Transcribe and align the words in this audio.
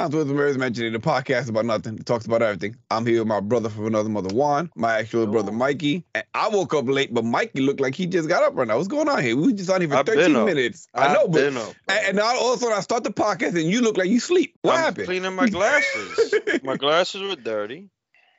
Nons 0.00 0.14
with 0.14 0.30
Murders 0.30 0.56
Mentioning, 0.56 0.94
the 0.94 0.98
podcast 0.98 1.50
about 1.50 1.66
nothing. 1.66 1.98
It 1.98 2.06
talks 2.06 2.24
about 2.24 2.40
everything. 2.40 2.74
I'm 2.90 3.04
here 3.04 3.18
with 3.18 3.28
my 3.28 3.40
brother 3.40 3.68
from 3.68 3.84
another 3.84 4.08
mother, 4.08 4.34
Juan, 4.34 4.70
my 4.74 4.98
actual 4.98 5.26
brother, 5.26 5.52
Mikey. 5.52 6.06
And 6.14 6.24
I 6.32 6.48
woke 6.48 6.72
up 6.72 6.88
late, 6.88 7.12
but 7.12 7.22
Mikey 7.22 7.60
looked 7.60 7.80
like 7.80 7.94
he 7.94 8.06
just 8.06 8.26
got 8.26 8.42
up 8.42 8.56
right 8.56 8.66
now. 8.66 8.76
What's 8.76 8.88
going 8.88 9.10
on 9.10 9.22
here? 9.22 9.36
We 9.36 9.48
were 9.48 9.52
just 9.52 9.68
on 9.68 9.82
here 9.82 9.90
for 9.90 9.96
I've 9.96 10.06
13 10.06 10.32
minutes. 10.46 10.88
I 10.94 11.12
know, 11.12 11.24
I've 11.24 11.32
but 11.32 11.32
been 11.32 11.56
up, 11.58 11.74
and, 11.86 12.06
and 12.06 12.20
all 12.20 12.54
of 12.54 12.56
a 12.56 12.62
sudden 12.62 12.78
I 12.78 12.80
start 12.80 13.04
the 13.04 13.10
podcast 13.10 13.60
and 13.60 13.70
you 13.70 13.82
look 13.82 13.98
like 13.98 14.08
you 14.08 14.20
sleep. 14.20 14.54
What 14.62 14.76
I'm 14.76 14.84
happened? 14.84 15.04
Cleaning 15.04 15.34
my 15.34 15.50
glasses. 15.50 16.34
my 16.62 16.78
glasses 16.78 17.20
were 17.20 17.36
dirty. 17.36 17.90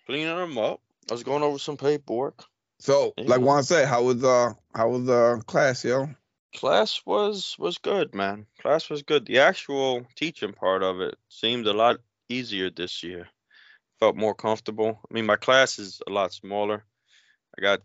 Cleaning 0.07 0.35
them 0.35 0.57
up. 0.57 0.81
I 1.11 1.13
was 1.13 1.21
going 1.21 1.43
over 1.43 1.59
some 1.59 1.77
paperwork. 1.77 2.43
So, 2.79 3.13
like 3.19 3.41
Juan 3.41 3.61
said, 3.61 3.87
how 3.87 4.01
was 4.01 4.23
uh 4.23 4.53
how 4.73 4.89
was 4.89 5.07
uh 5.07 5.41
class, 5.45 5.85
yo? 5.85 6.09
Class 6.55 7.01
was 7.05 7.55
was 7.57 7.77
good, 7.77 8.13
man. 8.13 8.45
Class 8.59 8.89
was 8.89 9.03
good. 9.03 9.25
The 9.25 9.39
actual 9.39 10.05
teaching 10.15 10.53
part 10.53 10.83
of 10.83 10.99
it 10.99 11.15
seemed 11.29 11.65
a 11.67 11.73
lot 11.73 11.97
easier 12.29 12.69
this 12.69 13.03
year. 13.03 13.27
Felt 13.99 14.15
more 14.15 14.35
comfortable. 14.35 14.99
I 15.09 15.13
mean, 15.13 15.25
my 15.25 15.37
class 15.37 15.79
is 15.79 16.01
a 16.07 16.11
lot 16.11 16.33
smaller. 16.33 16.83
I 17.57 17.61
got 17.61 17.81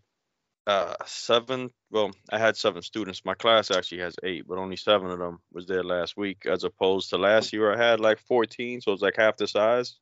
uh 0.66 0.94
seven. 1.06 1.70
Well, 1.90 2.10
I 2.30 2.38
had 2.38 2.56
seven 2.56 2.82
students. 2.82 3.24
My 3.24 3.34
class 3.34 3.70
actually 3.70 4.00
has 4.00 4.16
eight, 4.24 4.46
but 4.48 4.58
only 4.58 4.76
seven 4.76 5.10
of 5.10 5.18
them 5.18 5.38
was 5.52 5.66
there 5.66 5.84
last 5.84 6.16
week, 6.16 6.46
as 6.46 6.64
opposed 6.64 7.10
to 7.10 7.18
last 7.18 7.52
year 7.52 7.72
I 7.72 7.90
had 7.90 8.00
like 8.00 8.18
14, 8.20 8.80
so 8.80 8.92
it's 8.92 9.02
like 9.02 9.16
half 9.16 9.36
the 9.36 9.46
size. 9.46 9.96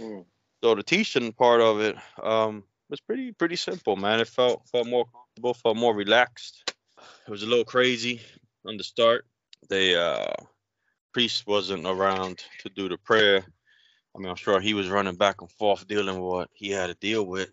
Mm. 0.00 0.24
So 0.62 0.74
the 0.74 0.82
teaching 0.82 1.32
part 1.32 1.60
of 1.60 1.80
it 1.80 1.96
um 2.22 2.64
was 2.88 3.00
pretty 3.00 3.32
pretty 3.32 3.56
simple, 3.56 3.94
man. 3.96 4.20
It 4.20 4.28
felt 4.28 4.68
felt 4.68 4.88
more 4.88 5.06
comfortable, 5.06 5.54
felt 5.54 5.76
more 5.76 5.94
relaxed. 5.94 6.69
It 7.26 7.30
was 7.30 7.42
a 7.42 7.46
little 7.46 7.64
crazy 7.64 8.20
on 8.66 8.76
the 8.76 8.84
start. 8.84 9.26
They 9.68 9.94
uh 9.94 10.32
priest 11.12 11.46
wasn't 11.46 11.86
around 11.86 12.42
to 12.60 12.68
do 12.68 12.88
the 12.88 12.98
prayer. 12.98 13.44
I 14.14 14.18
mean, 14.18 14.28
I'm 14.28 14.36
sure 14.36 14.60
he 14.60 14.74
was 14.74 14.88
running 14.88 15.16
back 15.16 15.40
and 15.40 15.50
forth 15.50 15.86
dealing 15.86 16.16
with 16.20 16.30
what 16.30 16.50
he 16.52 16.70
had 16.70 16.88
to 16.88 16.94
deal 16.94 17.24
with. 17.24 17.50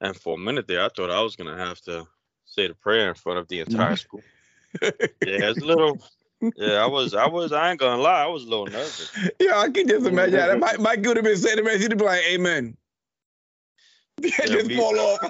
And 0.00 0.16
for 0.16 0.34
a 0.34 0.38
minute 0.38 0.66
there, 0.66 0.84
I 0.84 0.88
thought 0.88 1.10
I 1.10 1.20
was 1.20 1.36
gonna 1.36 1.56
have 1.56 1.80
to 1.82 2.06
say 2.44 2.68
the 2.68 2.74
prayer 2.74 3.08
in 3.08 3.14
front 3.14 3.38
of 3.38 3.48
the 3.48 3.60
entire 3.60 3.96
school. 3.96 4.22
Yeah, 4.82 4.98
it's 5.22 5.60
a 5.60 5.64
little. 5.64 6.00
Yeah, 6.56 6.74
I 6.74 6.86
was. 6.86 7.14
I 7.14 7.28
was. 7.28 7.52
I 7.52 7.70
ain't 7.70 7.78
gonna 7.80 8.02
lie. 8.02 8.24
I 8.24 8.26
was 8.26 8.44
a 8.44 8.48
little 8.48 8.66
nervous. 8.66 9.10
Yeah, 9.40 9.58
I 9.58 9.70
can 9.70 9.86
just 9.86 10.06
imagine 10.06 10.32
that. 10.32 10.58
Mike, 10.58 10.80
Mike 10.80 11.04
would 11.06 11.16
have 11.16 11.24
been 11.24 11.36
saying 11.36 11.56
the 11.56 11.62
man, 11.62 11.80
he'd 11.80 11.96
be 11.96 12.04
like, 12.04 12.22
Amen. 12.24 12.76
just 14.22 14.68
we- 14.68 14.76
fall 14.76 14.98
off. 14.98 15.20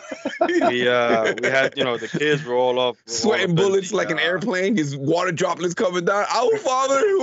We 0.68 0.88
uh, 0.88 1.34
we 1.40 1.48
had, 1.48 1.74
you 1.76 1.84
know, 1.84 1.96
the 1.96 2.08
kids 2.18 2.44
were 2.44 2.54
all 2.54 2.80
up, 2.80 2.96
were 3.06 3.12
Sweating 3.12 3.54
bullets 3.54 3.92
like 3.92 4.10
an 4.10 4.18
uh, 4.18 4.22
airplane, 4.22 4.76
just 4.76 4.96
water 4.96 5.30
droplets 5.30 5.74
coming 5.74 6.04
down. 6.04 6.24
Our 6.28 6.58
Father 6.58 6.98
who 6.98 7.18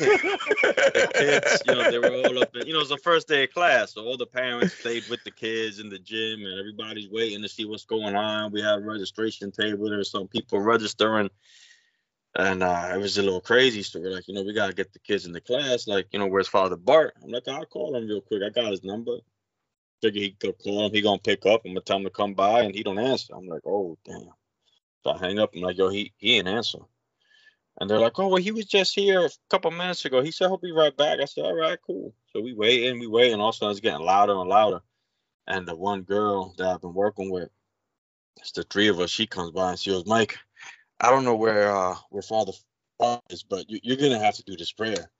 the 0.00 1.10
kids, 1.14 1.62
you 1.66 1.74
know, 1.74 1.90
they 1.90 1.98
were 1.98 2.26
all 2.26 2.42
up 2.42 2.56
in, 2.56 2.66
you 2.66 2.72
know, 2.72 2.80
it's 2.80 2.88
the 2.88 2.96
first 2.96 3.28
day 3.28 3.44
of 3.44 3.52
class. 3.52 3.92
So 3.92 4.04
all 4.04 4.16
the 4.16 4.26
parents 4.26 4.74
stayed 4.74 5.06
with 5.08 5.22
the 5.24 5.30
kids 5.30 5.80
in 5.80 5.90
the 5.90 5.98
gym 5.98 6.40
and 6.44 6.58
everybody's 6.58 7.10
waiting 7.10 7.42
to 7.42 7.48
see 7.48 7.66
what's 7.66 7.84
going 7.84 8.16
on. 8.16 8.50
We 8.50 8.62
had 8.62 8.78
a 8.78 8.82
registration 8.82 9.52
table. 9.52 9.90
There's 9.90 10.10
some 10.10 10.28
people 10.28 10.60
registering. 10.60 11.30
And 12.36 12.62
uh, 12.62 12.90
it 12.94 12.98
was 12.98 13.16
a 13.18 13.22
little 13.22 13.40
crazy. 13.40 13.84
We're 13.94 14.10
like, 14.10 14.26
you 14.26 14.34
know, 14.34 14.42
we 14.42 14.54
got 14.54 14.66
to 14.66 14.74
get 14.74 14.92
the 14.92 14.98
kids 14.98 15.26
in 15.26 15.32
the 15.32 15.40
class. 15.40 15.86
Like, 15.86 16.08
you 16.10 16.18
know, 16.18 16.26
where's 16.26 16.48
Father 16.48 16.76
Bart? 16.76 17.14
I'm 17.22 17.30
like, 17.30 17.46
I'll 17.46 17.66
call 17.66 17.94
him 17.94 18.08
real 18.08 18.22
quick. 18.22 18.42
I 18.44 18.48
got 18.48 18.72
his 18.72 18.82
number. 18.82 19.18
Figure 20.02 20.22
he 20.22 20.30
could 20.32 20.58
call 20.58 20.86
him. 20.86 20.92
He 20.92 21.02
to 21.02 21.18
pick 21.22 21.46
up. 21.46 21.62
I'm 21.64 21.74
to 21.74 21.80
tell 21.80 21.96
him 21.96 22.04
to 22.04 22.10
come 22.10 22.34
by 22.34 22.62
and 22.62 22.74
he 22.74 22.82
don't 22.82 22.98
answer. 22.98 23.34
I'm 23.34 23.46
like, 23.46 23.62
oh, 23.66 23.96
damn. 24.04 24.28
So 25.02 25.10
I 25.10 25.18
hang 25.18 25.38
up. 25.38 25.50
I'm 25.54 25.62
like, 25.62 25.78
yo, 25.78 25.88
he, 25.88 26.12
he 26.16 26.36
ain't 26.36 26.48
answer. 26.48 26.78
And 27.80 27.90
they're 27.90 27.98
like, 27.98 28.18
oh, 28.18 28.28
well, 28.28 28.42
he 28.42 28.52
was 28.52 28.66
just 28.66 28.94
here 28.94 29.24
a 29.24 29.30
couple 29.50 29.70
minutes 29.70 30.04
ago. 30.04 30.22
He 30.22 30.30
said 30.30 30.48
he'll 30.48 30.58
be 30.58 30.72
right 30.72 30.96
back. 30.96 31.18
I 31.20 31.24
said, 31.24 31.44
all 31.44 31.56
right, 31.56 31.78
cool. 31.84 32.14
So 32.32 32.40
we 32.40 32.54
wait 32.54 32.88
and 32.88 33.00
we 33.00 33.06
wait, 33.06 33.32
and 33.32 33.42
all 33.42 33.48
of 33.48 33.54
a 33.54 33.58
sudden 33.58 33.72
it's 33.72 33.80
getting 33.80 34.04
louder 34.04 34.34
and 34.34 34.48
louder. 34.48 34.80
And 35.46 35.66
the 35.66 35.74
one 35.74 36.02
girl 36.02 36.54
that 36.58 36.66
I've 36.66 36.80
been 36.80 36.94
working 36.94 37.30
with, 37.30 37.48
it's 38.38 38.52
the 38.52 38.62
three 38.64 38.88
of 38.88 39.00
us. 39.00 39.10
She 39.10 39.26
comes 39.26 39.50
by 39.50 39.70
and 39.70 39.78
she 39.78 39.90
goes, 39.90 40.06
Mike, 40.06 40.38
I 41.00 41.10
don't 41.10 41.24
know 41.24 41.36
where 41.36 41.74
uh 41.74 41.94
where 42.10 42.22
Father 42.22 42.52
is, 43.28 43.42
but 43.42 43.68
you, 43.68 43.80
you're 43.82 43.96
gonna 43.96 44.18
have 44.18 44.36
to 44.36 44.44
do 44.44 44.56
this 44.56 44.72
prayer. 44.72 45.10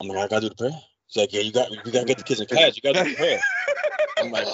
I'm 0.00 0.08
like, 0.08 0.18
I 0.18 0.28
gotta 0.28 0.42
do 0.42 0.48
the 0.50 0.54
prayer. 0.54 0.80
She's 1.08 1.20
like, 1.20 1.32
yeah, 1.32 1.40
you 1.40 1.52
got 1.52 1.70
you 1.70 1.92
gotta 1.92 2.04
get 2.04 2.18
the 2.18 2.24
kids 2.24 2.40
in 2.40 2.46
class. 2.46 2.76
You 2.76 2.82
gotta 2.82 3.04
do 3.04 3.10
the 3.10 3.16
prayer. 3.16 3.40
I'm 4.20 4.30
like, 4.30 4.46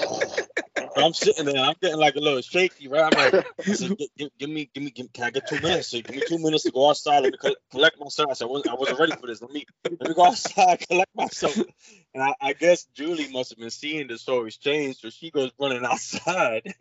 I'm 0.96 1.14
sitting 1.14 1.46
there, 1.46 1.62
I'm 1.62 1.74
getting 1.80 1.98
like 1.98 2.16
a 2.16 2.20
little 2.20 2.40
shaky, 2.42 2.88
right? 2.88 3.04
I'm 3.04 3.14
like, 3.14 3.34
I 3.68 3.74
said, 3.74 3.96
"Gi- 3.98 4.10
gi- 4.18 4.32
give, 4.38 4.50
me, 4.50 4.70
give 4.74 4.82
me, 4.82 4.90
give, 4.90 5.12
can 5.12 5.24
I 5.24 5.30
get 5.30 5.46
two 5.46 5.58
minutes? 5.58 5.88
So 5.88 6.00
give 6.00 6.16
me 6.16 6.22
two 6.22 6.38
minutes 6.38 6.64
to 6.64 6.72
go 6.72 6.88
outside. 6.90 7.22
Me 7.24 7.32
collect 7.70 7.98
myself. 8.00 8.30
I 8.30 8.34
said, 8.34 8.44
I 8.46 8.48
wasn't, 8.48 8.70
I 8.70 8.74
wasn't 8.74 9.00
ready 9.00 9.12
for 9.12 9.26
this. 9.26 9.40
Let 9.42 9.52
me, 9.52 9.64
let 10.00 10.08
me 10.08 10.14
go 10.14 10.26
outside, 10.26 10.80
collect 10.88 11.14
myself. 11.14 11.56
And 12.14 12.22
I, 12.22 12.34
I 12.40 12.52
guess 12.54 12.86
Julie 12.94 13.28
must 13.32 13.50
have 13.50 13.58
been 13.58 13.70
seeing 13.70 14.08
the 14.08 14.18
stories 14.18 14.56
change, 14.58 14.98
so 14.98 15.10
she 15.10 15.30
goes 15.30 15.52
running 15.60 15.84
outside. 15.84 16.74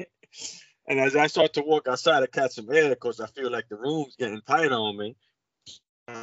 and 0.87 0.99
as 0.99 1.15
I 1.15 1.27
start 1.27 1.53
to 1.53 1.61
walk 1.61 1.87
outside 1.87 2.21
to 2.21 2.27
catch 2.27 2.53
some 2.53 2.71
air, 2.71 2.89
because 2.89 3.19
I 3.19 3.27
feel 3.27 3.51
like 3.51 3.69
the 3.69 3.77
room's 3.77 4.15
getting 4.17 4.41
tight 4.47 4.71
on 4.71 4.97
me. 4.97 5.15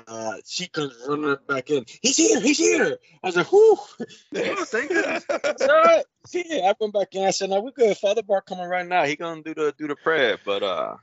Uh, 0.07 0.37
she 0.47 0.69
comes 0.69 0.95
running 1.07 1.37
back 1.47 1.71
in. 1.71 1.85
He's 2.03 2.17
here. 2.17 2.41
He's 2.41 2.59
here. 2.59 2.99
I 3.23 3.27
was 3.27 3.37
like, 3.37 3.53
"Whoo!" 3.53 3.77
Oh, 3.77 4.65
thank 4.65 4.89
goodness. 4.89 5.25
All 5.29 5.69
right. 5.69 6.05
Yeah, 6.33 6.71
I 6.71 6.75
went 6.79 6.93
back 6.93 7.15
in. 7.15 7.25
I 7.25 7.31
said, 7.31 7.51
"No, 7.51 7.61
we're 7.61 7.71
good. 7.71 7.97
Father 7.97 8.23
Bar 8.23 8.43
coming 8.43 8.69
right 8.69 8.87
now. 8.87 9.05
He 9.05 9.17
gonna 9.17 9.43
do 9.43 9.55
the 9.55 9.75
do 9.77 9.89
the 9.89 9.97
prayer." 9.97 10.39
But 10.45 10.63
uh, 10.63 10.97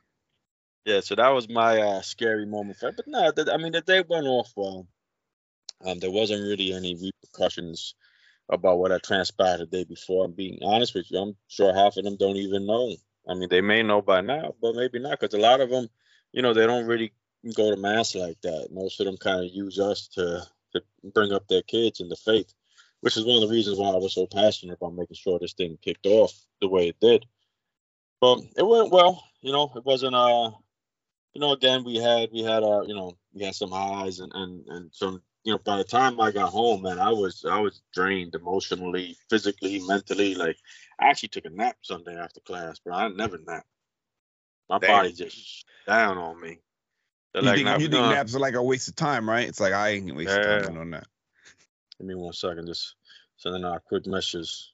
yeah. 0.85 0.99
So 1.01 1.15
that 1.15 1.29
was 1.29 1.49
my 1.49 1.81
uh 1.81 2.01
scary 2.01 2.45
moment. 2.45 2.77
For, 2.77 2.91
but 2.91 3.07
no, 3.07 3.31
the, 3.31 3.51
I 3.53 3.57
mean 3.57 3.71
the 3.71 3.81
day 3.81 4.03
went 4.07 4.27
off 4.27 4.51
well. 4.55 4.87
Um, 5.85 5.99
there 5.99 6.11
wasn't 6.11 6.43
really 6.43 6.73
any 6.73 6.95
repercussions 6.95 7.95
about 8.49 8.77
what 8.77 8.91
had 8.91 9.03
transpired 9.03 9.59
the 9.59 9.65
day 9.65 9.83
before. 9.83 10.25
I'm 10.25 10.31
being 10.33 10.59
honest 10.63 10.93
with 10.93 11.11
you. 11.11 11.19
I'm 11.19 11.35
sure 11.47 11.73
half 11.73 11.97
of 11.97 12.03
them 12.03 12.17
don't 12.17 12.37
even 12.37 12.65
know. 12.65 12.95
I 13.27 13.33
mean, 13.33 13.49
they 13.49 13.61
may 13.61 13.83
know 13.83 14.01
by 14.01 14.21
now, 14.21 14.53
but 14.61 14.75
maybe 14.75 14.99
not, 14.99 15.19
because 15.19 15.33
a 15.33 15.39
lot 15.39 15.61
of 15.61 15.69
them, 15.69 15.87
you 16.31 16.41
know, 16.41 16.53
they 16.53 16.67
don't 16.67 16.85
really 16.85 17.11
go 17.53 17.69
to 17.69 17.77
mass 17.77 18.15
like 18.15 18.41
that. 18.41 18.69
Most 18.71 18.99
of 18.99 19.05
them 19.05 19.17
kind 19.17 19.45
of 19.45 19.53
use 19.53 19.79
us 19.79 20.07
to 20.09 20.45
to 20.73 20.81
bring 21.13 21.31
up 21.31 21.47
their 21.47 21.61
kids 21.61 22.01
in 22.01 22.09
the 22.09 22.15
faith 22.17 22.53
which 23.05 23.17
is 23.17 23.23
one 23.23 23.35
of 23.35 23.47
the 23.47 23.53
reasons 23.53 23.77
why 23.77 23.89
I 23.89 23.97
was 23.97 24.15
so 24.15 24.25
passionate 24.25 24.79
about 24.81 24.95
making 24.95 25.15
sure 25.15 25.37
this 25.37 25.53
thing 25.53 25.77
kicked 25.79 26.07
off 26.07 26.33
the 26.59 26.67
way 26.67 26.87
it 26.87 26.99
did. 26.99 27.23
But 28.19 28.39
it 28.57 28.65
went 28.65 28.91
well, 28.91 29.23
you 29.41 29.51
know. 29.51 29.71
It 29.75 29.85
wasn't 29.85 30.15
uh, 30.15 30.49
you 31.33 31.41
know, 31.41 31.51
again 31.51 31.83
we 31.83 31.97
had 31.97 32.29
we 32.33 32.41
had 32.41 32.63
our, 32.63 32.83
you 32.83 32.95
know, 32.95 33.15
we 33.31 33.43
had 33.43 33.53
some 33.53 33.69
highs 33.69 34.21
and 34.21 34.31
and 34.33 34.65
and 34.69 34.89
some, 34.91 35.21
you 35.43 35.53
know. 35.53 35.59
By 35.59 35.77
the 35.77 35.83
time 35.83 36.19
I 36.19 36.31
got 36.31 36.49
home, 36.49 36.81
man, 36.81 36.97
I 36.97 37.11
was 37.11 37.45
I 37.47 37.59
was 37.59 37.83
drained 37.93 38.33
emotionally, 38.33 39.15
physically, 39.29 39.79
mentally. 39.85 40.33
Like 40.33 40.57
I 40.99 41.09
actually 41.09 41.29
took 41.29 41.45
a 41.45 41.51
nap 41.51 41.77
Sunday 41.83 42.17
after 42.17 42.39
class, 42.39 42.79
bro. 42.79 42.95
I 42.95 43.07
never 43.09 43.37
nap. 43.37 43.67
My 44.67 44.79
Damn. 44.79 44.89
body 44.89 45.11
just 45.11 45.65
down 45.85 46.17
on 46.17 46.41
me. 46.41 46.57
They're 47.35 47.43
You 47.43 47.47
like, 47.49 47.57
think, 47.57 47.65
"Nah, 47.65 47.77
you 47.79 47.89
think 47.89 48.07
naps 48.07 48.35
are 48.35 48.39
like 48.39 48.55
a 48.55 48.63
waste 48.63 48.87
of 48.89 48.95
time, 48.95 49.29
right? 49.29 49.47
It's 49.49 49.59
like 49.61 49.73
I 49.73 49.89
ain't 49.91 50.15
wasting 50.15 50.41
Yeah. 50.41 50.61
time 50.61 50.77
on 50.79 50.91
that. 50.91 51.07
Give 51.99 52.07
me 52.07 52.15
one 52.15 52.33
second. 52.33 52.67
Just 52.67 52.95
sending 53.37 53.65
out 53.65 53.83
quick 53.85 54.07
message. 54.07 54.71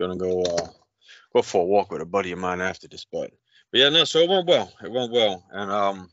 Gonna 0.00 0.16
go 0.16 0.42
uh 0.42 0.68
go 1.34 1.42
for 1.42 1.62
a 1.62 1.66
walk 1.66 1.90
with 1.92 2.02
a 2.02 2.06
buddy 2.06 2.32
of 2.32 2.38
mine 2.38 2.60
after 2.60 2.88
this, 2.88 3.06
but 3.10 3.32
but 3.72 3.80
yeah, 3.80 3.88
no. 3.90 4.04
So 4.04 4.20
it 4.20 4.28
went 4.30 4.46
well. 4.48 4.72
It 4.82 4.92
went 4.92 5.12
well, 5.12 5.44
and 5.52 5.70
um, 5.70 6.10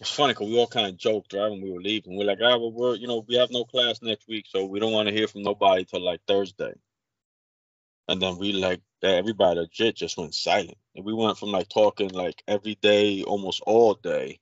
it's 0.00 0.10
funny 0.10 0.34
because 0.34 0.48
we 0.48 0.58
all 0.58 0.66
kind 0.68 0.88
of 0.88 0.96
joked 0.98 1.34
right 1.34 1.50
when 1.50 1.62
we 1.62 1.72
were 1.72 1.80
leaving. 1.80 2.16
We're 2.16 2.26
like, 2.26 2.40
ah, 2.42 2.58
well, 2.58 2.72
we're 2.72 2.96
you 2.96 3.08
know 3.08 3.24
we 3.28 3.36
have 3.36 3.50
no 3.50 3.64
class 3.64 4.02
next 4.02 4.28
week, 4.28 4.46
so 4.48 4.66
we 4.66 4.80
don't 4.80 4.92
want 4.92 5.08
to 5.08 5.14
hear 5.14 5.28
from 5.28 5.42
nobody 5.42 5.84
till 5.84 6.04
like 6.04 6.20
Thursday. 6.28 6.74
And 8.08 8.20
then 8.22 8.38
we 8.38 8.52
like 8.52 8.82
that 9.02 9.14
everybody 9.14 9.60
legit 9.60 9.96
just 9.96 10.16
went 10.16 10.34
silent, 10.34 10.76
and 10.94 11.04
we 11.04 11.14
went 11.14 11.38
from 11.38 11.50
like 11.50 11.68
talking 11.68 12.10
like 12.10 12.42
every 12.46 12.76
day, 12.76 13.22
almost 13.22 13.62
all 13.66 13.94
day, 13.94 14.40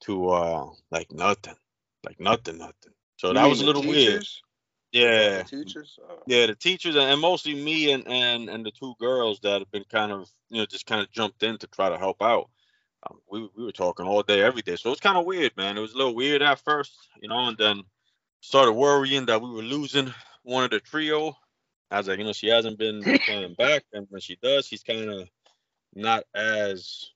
to 0.00 0.28
uh 0.30 0.66
like 0.90 1.10
nothing, 1.12 1.56
like 2.04 2.20
nothing, 2.20 2.58
nothing. 2.58 2.92
So 3.16 3.28
You 3.28 3.34
that 3.34 3.46
was 3.46 3.60
a 3.60 3.66
little 3.66 3.82
weird. 3.82 4.26
Yeah, 4.92 5.42
The 5.42 5.64
teachers. 5.64 5.98
Oh. 6.08 6.22
yeah, 6.26 6.46
the 6.46 6.54
teachers 6.54 6.96
and 6.96 7.10
and 7.10 7.20
mostly 7.20 7.54
me 7.54 7.92
and 7.92 8.06
and 8.06 8.48
and 8.48 8.64
the 8.64 8.70
two 8.70 8.94
girls 8.98 9.40
that 9.40 9.60
have 9.60 9.70
been 9.70 9.84
kind 9.90 10.12
of 10.12 10.28
you 10.48 10.58
know 10.58 10.66
just 10.66 10.86
kind 10.86 11.02
of 11.02 11.10
jumped 11.10 11.42
in 11.42 11.58
to 11.58 11.66
try 11.66 11.88
to 11.88 11.98
help 11.98 12.22
out. 12.22 12.48
Um, 13.08 13.18
we 13.30 13.48
we 13.56 13.64
were 13.64 13.72
talking 13.72 14.06
all 14.06 14.22
day, 14.22 14.42
every 14.42 14.62
day, 14.62 14.76
so 14.76 14.88
it 14.88 14.92
was 14.92 15.00
kind 15.00 15.18
of 15.18 15.26
weird, 15.26 15.56
man. 15.56 15.76
It 15.76 15.80
was 15.80 15.92
a 15.92 15.98
little 15.98 16.14
weird 16.14 16.42
at 16.42 16.60
first, 16.60 16.96
you 17.20 17.28
know, 17.28 17.48
and 17.48 17.58
then 17.58 17.82
started 18.40 18.72
worrying 18.72 19.26
that 19.26 19.42
we 19.42 19.50
were 19.50 19.62
losing 19.62 20.12
one 20.44 20.64
of 20.64 20.70
the 20.70 20.80
trio. 20.80 21.36
I 21.90 21.98
was 21.98 22.08
like, 22.08 22.18
you 22.18 22.24
know, 22.24 22.32
she 22.32 22.48
hasn't 22.48 22.78
been 22.78 23.02
playing 23.02 23.54
back, 23.54 23.84
and 23.92 24.06
when 24.10 24.20
she 24.20 24.36
does, 24.42 24.66
she's 24.66 24.82
kind 24.82 25.08
of 25.08 25.28
not 25.94 26.24
as 26.34 27.10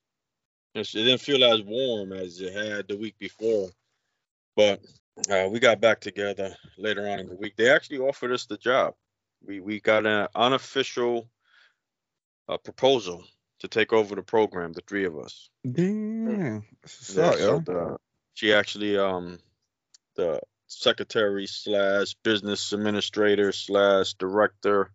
you 0.75 0.81
know, 0.81 0.82
she 0.84 1.05
didn't 1.05 1.20
feel 1.20 1.43
as 1.44 1.62
warm 1.62 2.12
as 2.12 2.40
it 2.40 2.52
had 2.52 2.88
the 2.88 2.96
week 2.96 3.19
before. 3.19 3.70
But 4.56 4.81
uh, 5.31 5.49
we 5.50 5.58
got 5.58 5.81
back 5.81 6.00
together 6.00 6.55
later 6.78 7.08
on 7.08 7.19
in 7.19 7.28
the 7.28 7.34
week. 7.34 7.56
They 7.56 7.70
actually 7.70 7.99
offered 7.99 8.32
us 8.32 8.46
the 8.46 8.56
job. 8.56 8.94
We 9.44 9.61
we 9.61 9.81
got 9.81 10.06
an 10.06 10.28
unofficial 10.34 11.28
uh, 12.49 12.58
proposal 12.58 13.25
to 13.61 13.69
take 13.69 13.93
over 13.93 14.14
the 14.14 14.22
program, 14.22 14.72
the 14.72 14.82
three 14.87 15.05
of 15.05 15.19
us. 15.19 15.50
Damn. 15.70 16.31
Yeah, 16.31 16.61
So, 16.87 17.32
so 17.37 17.58
the, 17.61 17.96
she 18.34 18.52
actually 18.52 18.96
um 18.99 19.38
the 20.17 20.40
secretary 20.70 21.46
slash 21.46 22.14
business 22.22 22.72
administrator 22.72 23.52
slash 23.52 24.14
director 24.14 24.93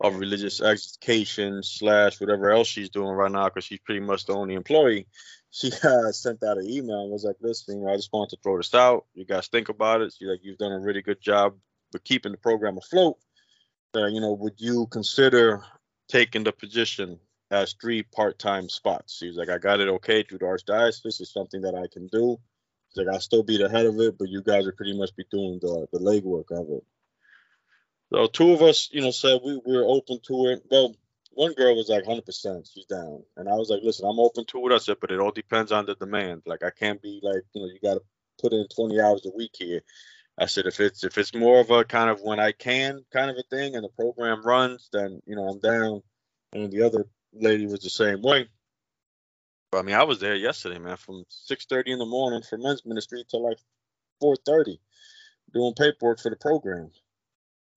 of 0.00 0.18
religious 0.18 0.60
education 0.60 1.62
slash 1.62 2.20
whatever 2.20 2.50
else 2.50 2.68
she's 2.68 2.90
doing 2.90 3.08
right 3.08 3.32
now 3.32 3.48
because 3.48 3.64
she's 3.64 3.80
pretty 3.80 4.00
much 4.00 4.26
the 4.26 4.34
only 4.34 4.54
employee. 4.54 5.06
She 5.50 5.72
uh, 5.84 6.12
sent 6.12 6.42
out 6.42 6.58
an 6.58 6.68
email 6.68 7.00
and 7.00 7.10
was 7.10 7.24
like, 7.24 7.36
"Listen, 7.40 7.78
you 7.78 7.86
know, 7.86 7.92
I 7.92 7.96
just 7.96 8.12
wanted 8.12 8.36
to 8.36 8.42
throw 8.42 8.58
this 8.58 8.74
out. 8.74 9.06
You 9.14 9.24
guys 9.24 9.48
think 9.48 9.70
about 9.70 10.02
it. 10.02 10.12
She's 10.12 10.28
like, 10.28 10.40
you've 10.42 10.58
done 10.58 10.72
a 10.72 10.78
really 10.78 11.02
good 11.02 11.20
job 11.20 11.56
with 11.92 12.04
keeping 12.04 12.32
the 12.32 12.38
program 12.38 12.76
afloat. 12.76 13.16
Uh, 13.94 14.06
you 14.06 14.20
know, 14.20 14.32
would 14.32 14.60
you 14.60 14.86
consider 14.86 15.64
taking 16.08 16.44
the 16.44 16.52
position 16.52 17.18
as 17.50 17.74
three 17.80 18.02
part-time 18.02 18.68
spots?" 18.68 19.16
She's 19.16 19.36
like, 19.36 19.48
"I 19.48 19.56
got 19.56 19.80
it 19.80 19.88
okay 19.88 20.22
through 20.22 20.38
the 20.38 20.44
archdiocese. 20.44 21.20
It's 21.20 21.32
something 21.32 21.62
that 21.62 21.74
I 21.74 21.86
can 21.90 22.06
do." 22.08 22.38
Like, 22.96 23.08
"I'll 23.08 23.20
still 23.20 23.42
be 23.42 23.58
the 23.58 23.68
head 23.68 23.86
of 23.86 23.98
it, 24.00 24.18
but 24.18 24.28
you 24.28 24.42
guys 24.42 24.66
are 24.66 24.72
pretty 24.72 24.96
much 24.96 25.14
be 25.16 25.24
doing 25.30 25.58
the 25.60 25.86
the 25.92 25.98
legwork 25.98 26.50
of 26.50 26.68
it." 26.70 26.84
So 28.12 28.26
two 28.26 28.52
of 28.52 28.62
us, 28.62 28.88
you 28.92 29.00
know, 29.00 29.10
said 29.10 29.40
we, 29.44 29.60
we 29.64 29.76
were 29.76 29.84
open 29.84 30.20
to 30.28 30.46
it. 30.48 30.62
Well, 30.70 30.94
one 31.36 31.52
girl 31.52 31.76
was 31.76 31.88
like 31.88 32.04
100%, 32.04 32.72
she's 32.72 32.86
down. 32.86 33.22
And 33.36 33.48
I 33.48 33.54
was 33.54 33.68
like, 33.68 33.80
listen, 33.82 34.08
I'm 34.08 34.18
open 34.18 34.46
to 34.46 34.66
it. 34.66 34.72
I 34.72 34.78
said, 34.78 34.96
but 35.00 35.10
it 35.10 35.20
all 35.20 35.32
depends 35.32 35.70
on 35.70 35.84
the 35.84 35.94
demand. 35.94 36.42
Like, 36.46 36.62
I 36.62 36.70
can't 36.70 37.02
be 37.02 37.20
like, 37.22 37.42
you 37.52 37.60
know, 37.60 37.68
you 37.68 37.78
got 37.82 37.94
to 37.94 38.02
put 38.40 38.52
in 38.52 38.66
20 38.74 39.00
hours 39.00 39.26
a 39.26 39.36
week 39.36 39.50
here. 39.54 39.82
I 40.38 40.46
said, 40.46 40.66
if 40.66 40.80
it's 40.80 41.02
if 41.02 41.16
it's 41.16 41.34
more 41.34 41.60
of 41.60 41.70
a 41.70 41.84
kind 41.84 42.10
of 42.10 42.20
when 42.20 42.38
I 42.38 42.52
can 42.52 43.04
kind 43.12 43.30
of 43.30 43.36
a 43.36 43.42
thing 43.54 43.74
and 43.74 43.84
the 43.84 43.88
program 43.88 44.42
runs, 44.42 44.88
then, 44.92 45.20
you 45.26 45.34
know, 45.34 45.48
I'm 45.48 45.60
down. 45.60 46.02
And 46.52 46.70
the 46.70 46.82
other 46.82 47.06
lady 47.32 47.66
was 47.66 47.80
the 47.80 47.90
same 47.90 48.22
way. 48.22 48.48
I 49.72 49.82
mean, 49.82 49.94
I 49.94 50.04
was 50.04 50.20
there 50.20 50.34
yesterday, 50.34 50.78
man, 50.78 50.96
from 50.96 51.24
6:30 51.28 51.88
in 51.88 51.98
the 51.98 52.06
morning 52.06 52.42
for 52.42 52.58
men's 52.58 52.84
ministry 52.84 53.24
till 53.28 53.42
like 53.42 53.58
4:30, 54.22 54.78
doing 55.52 55.74
paperwork 55.74 56.20
for 56.20 56.30
the 56.30 56.36
program. 56.36 56.90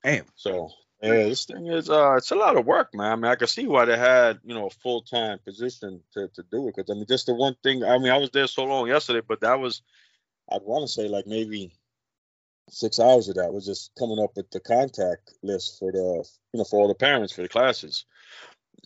Damn. 0.04 0.26
So 0.36 0.72
yeah, 1.02 1.12
this 1.12 1.46
thing 1.46 1.68
is 1.68 1.90
uh 1.90 2.16
it's 2.16 2.32
a 2.32 2.36
lot 2.36 2.58
of 2.58 2.66
work, 2.66 2.94
man. 2.94 3.12
I 3.12 3.16
mean, 3.16 3.32
I 3.32 3.36
can 3.36 3.48
see 3.48 3.68
why 3.68 3.86
they 3.86 3.98
had, 3.98 4.40
you 4.44 4.54
know, 4.54 4.68
a 4.68 4.70
full 4.70 5.02
time 5.02 5.40
position 5.40 6.02
to, 6.14 6.28
to 6.30 6.44
do 6.52 6.68
it. 6.68 6.76
Cause 6.76 6.86
I 6.90 6.94
mean 6.94 7.06
just 7.08 7.26
the 7.26 7.34
one 7.34 7.56
thing 7.64 7.84
I 7.84 7.98
mean, 7.98 8.12
I 8.12 8.18
was 8.18 8.32
there 8.32 8.48
so 8.48 8.66
long 8.66 8.88
yesterday, 8.88 9.22
but 9.26 9.42
that 9.42 9.60
was 9.60 9.82
I'd 10.52 10.62
want 10.64 10.84
to 10.84 10.94
say 10.94 11.08
like 11.08 11.28
maybe 11.28 11.74
six 12.70 13.00
hours 13.00 13.30
of 13.30 13.36
that 13.36 13.54
was 13.54 13.66
just 13.66 13.92
coming 13.98 14.20
up 14.20 14.36
with 14.36 14.52
the 14.52 14.60
contact 14.60 15.34
list 15.42 15.80
for 15.80 15.92
the 15.92 16.24
you 16.54 16.58
know, 16.58 16.64
for 16.64 16.80
all 16.80 16.88
the 16.88 16.96
parents 16.96 17.34
for 17.34 17.42
the 17.42 17.50
classes. 17.50 18.06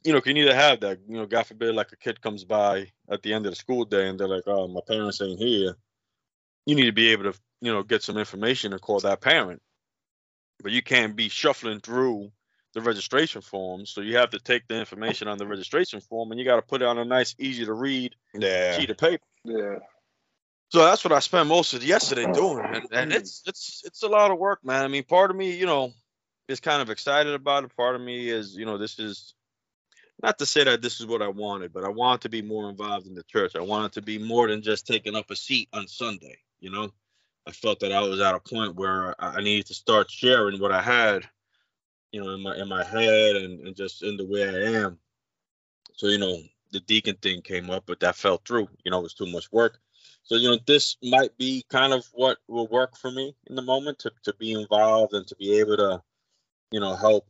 You 0.04 0.14
know, 0.14 0.22
can 0.22 0.36
to 0.36 0.56
have 0.56 0.82
that, 0.82 1.00
you 1.08 1.18
know, 1.18 1.26
God 1.26 1.46
forbid 1.46 1.76
like 1.76 1.92
a 1.92 1.98
kid 1.98 2.22
comes 2.22 2.44
by 2.44 2.92
at 3.10 3.22
the 3.22 3.34
end 3.34 3.46
of 3.46 3.52
the 3.52 3.56
school 3.56 3.86
day 3.86 4.08
and 4.08 4.20
they're 4.20 4.28
like, 4.28 4.44
Oh, 4.48 4.68
my 4.68 4.82
parents 4.88 5.22
ain't 5.22 5.40
here. 5.40 5.76
You 6.66 6.76
need 6.76 6.86
to 6.86 6.92
be 6.92 7.10
able 7.10 7.32
to, 7.32 7.40
you 7.62 7.72
know, 7.72 7.84
get 7.84 8.04
some 8.04 8.18
information 8.18 8.74
and 8.74 8.82
call 8.82 9.00
that 9.02 9.22
parent 9.22 9.62
but 10.64 10.72
you 10.72 10.82
can't 10.82 11.16
be 11.16 11.30
shuffling 11.30 11.82
through 11.82 12.32
the 12.74 12.82
registration 12.82 13.42
form. 13.42 13.86
So 13.86 14.02
you 14.02 14.18
have 14.18 14.32
to 14.32 14.40
take 14.40 14.68
the 14.68 14.80
information 14.80 15.28
on 15.28 15.38
the 15.38 15.46
registration 15.46 16.00
form 16.02 16.32
and 16.32 16.40
you 16.40 16.46
got 16.46 16.56
to 16.56 16.62
put 16.62 16.82
it 16.82 16.88
on 16.88 16.98
a 16.98 17.06
nice, 17.06 17.36
easy 17.38 17.66
to 17.66 17.74
read 17.74 18.16
Yeah. 18.34 18.78
sheet 18.78 18.90
of 18.90 18.98
paper. 18.98 19.24
Yeah. 19.44 19.80
So 20.70 20.80
that's 20.80 21.04
what 21.04 21.12
I 21.14 21.20
spent 21.20 21.48
most 21.50 21.74
of 21.74 21.84
yesterday 21.84 22.26
doing, 22.34 22.66
and, 22.74 22.88
and 22.92 23.12
it's 23.14 23.44
it's 23.46 23.84
it's 23.86 24.02
a 24.02 24.08
lot 24.08 24.32
of 24.32 24.40
work, 24.40 24.66
man. 24.66 24.84
I 24.84 24.88
mean, 24.88 25.04
part 25.04 25.30
of 25.30 25.38
me, 25.38 25.56
you 25.56 25.68
know, 25.68 25.92
is 26.48 26.60
kind 26.60 26.82
of 26.82 26.90
excited 26.90 27.36
about 27.36 27.64
it. 27.64 27.76
Part 27.78 27.94
of 27.94 28.02
me 28.02 28.28
is, 28.28 28.56
you 28.56 28.66
know, 28.66 28.80
this 28.80 28.98
is 28.98 29.36
not 30.24 30.40
to 30.40 30.46
say 30.46 30.64
that 30.64 30.82
this 30.82 31.02
is 31.02 31.06
what 31.06 31.22
I 31.22 31.28
wanted, 31.28 31.74
but 31.74 31.84
I 31.84 31.90
wanted 31.90 32.22
to 32.22 32.30
be 32.30 32.42
more 32.42 32.70
involved 32.70 33.08
in 33.08 33.14
the 33.14 33.24
church. 33.24 33.58
I 33.58 33.62
wanted 33.62 33.92
to 33.94 34.02
be 34.02 34.18
more 34.18 34.48
than 34.48 34.62
just 34.62 34.88
taking 34.88 35.16
up 35.16 35.30
a 35.30 35.36
seat 35.36 35.68
on 35.74 35.88
Sunday, 35.88 36.38
you 36.62 36.72
know. 36.72 36.90
I 37.46 37.52
felt 37.52 37.82
that 37.82 37.92
I 37.92 38.00
was 38.00 38.22
at 38.22 38.34
a 38.34 38.40
point 38.40 38.76
where 38.76 39.22
I 39.22 39.42
needed 39.42 39.66
to 39.66 39.74
start 39.74 40.10
sharing 40.10 40.62
what 40.62 40.72
I 40.72 40.82
had, 40.82 41.28
you 42.14 42.24
know, 42.24 42.30
in 42.30 42.42
my 42.42 42.56
in 42.56 42.70
my 42.70 42.86
head 42.86 43.36
and, 43.36 43.68
and 43.68 43.76
just 43.76 44.02
in 44.02 44.16
the 44.16 44.26
way 44.26 44.48
I 44.48 44.80
am. 44.80 44.98
So, 45.98 46.08
you 46.08 46.20
know, 46.20 46.38
the 46.72 46.80
deacon 46.80 47.18
thing 47.18 47.42
came 47.42 47.70
up, 47.70 47.84
but 47.86 48.00
that 48.00 48.16
fell 48.16 48.42
through. 48.48 48.70
You 48.86 48.92
know, 48.92 49.00
it 49.00 49.04
was 49.04 49.14
too 49.14 49.26
much 49.26 49.52
work. 49.52 49.78
So, 50.24 50.36
you 50.36 50.50
know, 50.50 50.58
this 50.66 50.96
might 51.04 51.38
be 51.38 51.66
kind 51.70 51.92
of 51.92 52.06
what 52.14 52.38
will 52.48 52.68
work 52.68 52.96
for 52.96 53.12
me 53.12 53.36
in 53.48 53.56
the 53.56 53.62
moment 53.62 54.00
to, 54.00 54.12
to 54.24 54.34
be 54.36 54.54
involved 54.54 55.14
and 55.14 55.28
to 55.28 55.36
be 55.36 55.60
able 55.60 55.76
to, 55.76 56.02
you 56.72 56.80
know, 56.80 56.96
help 56.96 57.28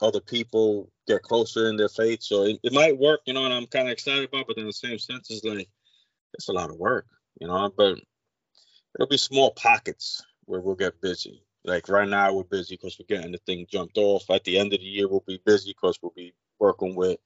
other 0.00 0.20
people 0.20 0.90
get 1.06 1.22
closer 1.22 1.68
in 1.68 1.76
their 1.76 1.88
faith. 1.88 2.22
So 2.22 2.44
it, 2.44 2.58
it 2.62 2.72
might 2.72 2.98
work, 2.98 3.20
you 3.26 3.34
know, 3.34 3.44
and 3.44 3.54
I'm 3.54 3.66
kind 3.66 3.88
of 3.88 3.92
excited 3.92 4.28
about, 4.28 4.46
but 4.46 4.58
in 4.58 4.66
the 4.66 4.72
same 4.72 4.98
sense, 4.98 5.30
it's 5.30 5.44
like, 5.44 5.68
it's 6.34 6.48
a 6.48 6.52
lot 6.52 6.70
of 6.70 6.76
work, 6.76 7.06
you 7.40 7.48
know, 7.48 7.72
but 7.76 7.98
it'll 8.94 9.08
be 9.08 9.16
small 9.16 9.52
pockets 9.52 10.22
where 10.44 10.60
we'll 10.60 10.74
get 10.74 11.00
busy. 11.00 11.42
Like 11.64 11.88
right 11.88 12.08
now, 12.08 12.32
we're 12.32 12.44
busy 12.44 12.76
because 12.76 12.98
we're 12.98 13.14
getting 13.16 13.32
the 13.32 13.38
thing 13.38 13.66
jumped 13.70 13.98
off. 13.98 14.30
At 14.30 14.44
the 14.44 14.58
end 14.58 14.72
of 14.72 14.80
the 14.80 14.86
year, 14.86 15.08
we'll 15.08 15.24
be 15.26 15.40
busy 15.44 15.70
because 15.70 15.98
we'll 16.00 16.12
be 16.16 16.32
working 16.58 16.94
with 16.94 17.18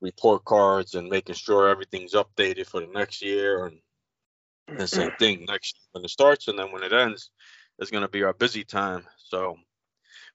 report 0.00 0.44
cards 0.44 0.94
and 0.94 1.08
making 1.08 1.34
sure 1.34 1.68
everything's 1.68 2.14
updated 2.14 2.66
for 2.66 2.80
the 2.80 2.86
next 2.86 3.22
year. 3.22 3.66
And 3.66 4.78
the 4.78 4.86
same 4.86 5.10
mm. 5.10 5.18
thing 5.18 5.44
next 5.48 5.74
year 5.76 5.88
when 5.92 6.04
it 6.04 6.10
starts, 6.10 6.48
and 6.48 6.58
then 6.58 6.70
when 6.72 6.82
it 6.82 6.92
ends, 6.92 7.30
it's 7.78 7.90
gonna 7.90 8.08
be 8.08 8.22
our 8.22 8.32
busy 8.32 8.64
time. 8.64 9.06
So 9.16 9.56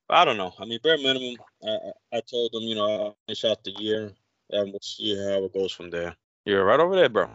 I 0.08 0.24
don't 0.24 0.36
know. 0.36 0.54
I 0.58 0.64
mean, 0.64 0.78
bare 0.82 0.98
minimum, 0.98 1.36
I, 1.64 1.68
I 1.68 2.18
I 2.18 2.20
told 2.20 2.52
them, 2.52 2.62
you 2.62 2.74
know, 2.74 2.84
I'll 2.84 3.16
finish 3.26 3.44
out 3.44 3.64
the 3.64 3.72
year 3.72 4.12
and 4.50 4.70
we'll 4.72 4.80
see 4.82 5.16
how 5.16 5.44
it 5.44 5.52
goes 5.52 5.72
from 5.72 5.90
there. 5.90 6.14
You're 6.44 6.64
right 6.64 6.78
over 6.78 6.94
there, 6.94 7.08
bro. 7.08 7.28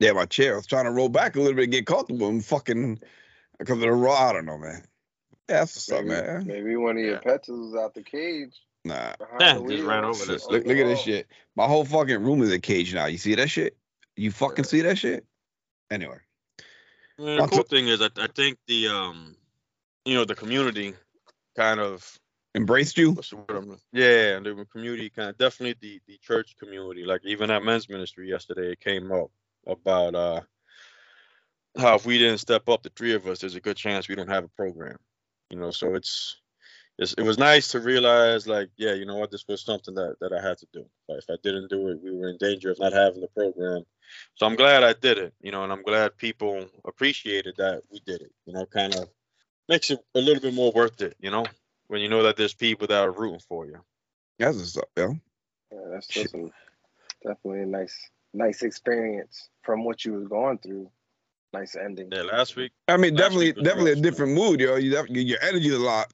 Yeah, 0.00 0.12
my 0.12 0.24
chair. 0.26 0.54
I 0.54 0.56
was 0.56 0.66
trying 0.66 0.84
to 0.86 0.90
roll 0.90 1.08
back 1.08 1.36
a 1.36 1.40
little 1.40 1.54
bit, 1.54 1.64
and 1.64 1.72
get 1.72 1.86
comfortable, 1.86 2.28
and 2.28 2.44
fucking 2.44 3.00
because 3.58 3.74
of 3.76 3.80
the 3.80 3.92
raw. 3.92 4.30
I 4.30 4.32
don't 4.32 4.46
know, 4.46 4.58
man. 4.58 4.82
Yeah, 5.48 5.60
that's 5.60 5.76
what's 5.76 5.92
up, 5.92 6.04
Maybe, 6.04 6.26
man. 6.26 6.46
maybe 6.46 6.76
one 6.76 6.96
of 6.96 7.02
your 7.02 7.14
Yeah. 7.14 7.20
pets 7.20 7.48
was 7.48 7.74
out 7.74 7.94
the 7.94 8.02
cage. 8.02 8.54
Nah. 8.84 9.14
behind 9.16 9.40
Yeah, 9.40 9.58
the 9.58 9.68
just 9.76 9.84
ran 9.84 10.04
over 10.04 10.24
this. 10.24 10.46
Look, 10.46 10.64
look 10.66 10.76
at 10.76 10.86
this 10.86 11.00
shit. 11.02 11.26
My 11.56 11.66
whole 11.66 11.84
fucking 11.84 12.22
room 12.22 12.42
is 12.42 12.52
a 12.52 12.58
cage 12.58 12.94
now. 12.94 13.06
You 13.06 13.18
see 13.18 13.34
that 13.34 13.48
shit? 13.48 13.76
You 14.16 14.30
fucking 14.30 14.64
see 14.64 14.80
that 14.82 14.96
shit? 14.96 15.24
Anyway. 15.90 16.18
Yeah, 17.18 17.36
the 17.36 17.46
cool 17.48 17.62
to- 17.64 17.68
thing 17.68 17.88
is, 17.88 18.00
I, 18.02 18.08
I 18.16 18.28
think 18.34 18.58
the 18.66 18.88
um, 18.88 19.36
you 20.04 20.14
know, 20.14 20.24
the 20.24 20.34
community 20.34 20.94
kind 21.56 21.80
of 21.80 22.18
Embraced 22.56 22.96
you? 22.96 23.12
what's 23.12 23.28
the 23.28 23.36
word 23.36 23.50
I'm 23.50 23.76
yeah, 23.92 24.40
the 24.40 24.66
community 24.72 25.10
kind 25.10 25.28
of 25.28 25.36
definitely 25.36 25.76
the 25.82 26.00
the 26.08 26.18
church 26.22 26.56
community. 26.58 27.04
Like 27.04 27.20
even 27.24 27.50
at 27.50 27.62
men's 27.62 27.86
ministry 27.86 28.30
yesterday, 28.30 28.72
it 28.72 28.80
came 28.80 29.12
up 29.12 29.30
about 29.66 30.14
uh 30.14 30.40
how 31.76 31.96
if 31.96 32.06
we 32.06 32.16
didn't 32.16 32.38
step 32.38 32.66
up, 32.70 32.82
the 32.82 32.88
three 32.96 33.12
of 33.12 33.26
us, 33.26 33.40
there's 33.40 33.56
a 33.56 33.60
good 33.60 33.76
chance 33.76 34.08
we 34.08 34.14
don't 34.14 34.30
have 34.30 34.44
a 34.44 34.48
program. 34.48 34.96
You 35.50 35.58
know, 35.58 35.70
so 35.70 35.94
it's 35.94 36.40
it's 36.98 37.12
it 37.18 37.24
was 37.24 37.36
nice 37.36 37.68
to 37.72 37.80
realize 37.80 38.46
like, 38.46 38.70
yeah, 38.78 38.94
you 38.94 39.04
know 39.04 39.16
what, 39.16 39.30
this 39.30 39.44
was 39.46 39.60
something 39.62 39.94
that 39.94 40.16
that 40.22 40.32
I 40.32 40.40
had 40.40 40.56
to 40.56 40.66
do. 40.72 40.86
Like, 41.10 41.18
if 41.18 41.26
I 41.28 41.36
didn't 41.42 41.68
do 41.68 41.88
it, 41.88 42.02
we 42.02 42.16
were 42.16 42.30
in 42.30 42.38
danger 42.38 42.70
of 42.70 42.78
not 42.78 42.94
having 42.94 43.20
the 43.20 43.28
program. 43.28 43.84
So 44.34 44.46
I'm 44.46 44.56
glad 44.56 44.82
I 44.82 44.94
did 44.94 45.18
it, 45.18 45.34
you 45.42 45.52
know, 45.52 45.62
and 45.62 45.70
I'm 45.70 45.82
glad 45.82 46.16
people 46.16 46.64
appreciated 46.86 47.56
that 47.58 47.82
we 47.92 48.00
did 48.06 48.22
it. 48.22 48.32
You 48.46 48.54
know, 48.54 48.64
kind 48.64 48.94
of 48.94 49.10
makes 49.68 49.90
it 49.90 50.00
a 50.14 50.20
little 50.20 50.40
bit 50.40 50.54
more 50.54 50.72
worth 50.72 51.00
it, 51.02 51.16
you 51.20 51.30
know, 51.30 51.44
when 51.88 52.00
you 52.00 52.08
know 52.08 52.22
that 52.24 52.36
there's 52.36 52.54
people 52.54 52.86
that 52.88 53.00
are 53.02 53.10
rooting 53.10 53.40
for 53.48 53.66
you. 53.66 53.80
That's 54.38 54.56
what's 54.56 54.76
up, 54.76 54.88
yo. 54.96 55.14
Yeah, 55.72 55.78
that's 55.92 56.12
Shit. 56.12 56.34
a, 56.34 56.50
definitely 57.26 57.62
a 57.62 57.66
nice, 57.66 58.10
nice 58.34 58.62
experience 58.62 59.48
from 59.62 59.84
what 59.84 60.04
you 60.04 60.12
was 60.12 60.28
going 60.28 60.58
through. 60.58 60.90
Nice 61.52 61.76
ending. 61.76 62.10
Yeah, 62.12 62.22
last 62.22 62.56
week, 62.56 62.72
I 62.86 62.96
mean, 62.96 63.14
definitely, 63.14 63.52
definitely 63.52 63.92
a 63.92 63.96
different 63.96 64.32
mood, 64.32 64.60
yo. 64.60 64.76
You 64.76 64.90
def- 64.90 65.08
your 65.08 65.38
energy 65.42 65.68
is 65.68 65.74
a 65.74 65.78
lot, 65.78 66.12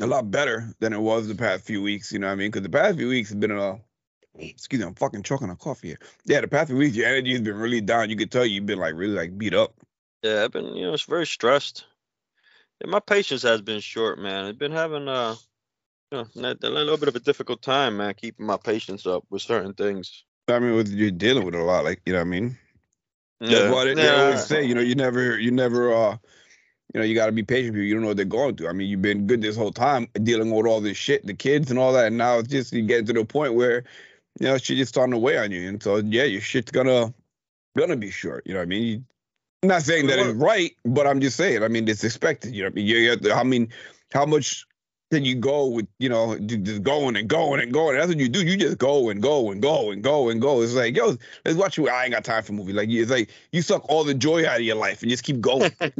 a 0.00 0.06
lot 0.06 0.30
better 0.30 0.74
than 0.80 0.92
it 0.92 1.00
was 1.00 1.28
the 1.28 1.34
past 1.34 1.64
few 1.64 1.82
weeks. 1.82 2.10
You 2.10 2.18
know 2.18 2.26
what 2.26 2.32
I 2.32 2.36
mean? 2.36 2.50
Because 2.50 2.62
the 2.62 2.70
past 2.70 2.96
few 2.96 3.08
weeks 3.08 3.28
have 3.30 3.38
been 3.38 3.52
a, 3.52 3.78
excuse 4.38 4.80
me, 4.80 4.86
I'm 4.86 4.94
fucking 4.94 5.22
choking 5.22 5.50
on 5.50 5.56
coffee 5.56 5.88
here. 5.88 5.98
Yeah, 6.24 6.40
the 6.40 6.48
past 6.48 6.68
few 6.68 6.78
weeks, 6.78 6.96
your 6.96 7.06
energy 7.06 7.32
has 7.32 7.42
been 7.42 7.56
really 7.56 7.80
down. 7.80 8.10
You 8.10 8.16
could 8.16 8.32
tell 8.32 8.44
you've 8.44 8.66
been 8.66 8.78
like 8.80 8.94
really 8.94 9.14
like 9.14 9.38
beat 9.38 9.54
up. 9.54 9.74
yeah, 10.22 10.44
I've 10.44 10.52
been, 10.52 10.74
you 10.74 10.86
know, 10.86 10.94
it's 10.94 11.04
very 11.04 11.26
stressed. 11.26 11.84
Yeah, 12.80 12.90
my 12.90 13.00
patience 13.00 13.42
has 13.42 13.60
been 13.60 13.80
short, 13.80 14.18
man. 14.18 14.46
I've 14.46 14.58
been 14.58 14.72
having 14.72 15.08
uh, 15.08 15.36
you 16.12 16.26
know, 16.34 16.54
a 16.62 16.68
little 16.68 16.96
bit 16.96 17.08
of 17.08 17.16
a 17.16 17.20
difficult 17.20 17.62
time, 17.62 17.98
man, 17.98 18.14
keeping 18.14 18.46
my 18.46 18.56
patience 18.56 19.06
up 19.06 19.24
with 19.30 19.42
certain 19.42 19.74
things. 19.74 20.24
I 20.48 20.58
mean, 20.58 20.74
with, 20.74 20.88
you're 20.88 21.10
dealing 21.10 21.44
with 21.44 21.54
it 21.54 21.60
a 21.60 21.64
lot, 21.64 21.84
like 21.84 22.00
you 22.06 22.12
know 22.12 22.18
what 22.18 22.26
I 22.26 22.30
mean. 22.30 22.58
Yeah, 23.40 23.60
That's 23.60 23.74
why 23.74 23.84
they, 23.84 23.94
they 23.94 24.08
yeah. 24.08 24.24
always 24.24 24.44
say, 24.44 24.64
you 24.64 24.74
know, 24.74 24.80
you 24.80 24.94
never, 24.94 25.38
you 25.38 25.50
never, 25.50 25.94
uh, 25.94 26.16
you 26.92 27.00
know, 27.00 27.06
you 27.06 27.14
got 27.14 27.26
to 27.26 27.32
be 27.32 27.42
patient. 27.42 27.74
People, 27.74 27.86
you 27.86 27.94
don't 27.94 28.02
know 28.02 28.08
what 28.08 28.16
they're 28.16 28.26
going 28.26 28.56
through. 28.56 28.68
I 28.68 28.72
mean, 28.72 28.88
you've 28.88 29.00
been 29.00 29.26
good 29.26 29.40
this 29.40 29.56
whole 29.56 29.70
time 29.70 30.08
dealing 30.22 30.50
with 30.50 30.66
all 30.66 30.80
this 30.80 30.96
shit, 30.96 31.26
the 31.26 31.34
kids 31.34 31.70
and 31.70 31.78
all 31.78 31.92
that, 31.92 32.06
and 32.06 32.18
now 32.18 32.38
it's 32.38 32.48
just 32.48 32.72
you 32.72 32.82
get 32.82 33.06
to 33.06 33.12
the 33.12 33.24
point 33.24 33.54
where, 33.54 33.84
you 34.40 34.46
know, 34.46 34.58
shit 34.58 34.78
just 34.78 34.90
starting 34.90 35.12
to 35.12 35.18
weigh 35.18 35.38
on 35.38 35.52
you, 35.52 35.68
and 35.68 35.82
so 35.82 35.96
yeah, 35.98 36.24
your 36.24 36.40
shit's 36.40 36.72
gonna, 36.72 37.14
gonna 37.78 37.96
be 37.96 38.10
short. 38.10 38.46
You 38.46 38.54
know 38.54 38.60
what 38.60 38.64
I 38.64 38.66
mean? 38.66 38.82
You, 38.82 39.04
I'm 39.62 39.68
not 39.68 39.82
saying 39.82 40.06
that 40.06 40.18
it's 40.18 40.34
right, 40.36 40.74
but 40.84 41.06
I'm 41.06 41.20
just 41.20 41.36
saying. 41.36 41.62
I 41.62 41.68
mean, 41.68 41.86
it's 41.86 42.02
expected. 42.02 42.54
You 42.54 42.62
know, 42.62 42.68
what 42.68 42.72
I 42.72 42.76
mean, 42.76 42.86
you 42.86 43.10
have 43.10 43.20
to, 43.20 43.34
I 43.34 43.42
mean, 43.42 43.68
how 44.12 44.24
much 44.24 44.66
can 45.10 45.24
you 45.24 45.34
go 45.34 45.66
with 45.66 45.88
you 45.98 46.08
know 46.08 46.38
just 46.38 46.82
going 46.82 47.16
and 47.16 47.28
going 47.28 47.60
and 47.60 47.72
going. 47.72 47.96
That's 47.96 48.08
what 48.08 48.18
you 48.18 48.28
do. 48.28 48.44
You 48.44 48.56
just 48.56 48.78
go 48.78 49.10
and 49.10 49.20
go 49.20 49.50
and 49.50 49.60
go 49.60 49.90
and 49.90 50.02
go 50.02 50.28
and 50.28 50.40
go. 50.40 50.62
It's 50.62 50.74
like 50.74 50.96
yo, 50.96 51.16
let's 51.44 51.58
watch 51.58 51.76
you. 51.76 51.88
I 51.88 52.04
ain't 52.04 52.12
got 52.12 52.24
time 52.24 52.42
for 52.42 52.52
movie. 52.52 52.72
Like 52.72 52.88
it's 52.90 53.10
like 53.10 53.30
you 53.52 53.62
suck 53.62 53.88
all 53.88 54.04
the 54.04 54.14
joy 54.14 54.46
out 54.46 54.56
of 54.56 54.62
your 54.62 54.76
life 54.76 55.02
and 55.02 55.10
just 55.10 55.24
keep 55.24 55.40
going. 55.40 55.72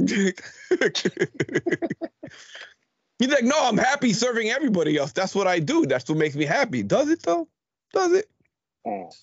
He's 3.18 3.28
like, 3.28 3.44
no, 3.44 3.56
I'm 3.58 3.76
happy 3.76 4.14
serving 4.14 4.48
everybody 4.48 4.96
else. 4.96 5.12
That's 5.12 5.34
what 5.34 5.46
I 5.46 5.58
do. 5.58 5.84
That's 5.84 6.08
what 6.08 6.16
makes 6.16 6.36
me 6.36 6.46
happy. 6.46 6.82
Does 6.82 7.10
it 7.10 7.22
though? 7.22 7.48
Does 7.92 8.12
it? 8.12 8.30
Mm. 8.86 9.14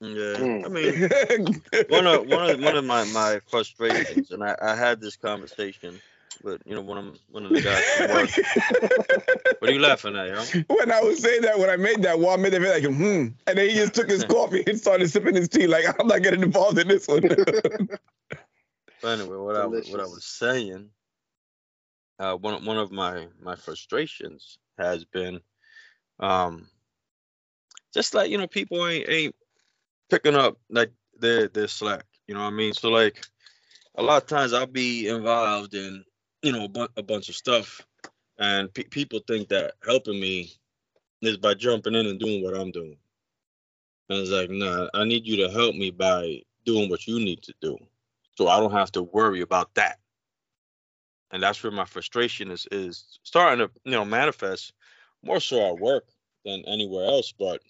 Yeah, 0.00 0.36
Mm. 0.36 0.64
I 0.64 0.68
mean, 0.68 1.86
one 1.88 2.06
of 2.06 2.26
one 2.26 2.50
of 2.50 2.60
one 2.60 2.76
of 2.76 2.84
my 2.84 3.04
my 3.04 3.40
frustrations, 3.48 4.30
and 4.30 4.44
I, 4.44 4.54
I 4.60 4.74
had 4.74 5.00
this 5.00 5.16
conversation 5.16 5.98
with 6.42 6.60
you 6.66 6.74
know 6.74 6.82
one 6.82 6.98
of 6.98 7.18
one 7.30 7.46
of 7.46 7.52
the 7.52 7.62
guys. 7.62 8.10
Work. 8.12 8.30
What 9.60 9.70
are 9.70 9.72
you 9.72 9.80
laughing 9.80 10.14
at, 10.16 10.28
yo? 10.28 10.64
when 10.66 10.92
I 10.92 11.00
was 11.00 11.22
saying 11.22 11.40
that, 11.42 11.58
when 11.58 11.70
I 11.70 11.76
made 11.76 12.02
that 12.02 12.20
one, 12.20 12.42
made 12.42 12.52
it 12.52 12.60
like, 12.60 12.84
hmm. 12.84 13.28
And 13.46 13.58
then 13.58 13.70
he 13.70 13.74
just 13.74 13.94
took 13.94 14.08
his 14.08 14.22
coffee 14.28 14.62
and 14.66 14.78
started 14.78 15.10
sipping 15.10 15.34
his 15.34 15.48
tea. 15.48 15.66
Like, 15.66 15.86
I'm 15.98 16.06
not 16.06 16.22
getting 16.22 16.42
involved 16.42 16.78
in 16.78 16.88
this 16.88 17.08
one. 17.08 17.22
But 17.22 19.08
anyway, 19.08 19.36
what 19.36 19.56
I 19.56 19.66
was 19.66 19.90
what 19.90 20.00
I 20.00 20.04
was 20.04 20.24
saying, 20.24 20.90
uh, 22.18 22.36
one 22.36 22.64
one 22.64 22.76
of 22.76 22.92
my 22.92 23.28
my 23.40 23.56
frustrations 23.56 24.58
has 24.78 25.04
been, 25.06 25.40
um, 26.20 26.68
just 27.94 28.14
like 28.14 28.30
you 28.30 28.36
know 28.38 28.46
people 28.46 28.86
ain't 28.86 29.08
ain't 29.08 29.34
picking 30.10 30.34
up 30.34 30.58
like 30.70 30.92
their 31.18 31.48
their 31.48 31.68
slack. 31.68 32.04
You 32.26 32.34
know 32.34 32.40
what 32.40 32.52
I 32.52 32.56
mean? 32.56 32.72
So 32.72 32.90
like, 32.90 33.24
a 33.96 34.02
lot 34.02 34.22
of 34.22 34.28
times 34.28 34.52
I'll 34.52 34.66
be 34.66 35.08
involved 35.08 35.74
in 35.74 36.04
you 36.42 36.52
know 36.52 36.64
a, 36.64 36.68
bu- 36.68 36.88
a 36.96 37.02
bunch 37.02 37.28
of 37.28 37.36
stuff, 37.36 37.80
and 38.38 38.72
pe- 38.72 38.84
people 38.84 39.20
think 39.26 39.48
that 39.48 39.74
helping 39.86 40.20
me 40.20 40.52
is 41.22 41.36
by 41.36 41.54
jumping 41.54 41.94
in 41.94 42.06
and 42.06 42.20
doing 42.20 42.42
what 42.44 42.56
I'm 42.56 42.70
doing. 42.70 42.96
And 44.08 44.20
it's 44.20 44.30
like, 44.30 44.50
nah, 44.50 44.88
I 44.94 45.04
need 45.04 45.26
you 45.26 45.36
to 45.38 45.50
help 45.50 45.74
me 45.74 45.90
by 45.90 46.42
doing 46.64 46.88
what 46.90 47.06
you 47.06 47.18
need 47.18 47.42
to 47.42 47.54
do 47.60 47.76
so 48.36 48.48
I 48.48 48.60
don't 48.60 48.72
have 48.72 48.92
to 48.92 49.02
worry 49.02 49.40
about 49.40 49.74
that. 49.74 49.98
And 51.30 51.42
that's 51.42 51.62
where 51.62 51.72
my 51.72 51.84
frustration 51.84 52.50
is 52.50 52.68
is 52.70 53.18
starting 53.22 53.66
to 53.66 53.72
you 53.84 53.92
know 53.92 54.04
manifest 54.04 54.72
more 55.22 55.40
so 55.40 55.68
at 55.68 55.80
work 55.80 56.04
than 56.44 56.62
anywhere 56.66 57.06
else, 57.06 57.32
but 57.32 57.60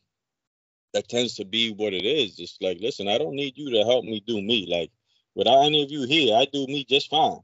that 0.96 1.08
tends 1.08 1.34
to 1.34 1.44
be 1.44 1.72
what 1.72 1.92
it 1.92 2.06
is. 2.06 2.38
It's 2.38 2.56
like, 2.62 2.78
listen, 2.80 3.06
I 3.06 3.18
don't 3.18 3.36
need 3.36 3.58
you 3.58 3.70
to 3.72 3.84
help 3.84 4.06
me 4.06 4.22
do 4.26 4.40
me. 4.40 4.66
Like 4.66 4.90
without 5.34 5.62
any 5.62 5.82
of 5.82 5.90
you 5.90 6.06
here, 6.06 6.34
I 6.34 6.46
do 6.46 6.66
me 6.66 6.86
just 6.88 7.10
fine. 7.10 7.40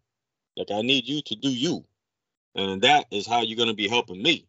Like 0.57 0.71
I 0.71 0.81
need 0.81 1.07
you 1.07 1.21
to 1.21 1.37
do 1.37 1.51
you, 1.51 1.85
and 2.55 2.81
that 2.81 3.07
is 3.11 3.27
how 3.27 3.43
you're 3.43 3.59
gonna 3.59 3.75
be 3.75 3.89
helping 3.89 4.23
me. 4.23 4.47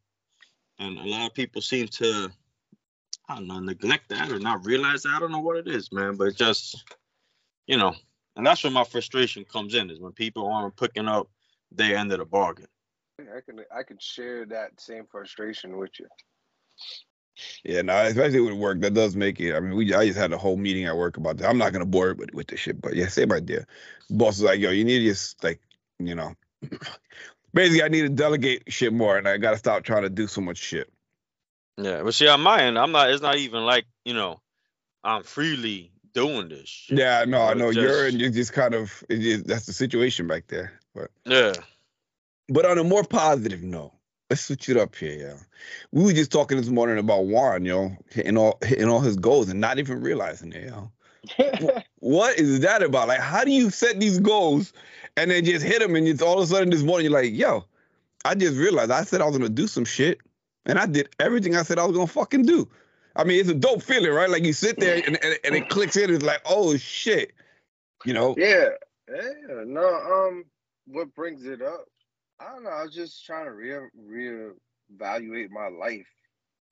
And 0.80 0.98
a 0.98 1.04
lot 1.04 1.28
of 1.28 1.34
people 1.34 1.62
seem 1.62 1.88
to, 1.88 2.32
I 3.28 3.36
don't 3.36 3.48
know, 3.48 3.60
neglect 3.60 4.08
that 4.10 4.32
or 4.32 4.40
not 4.40 4.66
realize 4.66 5.04
that. 5.04 5.14
I 5.14 5.20
don't 5.20 5.32
know 5.32 5.40
what 5.40 5.58
it 5.58 5.68
is, 5.68 5.92
man, 5.92 6.16
but 6.16 6.36
just, 6.36 6.84
you 7.68 7.78
know, 7.78 7.94
and 8.38 8.46
that's 8.46 8.64
where 8.64 8.72
my 8.72 8.86
frustration 8.86 9.44
comes 9.44 9.76
in 9.76 9.90
is 9.90 10.00
when 10.00 10.14
people 10.14 10.50
aren't 10.50 10.78
picking 10.78 11.08
up 11.08 11.30
their 11.74 11.98
end 11.98 12.14
of 12.14 12.20
the 12.20 12.26
bargain. 12.26 12.68
I 13.20 13.42
can 13.42 13.60
I 13.76 13.84
can 13.84 13.98
share 14.00 14.46
that 14.46 14.80
same 14.80 15.06
frustration 15.12 15.78
with 15.78 15.92
you. 16.00 16.08
Yeah, 17.64 17.82
no, 17.82 17.96
especially 18.06 18.40
with 18.42 18.54
work, 18.54 18.80
that 18.82 18.94
does 18.94 19.16
make 19.16 19.40
it. 19.40 19.56
I 19.56 19.60
mean, 19.60 19.76
we 19.76 19.94
I 19.94 20.06
just 20.06 20.18
had 20.20 20.34
a 20.34 20.38
whole 20.38 20.58
meeting 20.58 20.86
at 20.86 20.96
work 20.98 21.18
about 21.18 21.38
that. 21.38 21.50
I'm 21.50 21.58
not 21.58 21.74
gonna 21.74 21.86
bore 21.86 22.12
it 22.12 22.18
with, 22.18 22.34
with 22.34 22.48
this 22.48 22.60
shit, 22.60 22.82
but 22.82 22.96
yeah, 22.96 23.08
same 23.08 23.32
idea. 23.32 23.66
Boss 24.10 24.38
is 24.38 24.44
like, 24.44 24.60
yo, 24.60 24.70
you 24.72 24.84
need 24.84 25.00
to 25.00 25.06
just 25.06 25.44
like, 25.44 25.60
you 26.00 26.16
know, 26.16 26.34
basically, 27.54 27.84
I 27.84 27.88
need 27.88 28.02
to 28.02 28.10
delegate 28.10 28.64
shit 28.72 28.94
more, 28.94 29.18
and 29.18 29.28
I 29.28 29.38
gotta 29.38 29.58
stop 29.58 29.84
trying 29.84 30.04
to 30.04 30.10
do 30.10 30.28
so 30.28 30.42
much 30.42 30.58
shit. 30.58 30.92
Yeah, 31.78 32.04
but 32.04 32.14
see, 32.14 32.28
on 32.28 32.42
my 32.42 32.62
end, 32.62 32.78
I'm 32.78 32.92
not. 32.92 33.10
It's 33.10 33.22
not 33.22 33.38
even 33.38 33.66
like 33.66 33.86
you 34.06 34.14
know, 34.14 34.40
I'm 35.04 35.24
freely 35.24 35.92
doing 36.14 36.50
this. 36.50 36.70
Shit. 36.70 37.00
Yeah, 37.00 37.26
no, 37.28 37.42
I 37.42 37.56
know 37.56 37.70
you're 37.72 38.10
just- 38.10 38.18
you're 38.18 38.30
just 38.30 38.54
kind 38.54 38.76
of 38.76 39.04
that's 39.10 39.66
the 39.66 39.74
situation 39.74 40.28
back 40.28 40.46
there. 40.48 40.74
But 40.94 41.10
Yeah. 41.26 41.54
but 42.50 42.66
on 42.68 42.78
a 42.78 42.84
more 42.84 43.04
positive 43.04 43.64
note, 43.64 43.94
let's 44.34 44.46
switch 44.46 44.68
it 44.68 44.78
up 44.78 44.96
here, 44.96 45.14
yeah. 45.14 45.38
We 45.92 46.04
were 46.04 46.14
just 46.14 46.32
talking 46.32 46.58
this 46.58 46.70
morning 46.70 46.98
about 46.98 47.26
Warren, 47.26 47.66
yo, 47.66 47.96
hitting 48.10 48.36
all 48.36 48.58
hitting 48.64 48.90
all 48.90 49.00
his 49.00 49.16
goals 49.16 49.48
and 49.48 49.62
not 49.62 49.78
even 49.78 50.02
realizing 50.02 50.52
it, 50.54 50.72
yo. 50.72 50.92
What 52.00 52.40
is 52.40 52.62
that 52.62 52.82
about? 52.82 53.10
Like, 53.10 53.20
how 53.20 53.44
do 53.44 53.52
you 53.52 53.70
set 53.70 54.00
these 54.00 54.20
goals 54.20 54.74
and 55.16 55.30
then 55.30 55.46
just 55.46 55.64
hit 55.64 55.80
them 55.82 55.96
and 55.96 56.08
it's 56.08 56.24
all 56.24 56.40
of 56.40 56.46
a 56.46 56.48
sudden 56.48 56.72
this 56.72 56.82
morning 56.82 57.12
you're 57.12 57.22
like, 57.22 57.32
yo, 57.32 57.64
I 58.26 58.34
just 58.34 58.58
realized 58.58 58.90
I 58.90 59.04
said 59.04 59.22
I 59.22 59.26
was 59.26 59.38
gonna 59.38 59.50
do 59.50 59.68
some 59.68 59.86
shit 59.86 60.18
and 60.66 60.80
I 60.80 60.88
did 60.88 61.10
everything 61.20 61.56
I 61.56 61.62
said 61.62 61.78
I 61.78 61.86
was 61.86 61.96
gonna 61.96 62.08
fucking 62.08 62.44
do. 62.44 62.68
I 63.16 63.26
mean, 63.26 63.40
it's 63.40 63.50
a 63.50 63.54
dope 63.54 63.84
feeling, 63.84 64.12
right? 64.12 64.32
Like 64.32 64.44
you 64.44 64.54
sit 64.54 64.80
there 64.80 64.96
and, 65.06 65.24
and, 65.24 65.38
and 65.44 65.56
it 65.56 65.70
clicks 65.70 65.96
in. 65.96 66.10
It's 66.12 66.26
like, 66.26 66.42
oh 66.46 66.76
shit, 66.76 67.34
you 68.04 68.16
know. 68.16 68.34
yeah, 68.36 68.70
yeah. 69.08 69.64
No, 69.64 69.86
um, 69.88 70.46
what 70.88 71.14
brings 71.14 71.46
it 71.46 71.62
up? 71.62 71.86
I 72.44 72.52
don't 72.52 72.64
know. 72.64 72.72
I 72.72 72.84
was 72.84 72.94
just 72.94 73.26
trying 73.26 73.46
to 73.46 73.52
re 73.52 73.72
reevaluate 75.00 75.50
my 75.50 75.70
life. 75.70 76.08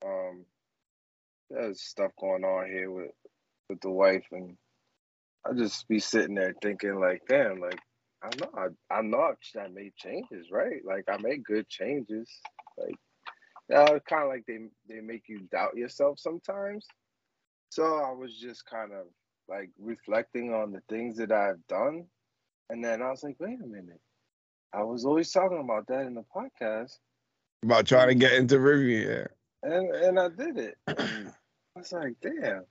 Um, 0.06 0.46
there's 1.50 1.82
stuff 1.82 2.12
going 2.20 2.44
on 2.44 2.68
here 2.68 2.92
with 2.92 3.12
with 3.70 3.80
the 3.82 3.90
wife, 3.90 4.26
and 4.32 4.58
I 5.46 5.54
just 5.54 5.88
be 5.88 6.00
sitting 6.00 6.36
there 6.36 6.54
thinking, 6.62 7.00
like, 7.00 7.22
damn, 7.30 7.60
like 7.60 7.80
I 8.22 8.30
know 8.40 8.50
I 8.56 8.96
I 8.96 9.02
know 9.02 9.34
I 9.58 9.68
made 9.70 9.96
changes, 9.96 10.48
right? 10.52 10.84
Like 10.84 11.06
I 11.10 11.18
made 11.22 11.44
good 11.46 11.70
changes. 11.70 12.30
Like, 12.78 12.96
yeah, 13.70 13.98
kind 14.10 14.24
of 14.24 14.30
like 14.30 14.46
they 14.48 14.60
they 14.90 15.00
make 15.00 15.24
you 15.30 15.48
doubt 15.52 15.78
yourself 15.78 16.20
sometimes. 16.20 16.86
So 17.70 17.84
I 17.84 18.12
was 18.12 18.38
just 18.38 18.66
kind 18.66 18.92
of 18.92 19.06
like 19.48 19.70
reflecting 19.80 20.54
on 20.54 20.74
the 20.74 20.82
things 20.90 21.18
that 21.18 21.32
I've 21.32 21.66
done, 21.68 22.08
and 22.70 22.84
then 22.84 23.02
I 23.02 23.10
was 23.10 23.24
like, 23.24 23.38
wait 23.40 23.60
a 23.64 23.68
minute. 23.68 24.02
I 24.74 24.84
was 24.84 25.06
always 25.06 25.32
talking 25.32 25.60
about 25.60 25.88
that 25.88 26.06
in 26.06 26.14
the 26.14 26.24
podcast, 26.36 26.98
About 27.64 27.86
trying 27.86 28.10
to 28.10 28.16
get 28.16 28.34
into 28.34 28.60
review, 28.60 29.10
yeah. 29.10 29.28
and 29.64 29.96
and 29.96 30.20
I 30.20 30.30
did 30.30 30.58
it. 30.58 30.78
And 31.74 31.78
I 31.78 31.80
was 31.80 31.92
like, 31.94 32.16
damn. 32.22 32.66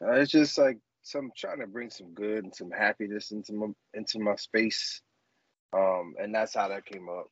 Uh, 0.00 0.12
it's 0.12 0.30
just 0.30 0.56
like 0.58 0.78
some 1.02 1.30
trying 1.36 1.58
to 1.58 1.66
bring 1.66 1.90
some 1.90 2.14
good 2.14 2.44
and 2.44 2.54
some 2.54 2.70
happiness 2.70 3.32
into 3.32 3.52
my 3.52 3.66
into 3.94 4.20
my 4.20 4.36
space, 4.36 5.00
um, 5.72 6.14
and 6.20 6.34
that's 6.34 6.54
how 6.54 6.68
that 6.68 6.84
came 6.84 7.08
up. 7.08 7.26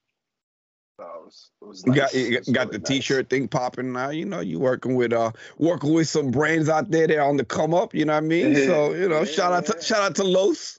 So 0.99 1.05
it 1.05 1.25
was, 1.25 1.51
it 1.61 1.65
was 1.65 1.85
You 1.87 1.95
got 1.95 2.15
you 2.15 2.41
got 2.53 2.67
really 2.69 2.79
the 2.79 2.85
t-shirt 2.85 3.29
thing 3.29 3.49
popping 3.49 3.93
now. 3.93 4.11
You 4.11 4.25
know, 4.25 4.41
you 4.41 4.61
working 4.61 4.95
with 4.95 5.13
uh 5.13 5.33
working 5.59 5.93
with 5.93 6.09
some 6.09 6.31
brands 6.31 6.69
out 6.69 6.91
there. 6.91 7.09
that 7.09 7.19
are 7.19 7.29
on 7.29 7.37
the 7.37 7.45
come 7.45 7.75
up. 7.75 7.95
You 7.95 8.05
know 8.05 8.13
what 8.13 8.25
I 8.25 8.27
mean? 8.27 8.55
So 8.67 8.95
you 8.95 9.09
know, 9.09 9.25
shout 9.25 9.53
out 9.53 9.67
to 9.67 9.83
shout 9.83 10.03
out 10.03 10.15
to 10.17 10.25
Los. 10.25 10.79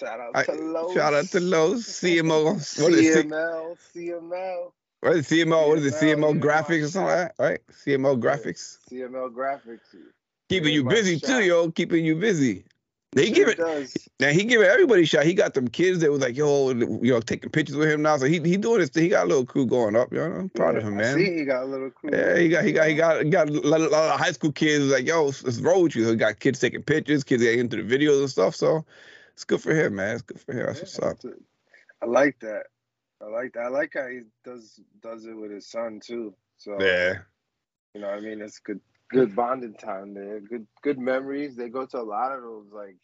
Shout 0.00 0.18
out 0.18 0.44
to 0.46 0.52
Los. 0.52 0.94
Shout 0.94 1.14
out 1.14 1.24
to 1.26 1.40
Los 1.40 1.82
CMO. 2.00 2.82
What 2.82 2.94
is 2.94 3.14
it? 3.16 3.28
CML, 3.28 3.76
CML, 3.94 4.72
What 5.00 5.16
is? 5.16 5.28
CMO? 5.28 5.68
What 5.68 5.78
is 5.78 5.86
it? 5.86 5.94
CML, 5.94 6.16
CMO 6.16 6.34
yeah, 6.34 6.40
graphics 6.40 6.84
or 6.84 6.88
something 6.88 7.02
like 7.14 7.36
that, 7.36 7.42
right? 7.42 7.60
CMO 7.70 8.18
graphics. 8.18 8.78
CML 8.90 9.34
graphics. 9.34 9.94
Keeping 10.48 10.72
you 10.72 10.84
busy 10.84 11.18
shot. 11.18 11.26
too, 11.28 11.44
yo. 11.44 11.70
Keeping 11.70 12.04
you 12.04 12.16
busy. 12.16 12.64
He 13.14 13.26
Sure 13.26 13.34
give 13.34 13.48
it. 13.48 13.58
does. 13.58 14.08
Now 14.20 14.28
he 14.30 14.44
giving 14.44 14.66
everybody 14.66 15.02
a 15.02 15.06
shot. 15.06 15.24
He 15.26 15.34
got 15.34 15.52
them 15.54 15.68
kids 15.68 15.98
that 15.98 16.10
was 16.10 16.20
like, 16.20 16.36
yo, 16.36 16.70
you 16.70 17.12
know, 17.12 17.20
taking 17.20 17.50
pictures 17.50 17.76
with 17.76 17.90
him 17.90 18.02
now. 18.02 18.16
So 18.16 18.26
he 18.26 18.40
he 18.40 18.56
doing 18.56 18.78
this 18.80 18.88
thing. 18.90 19.02
He 19.02 19.08
got 19.10 19.24
a 19.24 19.28
little 19.28 19.44
crew 19.44 19.66
going 19.66 19.96
up. 19.96 20.12
You 20.12 20.18
know, 20.18 20.24
I'm 20.36 20.48
proud 20.48 20.76
of 20.76 20.82
Yeah, 20.82 20.88
him, 20.88 20.96
I 20.96 21.02
man. 21.02 21.18
see 21.18 21.38
he 21.38 21.44
got 21.44 21.64
a 21.64 21.66
little 21.66 21.90
crew. 21.90 22.10
Yeah, 22.12 22.38
he 22.38 22.48
got 22.48 22.64
he 22.64 22.72
got 22.72 22.88
he 22.88 22.94
got 22.94 23.30
got 23.30 23.48
a 23.50 23.60
lot, 23.68 23.80
of 23.80 24.18
high 24.20 24.32
school 24.32 24.52
kids 24.52 24.84
like, 24.86 25.06
yo, 25.06 25.26
let's, 25.26 25.42
let's 25.42 25.60
roll 25.60 25.82
with 25.82 25.96
you. 25.96 26.04
So 26.04 26.10
he 26.10 26.16
got 26.16 26.38
kids 26.38 26.60
taking 26.60 26.82
pictures, 26.82 27.24
kids 27.24 27.42
getting 27.42 27.60
into 27.60 27.82
the 27.82 27.82
videos 27.82 28.20
and 28.20 28.30
stuff. 28.30 28.54
So 28.54 28.84
it's 29.40 29.46
good 29.46 29.62
for 29.62 29.74
him, 29.74 29.94
man. 29.94 30.16
It's 30.16 30.22
good 30.22 30.38
for 30.38 30.52
him. 30.52 30.66
That's 30.66 30.80
what's 30.80 30.98
up. 30.98 31.16
I 32.02 32.04
like 32.04 32.38
that. 32.40 32.64
I 33.22 33.30
like 33.30 33.54
that. 33.54 33.60
I 33.60 33.68
like 33.68 33.92
how 33.94 34.06
he 34.06 34.20
does 34.44 34.78
does 35.00 35.24
it 35.24 35.32
with 35.32 35.50
his 35.50 35.66
son 35.66 35.98
too. 36.04 36.34
So 36.58 36.76
Yeah. 36.78 37.20
you 37.94 38.02
know, 38.02 38.08
what 38.08 38.18
I 38.18 38.20
mean, 38.20 38.42
it's 38.42 38.58
good 38.58 38.82
good 39.08 39.34
bonding 39.34 39.72
time 39.72 40.12
there. 40.12 40.40
Good 40.40 40.66
good 40.82 40.98
memories. 40.98 41.56
They 41.56 41.70
go 41.70 41.86
to 41.86 42.00
a 42.00 42.02
lot 42.02 42.32
of 42.32 42.42
those 42.42 42.66
like 42.70 42.96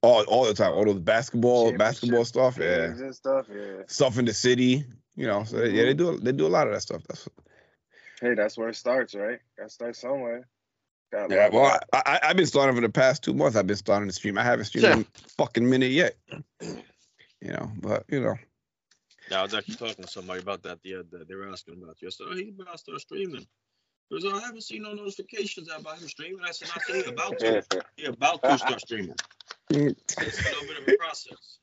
All 0.00 0.22
all 0.22 0.46
the 0.46 0.54
time. 0.54 0.72
All 0.72 0.86
those 0.86 1.00
basketball 1.00 1.76
basketball 1.76 2.24
stuff. 2.24 2.56
Yeah. 2.58 2.94
stuff. 3.10 3.44
Yeah. 3.54 3.82
Stuff 3.88 4.16
in 4.16 4.24
the 4.24 4.32
city. 4.32 4.86
You 5.16 5.26
know. 5.26 5.44
So 5.44 5.58
they, 5.58 5.68
yeah, 5.68 5.82
they 5.82 5.94
mm-hmm. 5.94 6.16
do 6.16 6.24
they 6.24 6.32
do 6.32 6.46
a 6.46 6.48
lot 6.56 6.66
of 6.66 6.72
that 6.72 6.80
stuff. 6.80 7.02
That's 7.06 7.28
Hey, 8.22 8.34
that's 8.34 8.56
where 8.56 8.70
it 8.70 8.76
starts, 8.76 9.14
right? 9.14 9.38
Gotta 9.58 9.68
start 9.68 9.96
somewhere. 9.96 10.48
Gotta 11.12 11.34
yeah. 11.34 11.48
Well. 11.50 11.78
I, 11.92 12.02
I 12.04 12.20
I've 12.24 12.36
been 12.36 12.46
starting 12.46 12.74
for 12.74 12.82
the 12.82 12.88
past 12.88 13.22
two 13.22 13.34
months. 13.34 13.56
I've 13.56 13.66
been 13.66 13.76
starting 13.76 14.08
to 14.08 14.14
stream. 14.14 14.36
I 14.38 14.42
haven't 14.42 14.66
streamed 14.66 14.84
Yeah. 14.86 14.94
in 14.94 15.00
a 15.00 15.28
fucking 15.36 15.68
minute 15.68 15.90
yet. 15.90 16.16
You 16.60 17.52
know, 17.52 17.70
but 17.80 18.04
you 18.08 18.20
know. 18.20 18.34
Yeah, 19.30 19.40
I 19.40 19.42
was 19.42 19.54
actually 19.54 19.76
talking 19.76 20.04
to 20.04 20.10
somebody 20.10 20.40
about 20.40 20.62
that 20.62 20.82
the 20.82 20.94
other 20.94 21.04
day. 21.04 21.24
They 21.28 21.34
were 21.34 21.48
asking 21.48 21.80
about 21.82 21.96
you. 22.00 22.08
I 22.08 22.10
said, 22.10 22.26
oh, 22.30 22.34
he 22.34 22.48
about 22.48 22.72
to 22.72 22.78
start 22.78 23.00
streaming. 23.00 23.46
He 24.08 24.16
goes, 24.20 24.24
oh, 24.24 24.36
I 24.36 24.40
haven't 24.40 24.62
seen 24.62 24.82
no 24.82 24.94
notifications 24.94 25.68
about 25.70 25.98
him 25.98 26.08
streaming. 26.08 26.40
I 26.44 26.50
said, 26.50 26.68
I 26.74 26.80
said, 26.80 27.04
he 27.04 27.10
about 27.10 27.38
to. 27.40 27.62
He 27.96 28.04
about 28.06 28.42
to 28.42 28.58
start 28.58 28.80
streaming. 28.80 29.14
It's 29.70 30.16
a 30.16 30.20
little 30.20 30.66
bit 30.66 30.78
of 30.82 30.88
a 30.88 30.96
process. 30.96 31.58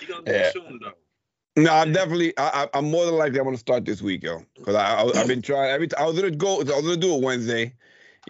He 0.00 0.06
gonna 0.06 0.22
do 0.24 0.32
Yeah. 0.32 0.38
it 0.48 0.52
soon, 0.52 0.78
though. 0.82 1.62
No, 1.62 1.72
I'm 1.72 1.92
definitely. 1.92 2.36
I, 2.38 2.68
I, 2.72 2.78
am 2.78 2.90
more 2.90 3.06
than 3.06 3.14
likely 3.14 3.38
I'm 3.38 3.44
gonna 3.44 3.56
start 3.58 3.84
this 3.84 4.00
week, 4.02 4.22
yo. 4.22 4.42
Because 4.56 4.74
I, 4.74 5.02
I 5.02 5.16
have 5.16 5.28
been 5.28 5.42
trying 5.42 5.70
every. 5.70 5.88
T- 5.88 5.96
I 5.96 6.04
was 6.04 6.16
gonna 6.16 6.30
go. 6.30 6.56
I 6.56 6.58
was 6.58 6.70
gonna 6.70 6.96
do 6.96 7.14
it 7.14 7.22
Wednesday. 7.22 7.74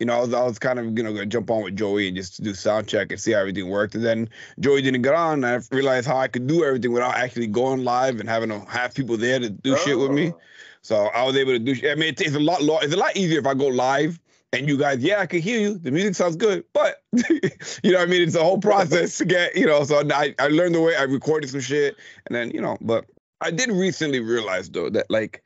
You 0.00 0.06
know, 0.06 0.16
I 0.16 0.20
was, 0.20 0.32
I 0.32 0.42
was 0.42 0.58
kind 0.58 0.78
of 0.78 0.86
you 0.96 1.04
know 1.04 1.12
gonna 1.12 1.26
jump 1.26 1.50
on 1.50 1.64
with 1.64 1.76
Joey 1.76 2.08
and 2.08 2.16
just 2.16 2.42
do 2.42 2.54
sound 2.54 2.88
check 2.88 3.12
and 3.12 3.20
see 3.20 3.32
how 3.32 3.40
everything 3.40 3.68
worked. 3.68 3.94
And 3.94 4.04
then 4.04 4.28
Joey 4.58 4.82
didn't 4.82 5.02
get 5.02 5.14
on. 5.14 5.44
And 5.44 5.46
I 5.46 5.74
realized 5.74 6.06
how 6.06 6.16
I 6.16 6.28
could 6.28 6.46
do 6.46 6.64
everything 6.64 6.92
without 6.92 7.14
actually 7.14 7.46
going 7.46 7.84
live 7.84 8.18
and 8.18 8.28
having 8.28 8.48
to 8.48 8.60
have 8.60 8.94
people 8.94 9.16
there 9.16 9.38
to 9.38 9.50
do 9.50 9.74
oh. 9.74 9.76
shit 9.76 9.98
with 9.98 10.10
me. 10.10 10.32
Oh. 10.34 10.40
So 10.80 10.96
I 10.96 11.24
was 11.24 11.36
able 11.36 11.52
to 11.52 11.58
do. 11.58 11.72
I 11.90 11.94
mean, 11.94 12.08
it, 12.08 12.20
it's 12.20 12.34
a 12.34 12.40
lot. 12.40 12.60
It's 12.82 12.94
a 12.94 12.96
lot 12.96 13.16
easier 13.16 13.38
if 13.38 13.46
I 13.46 13.54
go 13.54 13.68
live 13.68 14.18
and 14.52 14.68
you 14.68 14.76
guys, 14.76 15.02
yeah, 15.02 15.20
I 15.20 15.26
can 15.26 15.40
hear 15.40 15.58
you. 15.58 15.78
The 15.78 15.90
music 15.90 16.14
sounds 16.14 16.36
good, 16.36 16.64
but 16.72 17.02
you 17.12 17.92
know 17.92 17.98
what 17.98 18.00
I 18.00 18.06
mean? 18.06 18.22
It's 18.22 18.34
a 18.34 18.42
whole 18.42 18.58
process 18.58 19.16
to 19.18 19.24
get, 19.24 19.56
you 19.56 19.66
know. 19.66 19.82
So 19.84 20.02
I, 20.10 20.34
I 20.38 20.48
learned 20.48 20.74
the 20.74 20.80
way 20.80 20.94
I 20.94 21.02
recorded 21.02 21.50
some 21.50 21.60
shit, 21.60 21.96
and 22.26 22.36
then 22.36 22.50
you 22.50 22.60
know, 22.60 22.76
but 22.80 23.06
I 23.40 23.50
did 23.50 23.70
recently 23.70 24.20
realize 24.20 24.70
though 24.70 24.90
that 24.90 25.10
like 25.10 25.42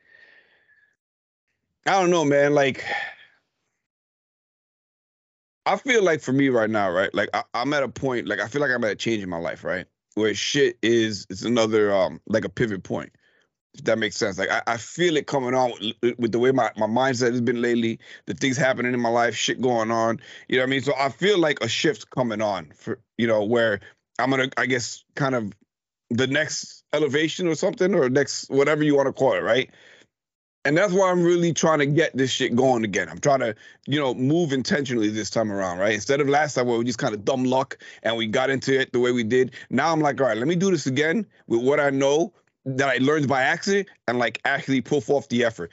I 1.85 1.91
don't 1.91 2.09
know, 2.09 2.25
man, 2.25 2.53
like 2.53 2.83
I 5.67 5.75
feel 5.75 6.03
like 6.03 6.21
for 6.21 6.31
me 6.33 6.49
right 6.49 6.69
now, 6.69 6.89
right? 6.89 7.13
Like 7.13 7.29
I, 7.33 7.43
am 7.53 7.73
at 7.73 7.83
a 7.83 7.89
point, 7.89 8.27
like 8.27 8.39
I 8.39 8.47
feel 8.47 8.61
like 8.61 8.71
I'm 8.71 8.83
at 8.85 8.91
a 8.91 8.95
change 8.95 9.21
in 9.21 9.29
my 9.29 9.37
life, 9.37 9.63
right? 9.63 9.85
Where 10.15 10.33
shit 10.33 10.77
is 10.81 11.27
it's 11.29 11.43
another 11.43 11.93
um 11.93 12.21
like 12.25 12.45
a 12.45 12.49
pivot 12.49 12.83
point 12.83 13.11
if 13.77 13.83
that 13.83 13.99
makes 13.99 14.15
sense. 14.15 14.37
Like 14.37 14.49
I, 14.49 14.61
I 14.65 14.77
feel 14.77 15.17
it 15.17 15.27
coming 15.27 15.53
on 15.53 15.71
with, 16.01 16.17
with, 16.17 16.31
the 16.31 16.39
way 16.39 16.51
my, 16.51 16.71
my 16.77 16.87
mindset 16.87 17.31
has 17.31 17.41
been 17.41 17.61
lately, 17.61 17.99
the 18.25 18.33
things 18.33 18.57
happening 18.57 18.93
in 18.93 18.99
my 18.99 19.09
life, 19.09 19.35
shit 19.35 19.61
going 19.61 19.91
on. 19.91 20.19
You 20.47 20.57
know 20.57 20.63
what 20.63 20.67
I 20.67 20.71
mean? 20.71 20.81
So 20.81 20.93
I 20.97 21.09
feel 21.09 21.37
like 21.37 21.59
a 21.61 21.67
shift 21.67 22.09
coming 22.09 22.41
on 22.41 22.71
for 22.75 22.99
you 23.17 23.27
know, 23.27 23.43
where 23.43 23.79
I'm 24.19 24.29
gonna 24.29 24.49
I 24.57 24.65
guess 24.65 25.03
kind 25.15 25.35
of 25.35 25.53
the 26.09 26.27
next 26.27 26.83
elevation 26.93 27.47
or 27.47 27.55
something, 27.55 27.93
or 27.93 28.09
next 28.09 28.49
whatever 28.49 28.83
you 28.83 28.95
want 28.95 29.07
to 29.07 29.13
call 29.13 29.33
it, 29.33 29.43
right? 29.43 29.69
And 30.67 30.75
that's 30.75 30.91
why 30.91 31.09
I'm 31.09 31.23
really 31.23 31.53
trying 31.53 31.79
to 31.79 31.85
get 31.85 32.17
this 32.17 32.29
shit 32.29 32.53
going 32.53 32.83
again. 32.83 33.07
I'm 33.07 33.19
trying 33.19 33.39
to, 33.39 33.55
you 33.85 33.97
know, 33.97 34.13
move 34.13 34.51
intentionally 34.51 35.07
this 35.07 35.29
time 35.29 35.49
around, 35.49 35.77
right? 35.77 35.93
Instead 35.93 36.19
of 36.19 36.27
last 36.27 36.55
time 36.55 36.67
where 36.67 36.77
we 36.77 36.83
just 36.83 36.99
kind 36.99 37.13
of 37.13 37.23
dumb 37.23 37.45
luck 37.45 37.77
and 38.03 38.17
we 38.17 38.27
got 38.27 38.49
into 38.49 38.77
it 38.77 38.91
the 38.91 38.99
way 38.99 39.13
we 39.13 39.23
did. 39.23 39.53
Now 39.69 39.93
I'm 39.93 40.01
like, 40.01 40.19
all 40.19 40.27
right, 40.27 40.35
let 40.35 40.45
me 40.45 40.55
do 40.55 40.69
this 40.69 40.85
again 40.85 41.25
with 41.47 41.61
what 41.61 41.79
I 41.79 41.89
know, 41.89 42.33
that 42.65 42.89
I 42.89 42.97
learned 42.97 43.29
by 43.29 43.43
accident 43.43 43.87
and 44.09 44.19
like 44.19 44.41
actually 44.43 44.81
pull 44.81 44.99
forth 44.99 45.29
the 45.29 45.45
effort. 45.45 45.71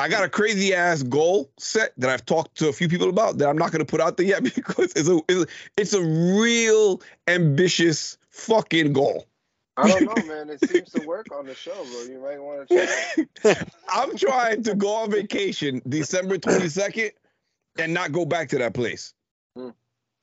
I 0.00 0.08
got 0.08 0.24
a 0.24 0.28
crazy 0.28 0.74
ass 0.74 1.04
goal 1.04 1.48
set 1.56 1.92
that 1.96 2.10
I've 2.10 2.26
talked 2.26 2.56
to 2.56 2.68
a 2.68 2.72
few 2.72 2.88
people 2.88 3.08
about 3.08 3.38
that 3.38 3.48
I'm 3.48 3.56
not 3.56 3.70
going 3.70 3.78
to 3.78 3.88
put 3.88 4.00
out 4.00 4.16
there 4.16 4.26
yet 4.26 4.42
because 4.56 4.92
it's 4.96 5.08
a 5.08 5.46
it's 5.76 5.92
a 5.92 6.02
real 6.02 7.00
ambitious 7.28 8.18
fucking 8.30 8.92
goal. 8.92 9.28
I 9.76 9.88
don't 9.88 10.04
know, 10.04 10.34
man. 10.34 10.50
It 10.50 10.68
seems 10.68 10.90
to 10.92 11.06
work 11.06 11.26
on 11.32 11.46
the 11.46 11.54
show, 11.54 11.74
bro. 11.74 12.02
You 12.02 12.20
might 12.22 12.40
want 12.40 12.68
to 12.68 13.28
try. 13.40 13.56
I'm 13.88 14.16
trying 14.16 14.62
to 14.62 14.74
go 14.74 14.94
on 14.94 15.10
vacation 15.10 15.82
December 15.86 16.38
22nd 16.38 17.10
and 17.78 17.92
not 17.92 18.12
go 18.12 18.24
back 18.24 18.48
to 18.50 18.58
that 18.58 18.74
place. 18.74 19.12
Hmm. 19.54 19.70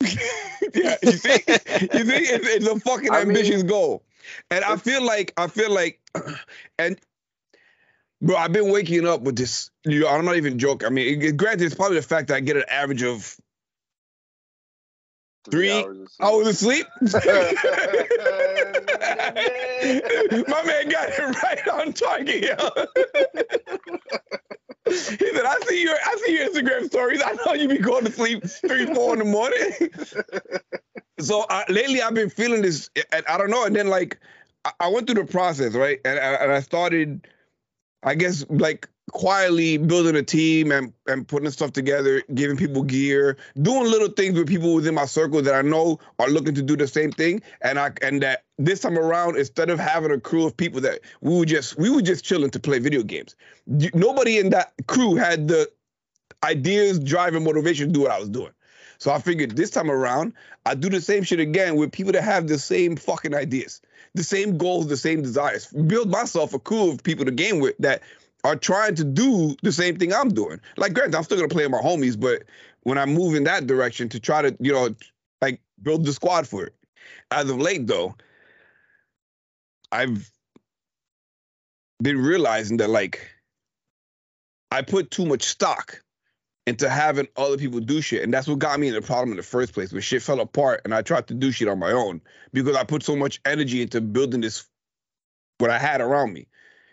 yeah, 0.00 0.96
you 1.02 1.12
see, 1.12 1.30
you 1.30 1.42
see, 1.42 1.42
it's, 1.46 2.48
it's 2.48 2.66
a 2.66 2.80
fucking 2.80 3.12
I 3.12 3.20
ambitious 3.20 3.58
mean, 3.58 3.66
goal. 3.66 4.02
And 4.50 4.64
I 4.64 4.76
feel 4.76 5.02
like 5.02 5.32
I 5.36 5.46
feel 5.46 5.72
like, 5.72 6.00
and 6.78 6.98
bro, 8.20 8.36
I've 8.36 8.52
been 8.52 8.72
waking 8.72 9.06
up 9.06 9.22
with 9.22 9.36
this. 9.36 9.70
You 9.84 10.00
know, 10.00 10.08
I'm 10.08 10.24
not 10.24 10.36
even 10.36 10.58
joking. 10.58 10.86
I 10.86 10.90
mean, 10.90 11.22
it, 11.22 11.36
granted, 11.36 11.64
it's 11.64 11.74
probably 11.74 11.96
the 11.96 12.02
fact 12.02 12.28
that 12.28 12.34
I 12.34 12.40
get 12.40 12.56
an 12.56 12.64
average 12.68 13.02
of 13.02 13.36
three, 15.50 15.68
three 15.68 15.72
hours 15.72 15.98
of 15.98 16.08
sleep. 16.10 16.18
Hours 16.20 16.48
of 16.48 16.56
sleep. 16.56 16.86
My 19.84 20.62
man 20.64 20.88
got 20.88 21.08
it 21.10 21.42
right 21.42 21.68
on 21.68 21.92
target, 21.92 22.44
he 24.86 24.96
said, 24.96 25.44
"I 25.44 25.58
see 25.66 25.82
your, 25.82 25.94
I 25.94 26.16
see 26.24 26.34
your 26.34 26.48
Instagram 26.48 26.86
stories. 26.86 27.22
I 27.24 27.32
know 27.44 27.54
you 27.54 27.68
be 27.68 27.78
going 27.78 28.04
to 28.04 28.12
sleep 28.12 28.44
three, 28.44 28.86
four 28.94 29.12
in 29.14 29.18
the 29.20 29.24
morning." 29.24 29.90
so 31.18 31.42
uh, 31.48 31.64
lately 31.68 32.02
I've 32.02 32.14
been 32.14 32.30
feeling 32.30 32.62
this. 32.62 32.90
I 33.12 33.38
don't 33.38 33.50
know. 33.50 33.64
And 33.64 33.74
then 33.74 33.88
like 33.88 34.18
I, 34.64 34.72
I 34.80 34.88
went 34.88 35.06
through 35.06 35.22
the 35.22 35.30
process, 35.30 35.74
right? 35.74 36.00
And, 36.04 36.18
and 36.18 36.52
I 36.52 36.60
started, 36.60 37.26
I 38.04 38.14
guess, 38.14 38.44
like 38.48 38.88
quietly 39.12 39.76
building 39.76 40.16
a 40.16 40.22
team 40.22 40.72
and, 40.72 40.92
and 41.06 41.26
putting 41.26 41.50
stuff 41.50 41.72
together, 41.72 42.22
giving 42.34 42.56
people 42.56 42.82
gear, 42.82 43.36
doing 43.60 43.84
little 43.84 44.08
things 44.08 44.38
with 44.38 44.48
people 44.48 44.74
within 44.74 44.94
my 44.94 45.06
circle 45.06 45.42
that 45.42 45.54
I 45.54 45.62
know 45.62 45.98
are 46.18 46.28
looking 46.28 46.54
to 46.54 46.62
do 46.62 46.76
the 46.76 46.86
same 46.86 47.12
thing. 47.12 47.42
And 47.60 47.78
I 47.78 47.92
and 48.02 48.22
that 48.22 48.44
this 48.58 48.80
time 48.80 48.98
around, 48.98 49.36
instead 49.36 49.70
of 49.70 49.78
having 49.78 50.10
a 50.10 50.20
crew 50.20 50.46
of 50.46 50.56
people 50.56 50.80
that 50.82 51.00
we 51.20 51.36
were 51.36 51.44
just 51.44 51.78
we 51.78 51.90
were 51.90 52.02
just 52.02 52.24
chilling 52.24 52.50
to 52.50 52.60
play 52.60 52.78
video 52.78 53.02
games. 53.02 53.36
Nobody 53.66 54.38
in 54.38 54.50
that 54.50 54.72
crew 54.86 55.14
had 55.14 55.48
the 55.48 55.70
ideas, 56.42 56.98
drive, 56.98 57.34
and 57.34 57.44
motivation 57.44 57.88
to 57.88 57.92
do 57.92 58.00
what 58.00 58.10
I 58.10 58.18
was 58.18 58.28
doing. 58.28 58.52
So 58.98 59.12
I 59.12 59.18
figured 59.18 59.56
this 59.56 59.70
time 59.70 59.90
around, 59.90 60.34
I 60.64 60.74
do 60.74 60.88
the 60.88 61.00
same 61.00 61.24
shit 61.24 61.40
again 61.40 61.76
with 61.76 61.92
people 61.92 62.12
that 62.12 62.22
have 62.22 62.46
the 62.46 62.58
same 62.58 62.96
fucking 62.96 63.34
ideas, 63.34 63.80
the 64.14 64.22
same 64.24 64.56
goals, 64.56 64.86
the 64.86 64.96
same 64.96 65.22
desires. 65.22 65.66
Build 65.66 66.10
myself 66.10 66.54
a 66.54 66.58
crew 66.58 66.90
of 66.90 67.02
people 67.02 67.24
to 67.24 67.30
game 67.30 67.60
with 67.60 67.76
that 67.78 68.02
are 68.44 68.56
trying 68.56 68.94
to 68.94 69.04
do 69.04 69.56
the 69.62 69.72
same 69.72 69.96
thing 69.96 70.12
I'm 70.12 70.28
doing. 70.28 70.60
Like, 70.76 70.92
granted, 70.92 71.16
I'm 71.16 71.24
still 71.24 71.38
gonna 71.38 71.48
play 71.48 71.64
with 71.64 71.72
my 71.72 71.80
homies, 71.80 72.18
but 72.18 72.44
when 72.82 72.98
I 72.98 73.06
move 73.06 73.34
in 73.34 73.44
that 73.44 73.66
direction 73.66 74.08
to 74.10 74.20
try 74.20 74.42
to, 74.42 74.56
you 74.60 74.72
know, 74.72 74.94
like 75.42 75.60
build 75.82 76.04
the 76.04 76.12
squad 76.12 76.46
for 76.46 76.64
it. 76.64 76.74
As 77.30 77.50
of 77.50 77.58
late, 77.58 77.86
though, 77.86 78.14
I've 79.90 80.30
been 82.02 82.18
realizing 82.18 82.76
that 82.76 82.90
like 82.90 83.30
I 84.70 84.82
put 84.82 85.10
too 85.10 85.24
much 85.24 85.42
stock 85.44 86.03
into 86.66 86.88
having 86.88 87.28
other 87.36 87.58
people 87.58 87.80
do 87.80 88.00
shit. 88.00 88.22
And 88.22 88.32
that's 88.32 88.48
what 88.48 88.58
got 88.58 88.80
me 88.80 88.88
in 88.88 88.94
the 88.94 89.02
problem 89.02 89.30
in 89.30 89.36
the 89.36 89.42
first 89.42 89.74
place, 89.74 89.92
where 89.92 90.00
shit 90.00 90.22
fell 90.22 90.40
apart 90.40 90.82
and 90.84 90.94
I 90.94 91.02
tried 91.02 91.26
to 91.28 91.34
do 91.34 91.52
shit 91.52 91.68
on 91.68 91.78
my 91.78 91.92
own 91.92 92.20
because 92.52 92.76
I 92.76 92.84
put 92.84 93.02
so 93.02 93.16
much 93.16 93.40
energy 93.44 93.82
into 93.82 94.00
building 94.00 94.40
this 94.40 94.66
what 95.58 95.70
I 95.70 95.78
had 95.78 96.00
around 96.00 96.32
me. 96.32 96.46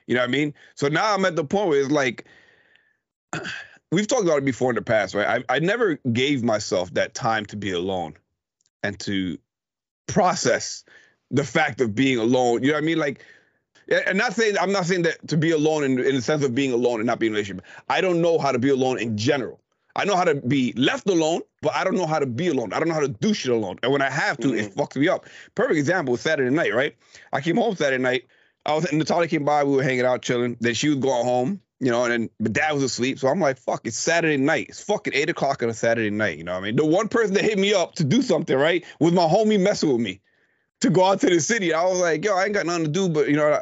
You 0.08 0.16
know 0.16 0.22
what 0.22 0.30
I 0.30 0.32
mean? 0.32 0.54
So 0.76 0.88
now 0.88 1.14
I'm 1.14 1.24
at 1.26 1.36
the 1.36 1.46
point 1.46 1.70
where 1.70 1.80
it's 1.80 1.92
like 1.92 2.26
we've 3.92 4.08
talked 4.08 4.24
about 4.24 4.40
it 4.40 4.46
before 4.46 4.72
in 4.72 4.76
the 4.76 4.82
past, 4.82 5.16
right? 5.16 5.44
I, 5.50 5.56
I 5.56 5.60
never 5.60 5.96
gave 6.12 6.44
myself 6.44 6.94
that 6.96 7.14
time 7.14 7.46
to 7.48 7.56
be 7.56 7.72
alone 7.72 8.16
and 8.84 9.00
to 9.02 9.38
process 10.08 10.84
the 11.30 11.46
fact 11.46 11.80
of 11.80 11.96
being 11.96 12.18
alone. 12.18 12.62
You 12.62 12.70
know 12.70 12.74
what 12.74 12.84
I 12.84 12.86
mean? 12.86 12.98
Like 12.98 13.24
and 14.08 14.18
not 14.18 14.34
saying 14.34 14.58
I'm 14.60 14.72
not 14.72 14.86
saying 14.86 15.04
that 15.04 15.28
to 15.30 15.38
be 15.38 15.52
alone 15.52 15.84
in, 15.84 16.00
in 16.00 16.16
the 16.16 16.22
sense 16.22 16.44
of 16.44 16.54
being 16.54 16.74
alone 16.74 17.00
and 17.00 17.08
not 17.08 17.20
being 17.20 17.32
in 17.32 17.36
a 17.36 17.38
relationship. 17.38 17.66
I 17.90 18.02
don't 18.02 18.22
know 18.22 18.38
how 18.38 18.52
to 18.52 18.60
be 18.60 18.70
alone 18.70 19.00
in 19.00 19.18
general. 19.18 19.61
I 19.96 20.06
know 20.06 20.16
how 20.16 20.24
to 20.24 20.36
be 20.36 20.74
left 20.74 21.10
alone, 21.10 21.42
but 21.62 21.74
I 21.74 21.84
don't 21.84 21.96
know 21.96 22.06
how 22.06 22.20
to 22.20 22.26
be 22.26 22.48
alone. 22.48 22.74
I 22.74 22.80
don't 22.80 22.88
know 22.88 22.94
how 22.94 23.02
to 23.02 23.08
do 23.08 23.34
shit 23.34 23.52
alone. 23.52 23.78
And 23.84 23.92
when 23.92 24.02
I 24.02 24.10
have 24.10 24.38
to, 24.38 24.50
mm-hmm. 24.50 24.58
it 24.58 24.76
fucks 24.76 24.96
me 24.96 25.08
up. 25.08 25.26
Perfect 25.56 25.78
example 25.78 26.14
was 26.14 26.22
Saturday 26.22 26.54
night, 26.54 26.74
right? 26.74 26.96
I 27.34 27.42
came 27.42 27.58
home 27.58 27.76
Saturday 27.76 28.02
night. 28.02 28.28
I 28.66 28.74
was 28.76 28.86
and 28.86 29.00
Natalia 29.00 29.28
came 29.28 29.44
by, 29.44 29.64
we 29.64 29.76
were 29.76 29.84
hanging 29.84 30.06
out, 30.06 30.22
chilling. 30.22 30.58
Then 30.60 30.74
she 30.74 30.90
was 30.90 31.00
going 31.00 31.26
home, 31.26 31.62
you 31.80 31.92
know, 31.92 32.06
and 32.06 32.12
then 32.12 32.30
my 32.40 32.50
dad 32.50 32.74
was 32.74 32.84
asleep. 32.84 33.20
So 33.20 33.28
I'm 33.28 33.40
like, 33.40 33.58
fuck, 33.58 33.82
it's 33.86 33.98
Saturday 33.98 34.38
night. 34.38 34.68
It's 34.70 34.84
fucking 34.84 35.14
eight 35.14 35.30
o'clock 35.30 35.64
on 35.64 35.70
a 35.70 35.74
Saturday 35.74 36.12
night. 36.12 36.38
You 36.38 36.44
know 36.44 36.54
what 36.54 36.60
I 36.60 36.66
mean? 36.66 36.76
The 36.76 36.86
one 36.86 37.08
person 37.08 37.34
that 37.34 37.44
hit 37.44 37.58
me 37.58 37.74
up 37.74 37.96
to 37.96 38.04
do 38.04 38.22
something, 38.22 38.56
right, 38.56 38.86
was 39.00 39.14
my 39.14 39.24
homie 39.24 39.60
messing 39.60 39.92
with 39.92 40.02
me 40.02 40.22
to 40.82 40.90
go 40.90 41.06
out 41.06 41.22
to 41.22 41.28
the 41.28 41.40
city. 41.40 41.74
I 41.74 41.86
was 41.86 42.00
like, 42.00 42.24
yo, 42.24 42.36
I 42.36 42.46
ain't 42.46 42.54
got 42.54 42.66
nothing 42.66 42.86
to 42.86 42.92
do, 42.92 43.10
but 43.10 43.30
you 43.30 43.36
know, 43.36 43.62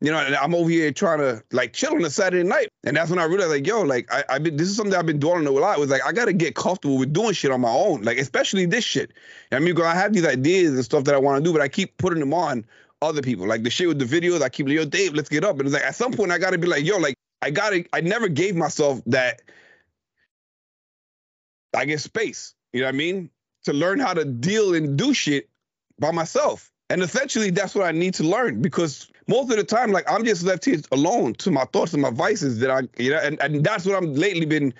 you 0.00 0.10
know, 0.10 0.18
I'm 0.18 0.54
over 0.54 0.68
here 0.68 0.92
trying 0.92 1.18
to 1.18 1.42
like 1.52 1.72
chill 1.72 1.94
on 1.94 2.04
a 2.04 2.10
Saturday 2.10 2.46
night. 2.46 2.68
And 2.84 2.96
that's 2.96 3.08
when 3.08 3.18
I 3.18 3.24
realized, 3.24 3.50
like, 3.50 3.66
yo, 3.66 3.82
like, 3.82 4.12
I, 4.12 4.24
I 4.28 4.38
been, 4.38 4.56
this 4.56 4.68
is 4.68 4.76
something 4.76 4.94
I've 4.94 5.06
been 5.06 5.18
doing 5.18 5.46
a 5.46 5.50
lot. 5.50 5.78
Was 5.78 5.90
like, 5.90 6.04
I 6.04 6.12
got 6.12 6.26
to 6.26 6.34
get 6.34 6.54
comfortable 6.54 6.98
with 6.98 7.12
doing 7.12 7.32
shit 7.32 7.50
on 7.50 7.62
my 7.62 7.70
own, 7.70 8.02
like, 8.02 8.18
especially 8.18 8.66
this 8.66 8.84
shit. 8.84 9.12
I 9.52 9.58
mean, 9.58 9.74
Because 9.74 9.86
I 9.86 9.94
have 9.94 10.12
these 10.12 10.26
ideas 10.26 10.74
and 10.74 10.84
stuff 10.84 11.04
that 11.04 11.14
I 11.14 11.18
want 11.18 11.42
to 11.42 11.44
do, 11.44 11.52
but 11.52 11.62
I 11.62 11.68
keep 11.68 11.96
putting 11.96 12.20
them 12.20 12.34
on 12.34 12.66
other 13.00 13.22
people. 13.22 13.46
Like 13.46 13.62
the 13.62 13.70
shit 13.70 13.88
with 13.88 13.98
the 13.98 14.04
videos, 14.04 14.42
I 14.42 14.50
keep 14.50 14.66
like, 14.66 14.76
yo, 14.76 14.84
Dave, 14.84 15.14
let's 15.14 15.30
get 15.30 15.44
up. 15.44 15.58
And 15.58 15.66
it's 15.66 15.74
like, 15.74 15.84
at 15.84 15.94
some 15.94 16.12
point, 16.12 16.30
I 16.30 16.38
got 16.38 16.50
to 16.50 16.58
be 16.58 16.66
like, 16.66 16.84
yo, 16.84 16.98
like, 16.98 17.14
I 17.40 17.50
got 17.50 17.70
to, 17.70 17.84
I 17.92 18.02
never 18.02 18.28
gave 18.28 18.54
myself 18.54 19.00
that, 19.06 19.40
I 21.74 21.86
guess, 21.86 22.02
space. 22.02 22.54
You 22.72 22.80
know 22.80 22.86
what 22.86 22.94
I 22.94 22.98
mean? 22.98 23.30
To 23.64 23.72
learn 23.72 23.98
how 23.98 24.12
to 24.12 24.24
deal 24.24 24.74
and 24.74 24.98
do 24.98 25.14
shit 25.14 25.48
by 25.98 26.10
myself. 26.10 26.70
And 26.90 27.02
essentially, 27.02 27.50
that's 27.50 27.74
what 27.74 27.86
I 27.86 27.92
need 27.92 28.14
to 28.14 28.24
learn 28.24 28.62
because 28.62 29.10
most 29.28 29.50
of 29.50 29.56
the 29.56 29.64
time, 29.64 29.92
like 29.92 30.10
I'm 30.10 30.24
just 30.24 30.42
left 30.42 30.64
here 30.64 30.80
alone 30.92 31.34
to 31.34 31.50
my 31.50 31.64
thoughts 31.66 31.92
and 31.92 32.02
my 32.02 32.10
vices 32.10 32.58
that 32.60 32.70
I, 32.70 32.82
you 32.96 33.10
know, 33.10 33.18
and, 33.18 33.40
and 33.40 33.64
that's 33.64 33.84
what 33.84 33.96
I'm 33.96 34.14
lately 34.14 34.46
been 34.46 34.72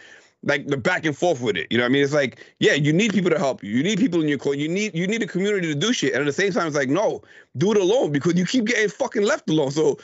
like 0.42 0.66
the 0.66 0.76
back 0.76 1.04
and 1.04 1.16
forth 1.16 1.40
with 1.40 1.56
it. 1.56 1.66
You 1.70 1.78
know 1.78 1.84
I 1.84 1.88
mean? 1.88 2.04
It's 2.04 2.12
like, 2.12 2.44
yeah, 2.60 2.74
you 2.74 2.92
need 2.92 3.12
people 3.12 3.30
to 3.30 3.38
help 3.38 3.62
you. 3.62 3.70
You 3.72 3.82
need 3.82 3.98
people 3.98 4.22
in 4.22 4.28
your 4.28 4.38
corner. 4.38 4.58
You 4.58 4.68
need 4.68 4.94
you 4.94 5.06
need 5.06 5.22
a 5.22 5.26
community 5.26 5.66
to 5.68 5.74
do 5.74 5.92
shit. 5.92 6.12
And 6.12 6.20
at 6.20 6.26
the 6.26 6.32
same 6.32 6.52
time, 6.52 6.66
it's 6.66 6.76
like, 6.76 6.88
no, 6.88 7.22
do 7.56 7.72
it 7.72 7.76
alone 7.76 8.12
because 8.12 8.34
you 8.34 8.46
keep 8.46 8.66
getting 8.66 8.88
fucking 8.88 9.22
left 9.22 9.50
alone. 9.50 9.72
So 9.72 9.98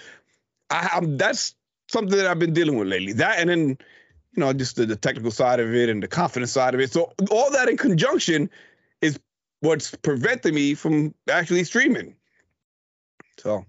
I, 0.71 0.91
I'm 0.95 1.17
that's 1.17 1.55
something 1.89 2.17
that 2.17 2.27
I've 2.27 2.39
been 2.39 2.53
dealing 2.53 2.77
with 2.77 2.89
lately. 2.89 3.13
That 3.13 3.39
and 3.39 3.49
then, 3.49 3.69
you 3.69 4.41
know, 4.41 4.53
just 4.53 4.77
the, 4.77 4.87
the 4.87 4.97
technical 4.97 5.31
side 5.31 5.61
of 5.61 5.73
it 5.75 5.89
and 5.89 6.03
the 6.03 6.09
confidence 6.09 6.53
side 6.53 6.75
of 6.75 6.81
it. 6.81 6.91
So 6.91 7.13
all 7.31 7.51
that 7.53 7.69
in 7.69 7.77
conjunction 7.77 8.51
is 9.01 9.21
what's 9.61 9.95
preventing 9.95 10.55
me 10.55 10.75
from 10.75 11.15
actually 11.31 11.63
streaming. 11.63 12.17
So 13.39 13.65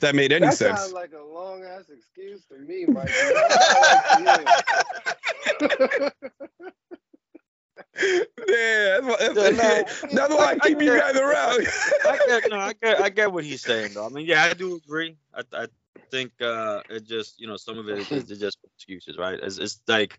that 0.00 0.14
made 0.14 0.32
any 0.32 0.46
that 0.46 0.54
sense. 0.54 0.80
sounds 0.80 0.92
like 0.92 1.12
a 1.12 1.22
long 1.22 1.64
ass 1.64 1.84
excuse 1.90 2.44
to 2.46 2.58
me, 2.58 2.86
Mike. 2.86 3.10
yeah, 8.00 9.00
that's 9.00 9.06
why, 9.06 9.16
that's, 9.34 9.58
Yeah, 9.58 9.82
no, 10.12 10.28
that's 10.28 10.34
why 10.34 10.44
I 10.44 10.50
I- 10.52 10.58
keep 10.68 10.78
I 10.78 10.82
you 10.84 10.98
guys 10.98 11.16
around. 11.16 11.66
I 12.06 12.18
get 12.26 12.50
no, 12.50 12.56
I 12.58 12.72
get 12.80 13.00
I 13.00 13.08
get 13.10 13.32
what 13.32 13.44
he's 13.44 13.62
saying 13.62 13.94
though. 13.94 14.06
I 14.06 14.08
mean, 14.08 14.26
yeah, 14.26 14.44
I 14.44 14.54
do 14.54 14.76
agree. 14.76 15.16
I 15.34 15.42
I 15.52 15.66
think 16.10 16.32
uh 16.40 16.82
it 16.88 17.04
just 17.06 17.40
you 17.40 17.46
know 17.46 17.56
some 17.56 17.78
of 17.78 17.88
it 17.88 17.98
is, 17.98 18.10
is 18.30 18.38
just 18.38 18.58
excuses, 18.76 19.18
right? 19.18 19.38
It's 19.42 19.58
it's 19.58 19.80
like 19.88 20.18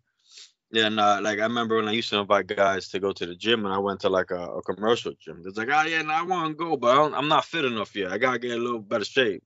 yeah, 0.72 0.90
no, 0.90 1.20
like 1.22 1.40
I 1.40 1.44
remember 1.44 1.78
when 1.78 1.88
I 1.88 1.92
used 1.92 2.10
to 2.12 2.20
invite 2.20 2.48
guys 2.48 2.88
to 2.90 3.00
go 3.00 3.12
to 3.12 3.26
the 3.26 3.36
gym 3.36 3.66
and 3.66 3.74
I 3.74 3.78
went 3.78 4.02
to 4.02 4.10
like 4.10 4.32
a, 4.32 4.42
a 4.42 4.62
commercial 4.62 5.14
gym. 5.20 5.44
It's 5.46 5.58
like, 5.58 5.68
oh 5.72 5.82
yeah, 5.84 6.02
no, 6.02 6.14
I 6.14 6.22
want 6.22 6.50
to 6.52 6.56
go, 6.56 6.78
but 6.78 6.92
I 6.92 6.96
don't, 6.96 7.14
I'm 7.14 7.28
not 7.28 7.46
fit 7.46 7.66
enough 7.66 7.96
yet. 7.96 8.12
I 8.12 8.18
gotta 8.18 8.40
get 8.40 8.52
a 8.58 8.62
little 8.62 8.80
better 8.80 9.06
shape. 9.06 9.44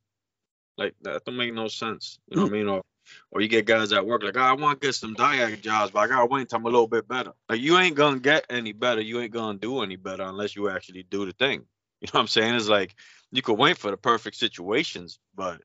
Like 0.77 0.95
that 1.01 1.23
don't 1.25 1.37
make 1.37 1.53
no 1.53 1.67
sense. 1.67 2.19
You 2.27 2.37
know 2.37 2.43
what 2.43 2.51
I 2.51 2.53
mean? 2.53 2.67
Or 2.67 2.83
or 3.31 3.41
you 3.41 3.47
get 3.47 3.65
guys 3.65 3.93
at 3.93 4.05
work 4.05 4.23
like, 4.23 4.37
oh, 4.37 4.41
I 4.41 4.53
want 4.53 4.81
to 4.81 4.87
get 4.87 4.95
some 4.95 5.15
diag 5.15 5.61
jobs, 5.61 5.91
but 5.91 5.99
I 5.99 6.07
gotta 6.07 6.25
wait 6.25 6.41
until 6.41 6.57
I'm 6.57 6.65
a 6.65 6.69
little 6.69 6.87
bit 6.87 7.07
better. 7.07 7.33
Like 7.49 7.61
you 7.61 7.77
ain't 7.77 7.95
gonna 7.95 8.19
get 8.19 8.45
any 8.49 8.73
better. 8.73 9.01
You 9.01 9.19
ain't 9.21 9.31
gonna 9.31 9.57
do 9.57 9.81
any 9.81 9.95
better 9.95 10.23
unless 10.23 10.55
you 10.55 10.69
actually 10.69 11.03
do 11.03 11.25
the 11.25 11.33
thing. 11.33 11.65
You 12.01 12.07
know 12.13 12.19
what 12.19 12.21
I'm 12.23 12.27
saying? 12.27 12.55
It's 12.55 12.67
like 12.67 12.93
you 13.31 13.41
could 13.41 13.57
wait 13.57 13.77
for 13.77 13.89
the 13.89 13.97
perfect 13.97 14.35
situations, 14.35 15.17
but 15.33 15.61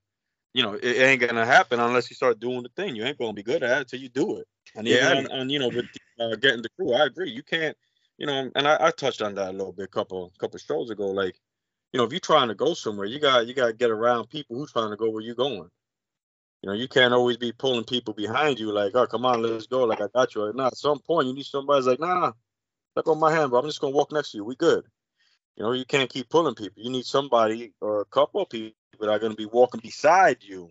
you 0.54 0.62
know 0.62 0.74
it, 0.74 0.96
ain't 0.96 1.20
gonna 1.20 1.44
happen 1.44 1.80
unless 1.80 2.08
you 2.08 2.14
start 2.14 2.40
doing 2.40 2.62
the 2.62 2.70
thing. 2.70 2.94
You 2.94 3.04
ain't 3.04 3.18
gonna 3.18 3.32
be 3.32 3.42
good 3.42 3.62
at 3.62 3.78
it 3.78 3.80
until 3.80 4.00
you 4.00 4.08
do 4.08 4.36
it. 4.36 4.46
And 4.74 4.86
Yeah, 4.86 5.10
and, 5.10 5.28
on 5.28 5.50
you 5.50 5.58
know 5.58 5.68
with 5.68 5.86
uh, 6.20 6.36
getting 6.36 6.62
the 6.62 6.68
crew, 6.70 6.94
I 6.94 7.06
agree. 7.06 7.30
You 7.30 7.42
can't, 7.42 7.76
you 8.16 8.26
know, 8.26 8.50
and 8.54 8.68
I, 8.68 8.76
I 8.80 8.90
touched 8.90 9.22
on 9.22 9.34
that 9.34 9.50
a 9.50 9.52
little 9.52 9.72
bit 9.72 9.86
a 9.86 9.88
couple 9.88 10.32
couple 10.38 10.58
shows 10.58 10.90
ago. 10.90 11.08
Like, 11.08 11.36
you 11.92 11.98
know, 11.98 12.04
if 12.04 12.12
you're 12.12 12.20
trying 12.20 12.48
to 12.48 12.54
go 12.54 12.74
somewhere, 12.74 13.06
you 13.06 13.18
got 13.18 13.46
you 13.46 13.54
got 13.54 13.66
to 13.66 13.72
get 13.72 13.90
around 13.90 14.28
people 14.28 14.56
who's 14.56 14.72
trying 14.72 14.90
to 14.90 14.96
go 14.96 15.10
where 15.10 15.22
you're 15.22 15.34
going. 15.34 15.68
You 16.62 16.68
know, 16.68 16.74
you 16.74 16.88
can't 16.88 17.14
always 17.14 17.38
be 17.38 17.52
pulling 17.52 17.84
people 17.84 18.12
behind 18.12 18.60
you 18.60 18.70
like, 18.70 18.94
oh, 18.94 19.06
come 19.06 19.24
on, 19.24 19.42
let's 19.42 19.66
go. 19.66 19.84
Like 19.84 20.00
I 20.00 20.08
got 20.14 20.34
you. 20.34 20.44
Like, 20.44 20.54
nah, 20.54 20.66
at 20.66 20.76
some 20.76 20.98
point 20.98 21.26
you 21.26 21.34
need 21.34 21.46
somebody's 21.46 21.86
like, 21.86 22.00
nah, 22.00 22.32
go 23.02 23.12
of 23.12 23.18
my 23.18 23.32
hand, 23.32 23.50
bro. 23.50 23.60
I'm 23.60 23.66
just 23.66 23.80
gonna 23.80 23.94
walk 23.94 24.12
next 24.12 24.32
to 24.32 24.38
you. 24.38 24.44
We 24.44 24.56
good. 24.56 24.84
You 25.56 25.64
know, 25.64 25.72
you 25.72 25.84
can't 25.84 26.10
keep 26.10 26.28
pulling 26.28 26.54
people. 26.54 26.82
You 26.82 26.90
need 26.90 27.06
somebody 27.06 27.72
or 27.80 28.02
a 28.02 28.04
couple 28.06 28.42
of 28.42 28.50
people 28.50 28.74
that 29.00 29.08
are 29.08 29.18
gonna 29.18 29.34
be 29.34 29.46
walking 29.46 29.80
beside 29.82 30.38
you, 30.42 30.70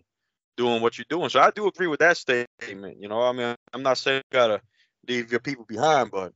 doing 0.56 0.80
what 0.80 0.96
you're 0.96 1.06
doing. 1.08 1.28
So 1.28 1.40
I 1.40 1.50
do 1.50 1.66
agree 1.66 1.88
with 1.88 2.00
that 2.00 2.16
statement. 2.16 2.98
You 3.00 3.08
know, 3.08 3.22
I 3.22 3.32
mean, 3.32 3.56
I'm 3.72 3.82
not 3.82 3.98
saying 3.98 4.22
you 4.30 4.38
gotta 4.38 4.62
leave 5.08 5.30
your 5.30 5.40
people 5.40 5.64
behind, 5.64 6.12
but 6.12 6.32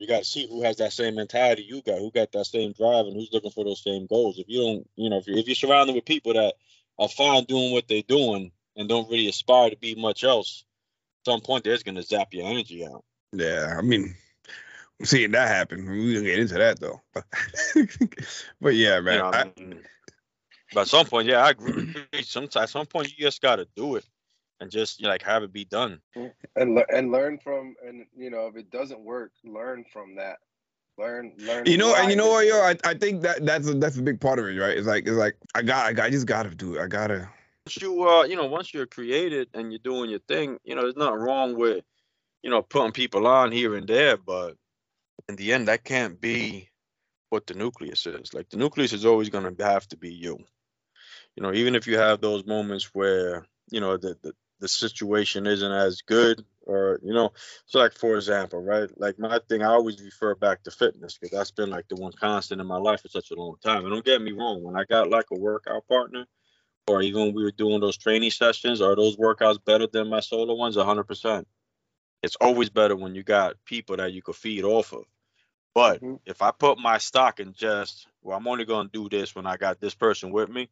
you 0.00 0.08
got 0.08 0.20
to 0.20 0.24
see 0.24 0.48
who 0.48 0.62
has 0.62 0.76
that 0.78 0.94
same 0.94 1.14
mentality 1.14 1.62
you 1.62 1.82
got, 1.82 1.98
who 1.98 2.10
got 2.10 2.32
that 2.32 2.46
same 2.46 2.72
drive, 2.72 3.06
and 3.06 3.14
who's 3.14 3.28
looking 3.32 3.50
for 3.50 3.64
those 3.64 3.84
same 3.84 4.06
goals. 4.06 4.38
If 4.38 4.48
you 4.48 4.60
don't, 4.60 4.90
you 4.96 5.10
know, 5.10 5.18
if 5.18 5.26
you're, 5.26 5.38
if 5.38 5.46
you're 5.46 5.54
surrounded 5.54 5.94
with 5.94 6.06
people 6.06 6.32
that 6.32 6.54
are 6.98 7.08
fine 7.08 7.44
doing 7.44 7.72
what 7.72 7.86
they're 7.86 8.02
doing 8.02 8.50
and 8.76 8.88
don't 8.88 9.10
really 9.10 9.28
aspire 9.28 9.68
to 9.68 9.76
be 9.76 9.94
much 9.94 10.24
else, 10.24 10.64
at 11.20 11.30
some 11.32 11.40
point 11.42 11.64
there's 11.64 11.82
gonna 11.82 12.02
zap 12.02 12.32
your 12.32 12.46
energy 12.46 12.84
out. 12.84 13.04
Yeah, 13.32 13.74
I 13.78 13.82
mean, 13.82 14.14
seeing 15.04 15.32
that 15.32 15.48
happen. 15.48 15.88
We 15.88 16.14
gonna 16.14 16.24
get 16.24 16.38
into 16.38 16.54
that 16.54 16.80
though. 16.80 17.02
but 18.60 18.74
yeah, 18.74 18.96
You 18.96 19.02
man. 19.02 19.18
know, 19.18 19.26
I, 19.26 19.42
I 19.42 19.52
mean, 19.58 19.80
but 20.72 20.82
at 20.82 20.88
some 20.88 21.04
point, 21.04 21.28
yeah, 21.28 21.44
I 21.44 21.50
agree. 21.50 21.94
Sometimes, 22.22 22.56
at 22.56 22.70
some 22.70 22.86
point, 22.86 23.10
you 23.10 23.24
just 23.24 23.42
got 23.42 23.56
to 23.56 23.66
do 23.76 23.96
it 23.96 24.04
and 24.60 24.70
just 24.70 25.00
you 25.00 25.04
know, 25.04 25.10
like 25.10 25.22
have 25.22 25.42
it 25.42 25.52
be 25.52 25.64
done. 25.64 26.00
and 26.56 26.74
le- 26.74 26.86
and 26.92 27.12
learn 27.12 27.38
from 27.38 27.74
and 27.86 28.04
you 28.16 28.30
know 28.30 28.46
if 28.46 28.56
it 28.56 28.70
doesn't 28.70 29.00
work, 29.00 29.32
learn 29.44 29.84
from 29.92 30.16
that. 30.16 30.38
Learn 30.98 31.32
learn. 31.38 31.64
you 31.64 31.78
know, 31.78 31.94
and 31.94 32.10
you 32.10 32.16
know 32.16 32.28
what, 32.28 32.46
yo, 32.46 32.56
I, 32.56 32.76
I 32.84 32.94
think 32.94 33.22
that 33.22 33.46
that's 33.46 33.66
a, 33.68 33.74
that's 33.74 33.96
a 33.96 34.02
big 34.02 34.20
part 34.20 34.38
of 34.38 34.46
it, 34.46 34.60
right? 34.60 34.76
It's 34.76 34.86
like 34.86 35.06
it's 35.06 35.16
like 35.16 35.36
I 35.54 35.62
got 35.62 35.86
I, 35.86 35.92
got, 35.92 36.06
I 36.06 36.10
just 36.10 36.26
gotta 36.26 36.50
do 36.50 36.74
it. 36.74 36.82
I 36.82 36.88
gotta. 36.88 37.28
once 37.66 37.80
you 37.80 38.08
uh 38.08 38.24
you 38.24 38.36
know 38.36 38.46
once 38.46 38.74
you're 38.74 38.86
created 38.86 39.48
and 39.54 39.72
you're 39.72 39.78
doing 39.78 40.10
your 40.10 40.18
thing 40.20 40.58
you 40.64 40.74
know 40.74 40.82
there's 40.82 40.96
nothing 40.96 41.20
wrong 41.20 41.56
with 41.56 41.84
you 42.42 42.50
know 42.50 42.62
putting 42.62 42.92
people 42.92 43.26
on 43.26 43.52
here 43.52 43.76
and 43.76 43.86
there 43.86 44.16
but 44.16 44.56
in 45.28 45.36
the 45.36 45.52
end 45.52 45.68
that 45.68 45.84
can't 45.84 46.20
be 46.20 46.68
what 47.28 47.46
the 47.46 47.54
nucleus 47.54 48.06
is 48.06 48.34
like 48.34 48.48
the 48.50 48.56
nucleus 48.56 48.92
is 48.92 49.06
always 49.06 49.28
going 49.28 49.54
to 49.54 49.64
have 49.64 49.86
to 49.86 49.96
be 49.96 50.12
you 50.12 50.38
you 51.36 51.42
know 51.42 51.52
even 51.52 51.74
if 51.74 51.86
you 51.86 51.96
have 51.96 52.20
those 52.20 52.44
moments 52.46 52.90
where 52.92 53.46
you 53.70 53.80
know 53.80 53.96
the, 53.96 54.16
the 54.22 54.32
the 54.60 54.68
situation 54.68 55.46
isn't 55.46 55.72
as 55.72 56.02
good 56.02 56.44
or 56.62 57.00
you 57.02 57.12
know 57.14 57.32
so 57.66 57.78
like 57.78 57.92
for 57.92 58.16
example 58.16 58.60
right 58.62 58.90
like 59.00 59.18
my 59.18 59.40
thing 59.48 59.62
i 59.62 59.66
always 59.66 60.00
refer 60.02 60.34
back 60.34 60.62
to 60.62 60.70
fitness 60.70 61.18
because 61.18 61.36
that's 61.36 61.50
been 61.50 61.70
like 61.70 61.88
the 61.88 61.96
one 61.96 62.12
constant 62.12 62.60
in 62.60 62.66
my 62.66 62.76
life 62.78 63.02
for 63.02 63.08
such 63.08 63.30
a 63.30 63.34
long 63.34 63.56
time 63.64 63.84
and 63.84 63.90
don't 63.94 64.04
get 64.04 64.22
me 64.22 64.32
wrong 64.32 64.62
when 64.62 64.76
i 64.76 64.84
got 64.84 65.10
like 65.10 65.26
a 65.32 65.38
workout 65.38 65.86
partner 65.88 66.26
or 66.86 67.02
even 67.02 67.22
when 67.26 67.34
we 67.34 67.42
were 67.44 67.50
doing 67.52 67.80
those 67.80 67.96
training 67.96 68.30
sessions, 68.30 68.80
are 68.80 68.96
those 68.96 69.16
workouts 69.16 69.64
better 69.64 69.86
than 69.86 70.08
my 70.08 70.20
solo 70.20 70.54
ones? 70.54 70.76
100%. 70.76 71.46
It's 72.22 72.36
always 72.36 72.70
better 72.70 72.96
when 72.96 73.14
you 73.14 73.22
got 73.22 73.64
people 73.64 73.96
that 73.96 74.12
you 74.12 74.22
could 74.22 74.36
feed 74.36 74.64
off 74.64 74.92
of. 74.92 75.04
But 75.74 76.02
Mhm. 76.02 76.20
if 76.26 76.42
I 76.42 76.52
put 76.52 76.78
my 76.78 76.98
stock 76.98 77.40
in 77.40 77.54
just, 77.54 78.08
well, 78.22 78.36
I'm 78.36 78.48
only 78.48 78.64
going 78.64 78.88
to 78.88 78.92
do 78.92 79.08
this 79.08 79.34
when 79.34 79.46
I 79.46 79.56
got 79.56 79.80
this 79.80 79.94
person 79.94 80.32
with 80.32 80.50
me, 80.50 80.70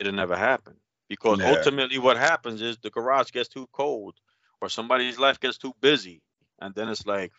it'll 0.00 0.14
never 0.14 0.36
happen. 0.36 0.81
Because 1.12 1.40
Yeah. 1.40 1.46
ultimately, 1.46 1.98
what 1.98 2.16
happens 2.16 2.62
is 2.62 2.78
the 2.78 2.88
garage 2.88 3.32
gets 3.32 3.50
too 3.50 3.68
cold 3.72 4.14
or 4.62 4.70
somebody's 4.70 5.18
life 5.18 5.38
gets 5.40 5.58
too 5.58 5.74
busy. 5.82 6.22
And 6.58 6.74
then 6.74 6.88
it's 6.88 7.04
like, 7.04 7.32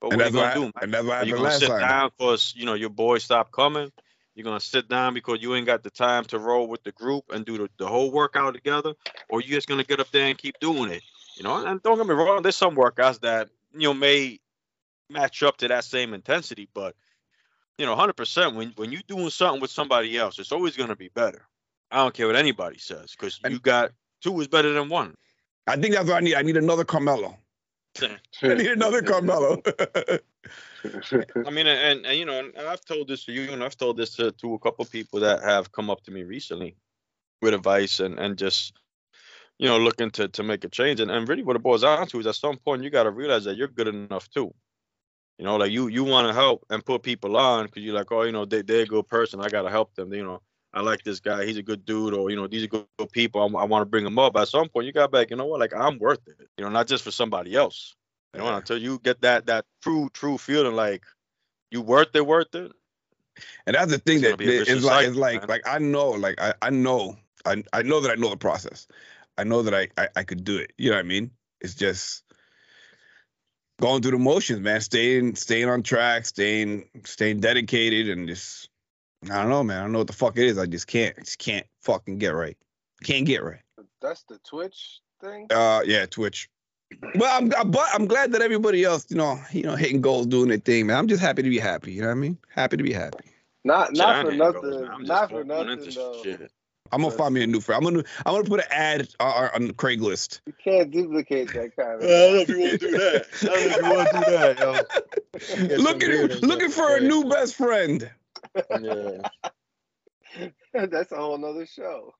And 0.00 0.16
what 0.16 0.24
are 0.24 0.28
you 0.28 0.32
going 0.32 0.50
to 0.50 0.60
do? 0.60 0.72
and 0.80 0.94
that's 0.94 1.04
what 1.06 1.18
Are 1.18 1.26
you 1.26 1.34
gonna 1.34 1.50
sit 1.50 1.68
time. 1.68 1.80
down 1.88 2.10
because 2.16 2.54
you 2.56 2.64
know 2.64 2.74
your 2.74 2.88
boys 2.90 3.24
stopped 3.24 3.52
coming? 3.52 3.92
You're 4.34 4.44
gonna 4.44 4.60
sit 4.60 4.88
down 4.88 5.12
because 5.12 5.42
you 5.42 5.54
ain't 5.54 5.66
got 5.66 5.82
the 5.82 5.90
time 5.90 6.24
to 6.26 6.38
roll 6.38 6.68
with 6.68 6.82
the 6.84 6.92
group 6.92 7.24
and 7.30 7.44
do 7.44 7.58
the, 7.58 7.68
the 7.78 7.86
whole 7.86 8.10
workout 8.10 8.54
together, 8.54 8.94
or 9.28 9.42
you 9.42 9.48
just 9.48 9.68
gonna 9.68 9.84
get 9.84 10.00
up 10.00 10.10
there 10.10 10.26
and 10.28 10.38
keep 10.38 10.58
doing 10.58 10.90
it. 10.90 11.02
You 11.36 11.44
know, 11.44 11.64
and 11.66 11.82
don't 11.82 11.98
get 11.98 12.06
me 12.06 12.14
wrong, 12.14 12.42
there's 12.42 12.56
some 12.56 12.76
workouts 12.76 13.20
that 13.20 13.50
you 13.74 13.88
know 13.88 13.94
may 13.94 14.40
match 15.10 15.42
up 15.42 15.58
to 15.58 15.68
that 15.68 15.84
same 15.84 16.14
intensity, 16.14 16.68
but 16.72 16.96
you 17.78 17.86
know, 17.86 17.94
100% 17.94 18.54
when 18.54 18.72
when 18.76 18.92
you're 18.92 19.02
doing 19.06 19.30
something 19.30 19.60
with 19.60 19.70
somebody 19.70 20.16
else, 20.16 20.38
it's 20.38 20.52
always 20.52 20.76
gonna 20.76 20.96
be 20.96 21.08
better. 21.08 21.46
I 21.92 21.98
don't 21.98 22.14
care 22.14 22.26
what 22.26 22.36
anybody 22.36 22.78
says, 22.78 23.12
because 23.12 23.38
you 23.48 23.60
got 23.60 23.92
two 24.22 24.40
is 24.40 24.48
better 24.48 24.72
than 24.72 24.88
one. 24.88 25.14
I 25.66 25.76
think 25.76 25.94
that's 25.94 26.08
what 26.08 26.16
I 26.16 26.20
need. 26.20 26.34
I 26.34 26.42
need 26.42 26.56
another 26.56 26.84
Carmelo. 26.84 27.36
I 28.02 28.54
need 28.54 28.70
another 28.70 29.02
Carmelo. 29.02 29.62
I 30.84 31.50
mean, 31.50 31.66
and, 31.66 32.04
and 32.04 32.18
you 32.18 32.24
know, 32.24 32.38
and 32.38 32.66
I've 32.66 32.84
told 32.84 33.08
this 33.08 33.24
to 33.26 33.32
you, 33.32 33.52
and 33.52 33.62
I've 33.62 33.76
told 33.76 33.96
this 33.96 34.16
to, 34.16 34.32
to 34.32 34.54
a 34.54 34.58
couple 34.58 34.84
people 34.86 35.20
that 35.20 35.42
have 35.42 35.70
come 35.70 35.90
up 35.90 36.02
to 36.04 36.10
me 36.10 36.24
recently 36.24 36.76
with 37.40 37.54
advice 37.54 38.00
and 38.00 38.18
and 38.18 38.38
just 38.38 38.72
you 39.58 39.68
know 39.68 39.78
looking 39.78 40.10
to 40.12 40.28
to 40.28 40.42
make 40.42 40.64
a 40.64 40.68
change. 40.68 41.00
And 41.00 41.10
and 41.10 41.28
really, 41.28 41.42
what 41.42 41.56
it 41.56 41.62
boils 41.62 41.82
down 41.82 42.06
to 42.08 42.20
is 42.20 42.26
at 42.26 42.34
some 42.34 42.56
point 42.56 42.82
you 42.82 42.90
got 42.90 43.04
to 43.04 43.10
realize 43.10 43.44
that 43.44 43.56
you're 43.56 43.68
good 43.68 43.88
enough 43.88 44.30
too. 44.30 44.52
You 45.38 45.44
know, 45.44 45.56
like 45.56 45.70
you 45.70 45.88
you 45.88 46.04
want 46.04 46.26
to 46.26 46.34
help 46.34 46.64
and 46.70 46.84
put 46.84 47.02
people 47.02 47.36
on 47.36 47.66
because 47.66 47.82
you're 47.82 47.94
like, 47.94 48.10
oh, 48.10 48.22
you 48.22 48.32
know, 48.32 48.44
they 48.44 48.62
they're 48.62 48.82
a 48.82 48.86
good 48.86 49.08
person. 49.08 49.40
I 49.40 49.48
gotta 49.48 49.70
help 49.70 49.94
them. 49.94 50.12
You 50.12 50.24
know, 50.24 50.42
I 50.74 50.80
like 50.80 51.02
this 51.02 51.20
guy. 51.20 51.44
He's 51.44 51.58
a 51.58 51.62
good 51.62 51.84
dude, 51.84 52.14
or 52.14 52.30
you 52.30 52.36
know, 52.36 52.46
these 52.46 52.64
are 52.64 52.68
good, 52.68 52.86
good 52.98 53.12
people. 53.12 53.42
I, 53.42 53.60
I 53.60 53.64
want 53.64 53.82
to 53.82 53.86
bring 53.86 54.04
them 54.04 54.18
up. 54.18 54.36
At 54.36 54.48
some 54.48 54.68
point, 54.68 54.86
you 54.86 54.92
got 54.92 55.12
back. 55.12 55.30
You 55.30 55.36
know 55.36 55.46
what? 55.46 55.60
Like 55.60 55.74
I'm 55.74 55.98
worth 55.98 56.26
it. 56.26 56.48
You 56.56 56.64
know, 56.64 56.70
not 56.70 56.86
just 56.86 57.04
for 57.04 57.10
somebody 57.10 57.54
else. 57.54 57.94
You 58.34 58.40
know, 58.40 58.54
until 58.54 58.78
you 58.78 58.98
get 58.98 59.20
that 59.22 59.46
that 59.46 59.66
true 59.82 60.08
true 60.14 60.38
feeling 60.38 60.74
like 60.74 61.04
you 61.70 61.82
worth 61.82 62.14
it, 62.14 62.26
worth 62.26 62.54
it. 62.54 62.72
And 63.66 63.76
that's 63.76 63.90
the 63.90 63.98
thing 63.98 64.22
that 64.22 64.40
a 64.40 64.72
it's 64.72 64.84
like 64.84 65.06
it's 65.06 65.16
like 65.16 65.40
man. 65.40 65.48
like 65.48 65.66
I 65.66 65.78
know 65.78 66.10
like 66.10 66.40
I, 66.40 66.54
I 66.62 66.70
know 66.70 67.16
I, 67.44 67.62
I 67.72 67.82
know 67.82 68.00
that 68.00 68.10
I 68.10 68.14
know 68.14 68.30
the 68.30 68.36
process. 68.36 68.86
I 69.36 69.44
know 69.44 69.62
that 69.62 69.74
I, 69.74 69.88
I 69.98 70.08
I 70.16 70.24
could 70.24 70.44
do 70.44 70.56
it. 70.56 70.72
You 70.78 70.90
know 70.90 70.96
what 70.96 71.04
I 71.04 71.08
mean? 71.08 71.30
It's 71.60 71.74
just 71.74 72.24
going 73.80 74.00
through 74.00 74.12
the 74.12 74.18
motions, 74.18 74.60
man. 74.60 74.80
Staying 74.80 75.34
staying 75.34 75.68
on 75.68 75.82
track, 75.82 76.24
staying 76.24 76.88
staying 77.04 77.40
dedicated, 77.40 78.08
and 78.08 78.28
just 78.28 78.70
I 79.30 79.40
don't 79.42 79.48
know, 79.50 79.62
man. 79.62 79.78
I 79.78 79.82
don't 79.82 79.92
know 79.92 79.98
what 79.98 80.06
the 80.08 80.12
fuck 80.12 80.36
it 80.36 80.44
is. 80.46 80.58
I 80.58 80.66
just 80.66 80.86
can't 80.86 81.16
just 81.18 81.38
can't 81.38 81.66
fucking 81.80 82.18
get 82.18 82.30
right. 82.34 82.56
Can't 83.04 83.26
get 83.26 83.42
right. 83.42 83.60
That's 84.00 84.24
the 84.24 84.38
Twitch 84.48 85.00
thing. 85.20 85.46
Uh, 85.50 85.82
yeah, 85.84 86.06
Twitch. 86.06 86.48
Well, 87.14 87.36
I'm 87.36 87.52
I'm- 87.54 87.70
but 87.70 87.86
I'm 87.94 88.06
glad 88.06 88.32
that 88.32 88.42
everybody 88.42 88.84
else, 88.84 89.06
you 89.08 89.16
know, 89.16 89.40
you 89.52 89.62
know, 89.62 89.76
hitting 89.76 90.00
goals, 90.00 90.26
doing 90.26 90.48
their 90.48 90.58
thing, 90.58 90.86
man. 90.86 90.96
I'm 90.98 91.08
just 91.08 91.22
happy 91.22 91.42
to 91.42 91.50
be 91.50 91.58
happy. 91.58 91.92
You 91.92 92.02
know 92.02 92.08
what 92.08 92.12
I 92.12 92.20
mean? 92.20 92.38
Happy 92.48 92.76
to 92.76 92.82
be 92.82 92.92
happy. 92.92 93.30
Not 93.64 93.92
not 93.92 94.16
I 94.16 94.22
for 94.22 94.32
nothing. 94.32 94.70
man. 94.70 94.90
I'm 94.92 95.04
Not 95.04 95.30
for 95.30 95.44
nothing 95.44 95.90
though. 95.94 96.20
shit. 96.22 96.50
I'm 96.90 97.00
gonna 97.00 97.14
find 97.14 97.32
me 97.32 97.42
a 97.42 97.46
new 97.46 97.60
friend. 97.60 97.78
I'm 97.86 97.94
gonna 97.94 98.04
I'm 98.26 98.34
gonna 98.34 98.44
put 98.44 98.60
an 98.60 98.66
ad 98.70 99.08
uh, 99.18 99.48
on 99.54 99.70
Craigslist. 99.70 100.40
You 100.46 100.52
can't 100.62 100.90
duplicate 100.90 101.48
that 101.54 101.74
kind 101.76 101.94
of. 101.94 102.00
know 102.10 102.34
if 102.34 102.48
you 102.48 102.58
want 102.58 102.72
to 102.72 102.78
do 102.78 102.90
that. 102.90 103.26
I 103.42 103.46
don't 103.46 103.54
know 103.54 103.76
if 103.76 103.76
you 103.76 103.92
want 103.94 104.10
to 104.10 104.18
do 104.18 105.56
that, 105.56 105.68
yo. 105.68 105.76
Looking 105.82 106.46
looking 106.46 106.70
for 106.70 106.96
a 106.96 107.00
new 107.00 107.24
best 107.24 107.54
friend. 107.54 108.10
Yeah. 108.80 109.22
That's 110.74 111.12
a 111.12 111.16
whole 111.16 111.38
nother 111.38 111.66
show. 111.66 112.14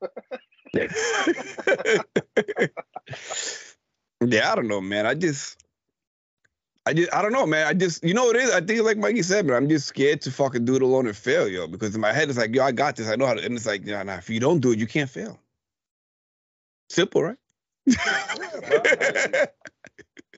yeah, 0.74 0.86
I 4.50 4.54
don't 4.54 4.68
know, 4.68 4.80
man. 4.80 5.06
I 5.06 5.14
just 5.14 5.64
I 6.84 6.94
just 6.94 7.14
I 7.14 7.22
don't 7.22 7.32
know, 7.32 7.46
man. 7.46 7.66
I 7.66 7.74
just 7.74 8.04
you 8.04 8.14
know 8.14 8.24
what 8.24 8.36
it 8.36 8.42
is. 8.42 8.52
I 8.52 8.60
think 8.60 8.82
like 8.82 8.98
Mikey 8.98 9.22
said, 9.22 9.46
man. 9.46 9.56
I'm 9.56 9.68
just 9.68 9.86
scared 9.86 10.20
to 10.22 10.30
fucking 10.30 10.64
do 10.64 10.76
it 10.76 10.82
alone 10.82 11.06
and 11.06 11.16
fail, 11.16 11.48
yo. 11.48 11.66
Because 11.66 11.94
in 11.94 12.00
my 12.00 12.12
head 12.12 12.28
it's 12.28 12.38
like, 12.38 12.54
yo, 12.54 12.64
I 12.64 12.72
got 12.72 12.96
this. 12.96 13.08
I 13.08 13.16
know 13.16 13.26
how 13.26 13.34
to. 13.34 13.44
And 13.44 13.56
it's 13.56 13.66
like, 13.66 13.84
nah, 13.84 14.02
nah. 14.02 14.16
If 14.16 14.30
you 14.30 14.40
don't 14.40 14.60
do 14.60 14.72
it, 14.72 14.78
you 14.78 14.86
can't 14.86 15.10
fail. 15.10 15.38
Simple, 16.90 17.22
right? 17.22 17.38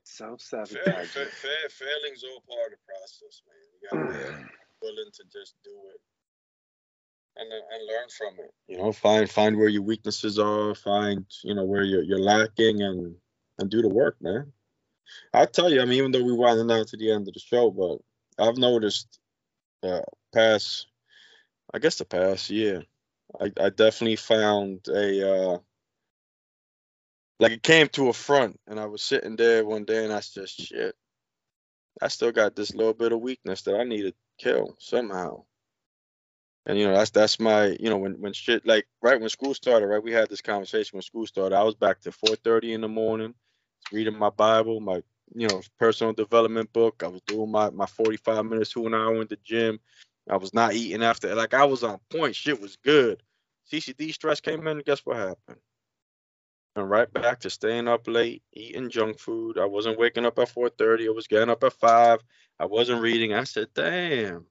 Self 0.05 0.41
Fail, 0.43 0.65
sabotage. 0.65 1.09
fa- 1.09 1.27
fa- 1.27 1.71
failing's 1.71 2.23
all 2.23 2.41
part 2.49 2.73
of 2.73 2.79
the 2.79 2.85
process, 2.87 3.43
man. 3.49 3.57
You 3.73 3.79
gotta 3.91 4.07
mm. 4.07 4.39
be 4.39 4.45
willing 4.85 5.11
to 5.15 5.25
just 5.33 5.55
do 5.65 5.71
it 5.95 6.01
and 7.37 7.53
and 7.53 7.87
learn 7.89 8.09
from 8.17 8.45
it. 8.45 8.53
You 8.69 8.79
know, 8.79 8.93
find 8.93 9.29
find 9.31 9.57
where 9.57 9.69
your 9.69 9.83
weaknesses 9.83 10.39
are, 10.39 10.75
find 10.75 11.25
you 11.43 11.55
know 11.55 11.65
where 11.65 11.83
you're 11.83 12.03
you're 12.03 12.21
lacking, 12.21 12.83
and 12.83 13.17
and 13.59 13.71
do 13.71 13.83
the 13.83 13.89
work, 13.89 14.17
man. 14.21 14.53
I 15.33 15.47
tell 15.47 15.71
you, 15.73 15.81
I 15.81 15.85
mean, 15.85 15.99
even 15.99 16.13
though 16.13 16.25
we're 16.25 16.35
winding 16.35 16.69
down 16.69 16.87
to 16.87 16.97
the 16.97 17.13
end 17.13 17.29
of 17.29 17.35
the 17.35 17.41
show, 17.41 17.71
but 17.71 17.99
I've 18.39 18.59
noticed 18.59 19.19
uh 19.83 20.03
past, 20.35 20.87
I 21.73 21.79
guess 21.79 21.97
the 21.99 22.05
past 22.05 22.51
year, 22.51 22.85
I 23.41 23.51
I 23.61 23.71
definitely 23.71 24.17
found 24.17 24.87
a 24.89 25.55
uh 25.55 25.59
like 27.41 27.53
it 27.53 27.63
came 27.63 27.89
to 27.91 28.09
a 28.09 28.13
front, 28.13 28.61
and 28.67 28.79
I 28.79 28.87
was 28.87 29.03
sitting 29.03 29.37
there 29.37 29.65
one 29.65 29.85
day, 29.85 30.05
and 30.05 30.13
I 30.13 30.21
said, 30.21 30.49
shit. 30.49 30.95
I 32.03 32.09
still 32.09 32.33
got 32.33 32.57
this 32.57 32.75
little 32.75 32.95
bit 32.95 33.13
of 33.13 33.21
weakness 33.21 33.63
that 33.63 33.77
I 33.77 33.85
need 33.85 34.03
to 34.03 34.15
kill 34.39 34.77
somehow. 34.79 35.45
And 36.67 36.79
you 36.79 36.87
know, 36.87 36.95
that's 36.95 37.11
that's 37.11 37.39
my 37.39 37.77
you 37.81 37.91
know 37.91 37.99
when 37.99 38.21
when 38.21 38.33
shit 38.33 38.67
like 38.67 38.87
right 39.03 39.21
when 39.21 39.29
school 39.29 39.55
started, 39.55 39.87
right? 39.87 40.03
We 40.03 40.13
had 40.13 40.31
this 40.31 40.41
conversation 40.41 40.97
when 40.97 41.03
school 41.03 41.27
started. 41.27 41.57
I 41.57 41.63
was 41.63 41.75
back 41.75 42.01
to 42.03 42.11
4:30 42.11 42.73
in 42.75 42.81
the 42.81 42.89
morning, 42.89 43.35
reading 43.93 44.19
my 44.19 44.31
Bible, 44.31 44.81
my 44.81 45.03
you 45.35 45.49
know 45.49 45.61
personal 45.79 46.15
development 46.15 46.73
book. 46.73 47.03
I 47.05 47.09
was 47.09 47.21
doing 47.27 47.51
my 47.51 47.71
my 47.71 47.87
45 47.87 48.47
minutes 48.47 48.71
to 48.73 48.87
an 48.87 48.95
hour 48.95 49.21
in 49.21 49.29
the 49.29 49.39
gym. 49.45 49.79
I 50.31 50.39
was 50.39 50.55
not 50.55 50.75
eating 50.75 51.03
after 51.03 51.35
like 51.35 51.53
I 51.55 51.65
was 51.65 51.85
on 51.85 51.99
point. 52.11 52.35
Shit 52.35 52.61
was 52.61 52.77
good. 52.77 53.23
CCD 53.71 54.13
stress 54.13 54.41
came 54.41 54.67
in. 54.67 54.79
Guess 54.81 55.01
what 55.05 55.17
happened? 55.17 55.59
And 56.77 56.91
right 56.91 57.13
back 57.13 57.41
to 57.41 57.51
staying 57.51 57.87
up 57.87 58.09
late, 58.09 58.43
eating 58.53 58.91
junk 58.91 59.19
food. 59.19 59.59
I 59.59 59.65
wasn't 59.67 59.99
waking 59.99 60.27
up 60.27 60.39
at 60.39 60.49
4:30. 60.49 61.07
I 61.07 61.11
was 61.11 61.29
getting 61.29 61.51
up 61.51 61.63
at 61.63 61.73
five. 61.73 62.21
I 62.59 62.67
wasn't 62.67 63.01
reading. 63.01 63.33
I 63.33 63.45
said, 63.45 63.69
damn. 63.75 64.47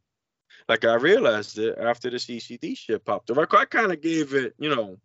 Like 0.70 0.86
I 0.86 0.96
realized 0.96 1.58
it 1.58 1.78
after 1.78 2.10
the 2.10 2.18
CCD 2.18 2.78
shit 2.78 3.04
popped 3.04 3.30
up. 3.30 3.38
I, 3.38 3.58
I 3.58 3.66
kind 3.66 3.92
of 3.92 4.02
gave 4.02 4.34
it, 4.34 4.56
you 4.58 4.74
know, 4.74 4.98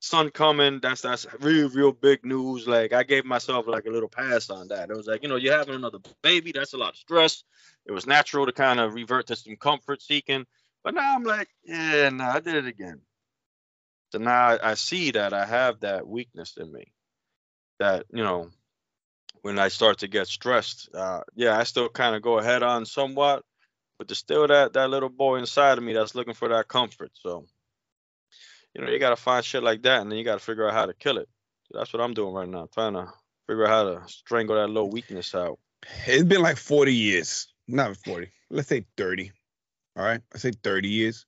son 0.00 0.30
coming. 0.30 0.80
That's 0.80 1.02
that's 1.02 1.26
real, 1.40 1.68
real 1.68 1.92
big 1.92 2.24
news. 2.24 2.66
Like 2.66 2.92
I 2.92 3.02
gave 3.02 3.24
myself 3.24 3.66
like 3.66 3.86
a 3.86 3.90
little 3.90 4.08
pass 4.08 4.50
on 4.50 4.68
that. 4.68 4.90
It 4.90 4.96
was 4.96 5.06
like, 5.06 5.22
you 5.22 5.28
know, 5.28 5.36
you're 5.36 5.56
having 5.56 5.74
another 5.74 5.98
baby. 6.22 6.52
That's 6.52 6.74
a 6.74 6.78
lot 6.78 6.90
of 6.90 6.96
stress. 6.96 7.44
It 7.86 7.92
was 7.92 8.06
natural 8.06 8.46
to 8.46 8.52
kind 8.52 8.80
of 8.80 8.94
revert 8.94 9.26
to 9.28 9.36
some 9.36 9.56
comfort 9.56 10.02
seeking. 10.02 10.46
But 10.82 10.94
now 10.94 11.14
I'm 11.14 11.24
like, 11.24 11.48
yeah, 11.64 12.08
no, 12.10 12.24
I 12.24 12.40
did 12.40 12.54
it 12.54 12.66
again. 12.66 13.00
So 14.12 14.18
now 14.18 14.58
I, 14.62 14.74
see 14.74 15.12
that 15.12 15.32
I 15.32 15.46
have 15.46 15.80
that 15.80 16.06
weakness 16.06 16.56
in 16.56 16.72
me. 16.72 16.92
That 17.78 18.06
you 18.12 18.22
know, 18.22 18.50
when 19.42 19.58
I 19.58 19.68
start 19.68 19.98
to 19.98 20.08
get 20.08 20.26
stressed, 20.26 20.90
uh, 20.94 21.22
yeah, 21.34 21.56
I 21.58 21.62
still 21.62 21.88
kind 21.88 22.14
of 22.14 22.22
go 22.22 22.38
ahead 22.38 22.62
on 22.62 22.84
somewhat, 22.84 23.44
but 23.98 24.08
there's 24.08 24.18
still 24.18 24.46
that 24.48 24.74
that 24.74 24.90
little 24.90 25.08
boy 25.08 25.36
inside 25.36 25.78
of 25.78 25.84
me 25.84 25.92
that's 25.92 26.14
looking 26.14 26.34
for 26.34 26.48
that 26.48 26.68
comfort. 26.68 27.12
So, 27.14 27.46
you 28.74 28.82
know, 28.82 28.90
you 28.90 28.98
gotta 28.98 29.16
find 29.16 29.44
shit 29.44 29.62
like 29.62 29.82
that, 29.82 30.02
and 30.02 30.10
then 30.10 30.18
you 30.18 30.24
gotta 30.24 30.40
figure 30.40 30.68
out 30.68 30.74
how 30.74 30.86
to 30.86 30.94
kill 30.94 31.18
it. 31.18 31.28
So 31.70 31.78
that's 31.78 31.92
what 31.92 32.02
I'm 32.02 32.14
doing 32.14 32.34
right 32.34 32.48
now, 32.48 32.68
trying 32.74 32.94
to 32.94 33.06
figure 33.46 33.66
out 33.66 33.70
how 33.70 33.84
to 33.84 34.12
strangle 34.12 34.56
that 34.56 34.68
little 34.68 34.90
weakness 34.90 35.34
out. 35.34 35.58
It's 36.06 36.24
been 36.24 36.42
like 36.42 36.56
40 36.56 36.94
years. 36.94 37.48
Not 37.66 37.96
40. 37.96 38.30
Let's 38.50 38.68
say 38.68 38.84
30. 38.96 39.32
All 39.96 40.04
right. 40.04 40.20
I 40.34 40.38
say 40.38 40.50
30 40.50 40.88
years. 40.88 41.26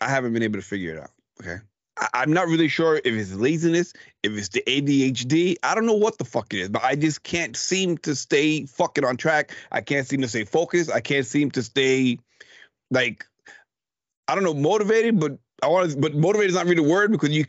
I 0.00 0.08
haven't 0.08 0.32
been 0.32 0.42
able 0.42 0.60
to 0.60 0.64
figure 0.64 0.94
it 0.94 1.00
out. 1.00 1.10
Okay. 1.40 1.56
I'm 2.14 2.32
not 2.32 2.48
really 2.48 2.68
sure 2.68 2.96
if 2.96 3.06
it's 3.06 3.32
laziness, 3.32 3.92
if 4.22 4.32
it's 4.32 4.48
the 4.48 4.62
ADHD. 4.66 5.56
I 5.62 5.74
don't 5.74 5.86
know 5.86 5.94
what 5.94 6.18
the 6.18 6.24
fuck 6.24 6.52
it 6.54 6.60
is, 6.60 6.68
but 6.68 6.82
I 6.84 6.94
just 6.94 7.22
can't 7.22 7.56
seem 7.56 7.98
to 7.98 8.14
stay 8.14 8.66
fucking 8.66 9.04
on 9.04 9.16
track. 9.16 9.52
I 9.72 9.80
can't 9.80 10.06
seem 10.06 10.20
to 10.22 10.28
stay 10.28 10.44
focused. 10.44 10.90
I 10.90 11.00
can't 11.00 11.26
seem 11.26 11.50
to 11.52 11.62
stay 11.62 12.18
like 12.90 13.26
I 14.28 14.34
don't 14.34 14.44
know, 14.44 14.54
motivated, 14.54 15.18
but 15.18 15.38
I 15.62 15.68
want 15.68 15.90
to, 15.90 15.96
but 15.96 16.14
motivated 16.14 16.50
is 16.50 16.56
not 16.56 16.66
really 16.66 16.82
the 16.82 16.88
word 16.88 17.10
because 17.10 17.30
you 17.30 17.44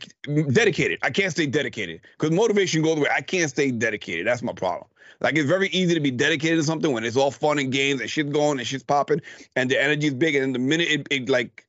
dedicated. 0.52 0.98
I 1.02 1.10
can't 1.10 1.30
stay 1.30 1.46
dedicated 1.46 2.00
because 2.18 2.34
motivation 2.34 2.82
goes 2.82 2.96
away. 2.98 3.08
I 3.14 3.20
can't 3.20 3.50
stay 3.50 3.70
dedicated. 3.70 4.26
That's 4.26 4.42
my 4.42 4.54
problem. 4.54 4.88
Like 5.20 5.36
it's 5.36 5.48
very 5.48 5.68
easy 5.68 5.94
to 5.94 6.00
be 6.00 6.10
dedicated 6.10 6.58
to 6.58 6.64
something 6.64 6.92
when 6.92 7.04
it's 7.04 7.16
all 7.16 7.30
fun 7.30 7.58
and 7.58 7.70
games 7.70 8.00
and 8.00 8.08
shit's 8.08 8.30
going 8.30 8.58
and 8.58 8.66
shit's 8.66 8.82
popping 8.82 9.20
and 9.54 9.70
the 9.70 9.80
energy's 9.80 10.14
big. 10.14 10.34
And 10.34 10.54
the 10.54 10.58
minute 10.58 10.88
it, 10.88 11.06
it 11.10 11.28
like 11.28 11.66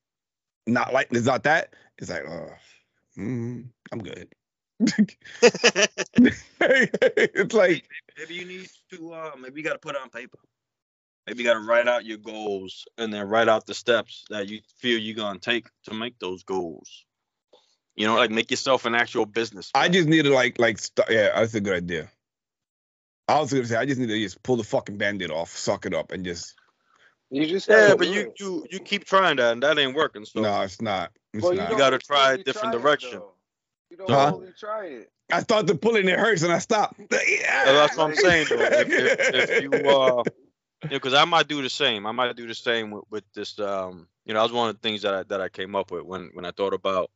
not 0.66 0.94
like 0.94 1.08
it's 1.10 1.26
not 1.26 1.42
that, 1.42 1.74
it's 1.98 2.10
like, 2.10 2.24
oh, 2.26 2.48
mm, 3.18 3.64
I'm 3.90 4.02
good. 4.02 4.28
it's 6.60 7.54
like 7.54 7.84
maybe 8.18 8.34
you 8.34 8.44
need 8.44 8.68
to 8.90 9.12
uh 9.12 9.30
maybe 9.40 9.60
you 9.60 9.64
got 9.64 9.74
to 9.74 9.78
put 9.78 9.94
it 9.94 10.02
on 10.02 10.10
paper 10.10 10.38
maybe 11.26 11.42
you 11.42 11.48
got 11.48 11.54
to 11.54 11.60
write 11.60 11.86
out 11.86 12.04
your 12.04 12.18
goals 12.18 12.84
and 12.98 13.14
then 13.14 13.28
write 13.28 13.48
out 13.48 13.64
the 13.66 13.74
steps 13.74 14.24
that 14.30 14.48
you 14.48 14.60
feel 14.78 14.98
you're 14.98 15.14
going 15.14 15.34
to 15.34 15.40
take 15.40 15.68
to 15.84 15.94
make 15.94 16.18
those 16.18 16.42
goals 16.42 17.04
you 17.94 18.06
know 18.06 18.16
like 18.16 18.30
make 18.30 18.50
yourself 18.50 18.86
an 18.86 18.94
actual 18.94 19.26
business 19.26 19.70
I 19.74 19.88
just 19.88 20.08
need 20.08 20.24
to 20.24 20.34
like 20.34 20.58
like 20.58 20.78
st- 20.78 21.08
yeah, 21.10 21.30
that's 21.34 21.54
a 21.54 21.60
good 21.60 21.74
idea. 21.74 22.10
I 23.28 23.40
was 23.40 23.52
gonna 23.52 23.66
say 23.66 23.76
I 23.76 23.86
just 23.86 24.00
need 24.00 24.08
to 24.08 24.18
just 24.18 24.42
pull 24.42 24.56
the 24.56 24.64
fucking 24.64 24.98
band-aid 24.98 25.30
off, 25.30 25.50
suck 25.50 25.86
it 25.86 25.94
up, 25.94 26.12
and 26.12 26.24
just 26.24 26.54
You 27.30 27.46
just 27.46 27.68
yeah 27.68 27.94
but 27.94 28.08
you 28.08 28.32
you 28.38 28.66
you 28.70 28.80
keep 28.80 29.04
trying 29.04 29.36
that 29.36 29.52
and 29.52 29.62
that 29.62 29.78
ain't 29.78 29.94
working 29.94 30.24
so 30.24 30.40
no, 30.40 30.62
it's 30.62 30.80
not. 30.80 31.12
It's 31.34 31.46
Well, 31.46 31.52
not. 31.52 31.70
don't 31.70 31.76
gotta 31.76 31.98
try 31.98 32.34
a 32.34 32.38
different 32.38 32.72
try 32.72 32.72
direction. 32.72 33.20
though. 33.20 33.34
You 33.90 33.96
don't 33.98 34.10
Huh? 34.10 34.26
fully 34.26 34.52
try 34.58 34.86
it. 34.86 35.10
I 35.32 35.42
started 35.42 35.80
pulling, 35.82 36.08
it 36.08 36.18
hurts, 36.18 36.42
and 36.42 36.52
I 36.52 36.58
stopped. 36.58 37.00
that's 37.64 37.96
what 37.96 38.04
i'm 38.04 38.14
saying 38.14 38.48
though. 38.50 38.70
if, 38.74 38.90
if, 38.98 39.14
if 39.32 39.58
you 39.58 39.88
uh 39.88 40.24
you 40.88 40.94
know 40.94 40.98
because 40.98 41.14
i 41.14 41.24
might 41.24 41.48
do 41.48 41.62
the 41.62 41.70
same 41.70 42.06
i 42.06 42.12
might 42.12 42.36
do 42.36 42.46
the 42.48 42.54
same 42.54 42.90
with, 42.92 43.04
with 43.10 43.24
this 43.34 43.58
um 43.60 44.08
you 44.26 44.34
know 44.34 44.40
that 44.40 44.44
was 44.44 44.52
one 44.52 44.70
of 44.70 44.76
the 44.76 44.80
things 44.88 45.02
that 45.02 45.14
I, 45.14 45.22
that 45.24 45.40
i 45.40 45.48
came 45.48 45.76
up 45.76 45.90
with 45.90 46.04
when 46.04 46.30
when 46.34 46.44
i 46.46 46.52
thought 46.52 46.74
about 46.74 47.10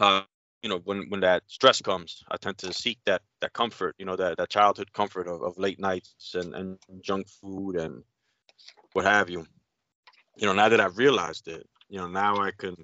uh 0.00 0.22
you 0.62 0.70
know 0.70 0.78
when 0.78 1.10
when 1.10 1.20
that 1.20 1.44
stress 1.48 1.82
comes 1.82 2.24
i 2.30 2.36
tend 2.38 2.58
to 2.58 2.72
seek 2.72 2.98
that 3.06 3.22
that 3.40 3.52
comfort 3.54 3.96
you 3.98 4.06
know 4.06 4.16
that 4.16 4.38
that 4.38 4.50
childhood 4.50 4.92
comfort 4.92 5.28
of, 5.28 5.42
of 5.42 5.58
late 5.58 5.80
nights 5.80 6.34
and 6.34 6.54
and 6.54 6.78
junk 7.02 7.28
food 7.28 7.76
and 7.76 8.02
what 8.94 9.04
have 9.06 9.30
you 9.30 9.46
you 10.36 10.46
know 10.46 10.54
now 10.54 10.68
that 10.68 10.80
i've 10.80 10.98
realized 10.98 11.48
it 11.48 11.66
you 11.88 11.98
know 11.98 12.06
now 12.06 12.36
i 12.36 12.50
can 12.50 12.74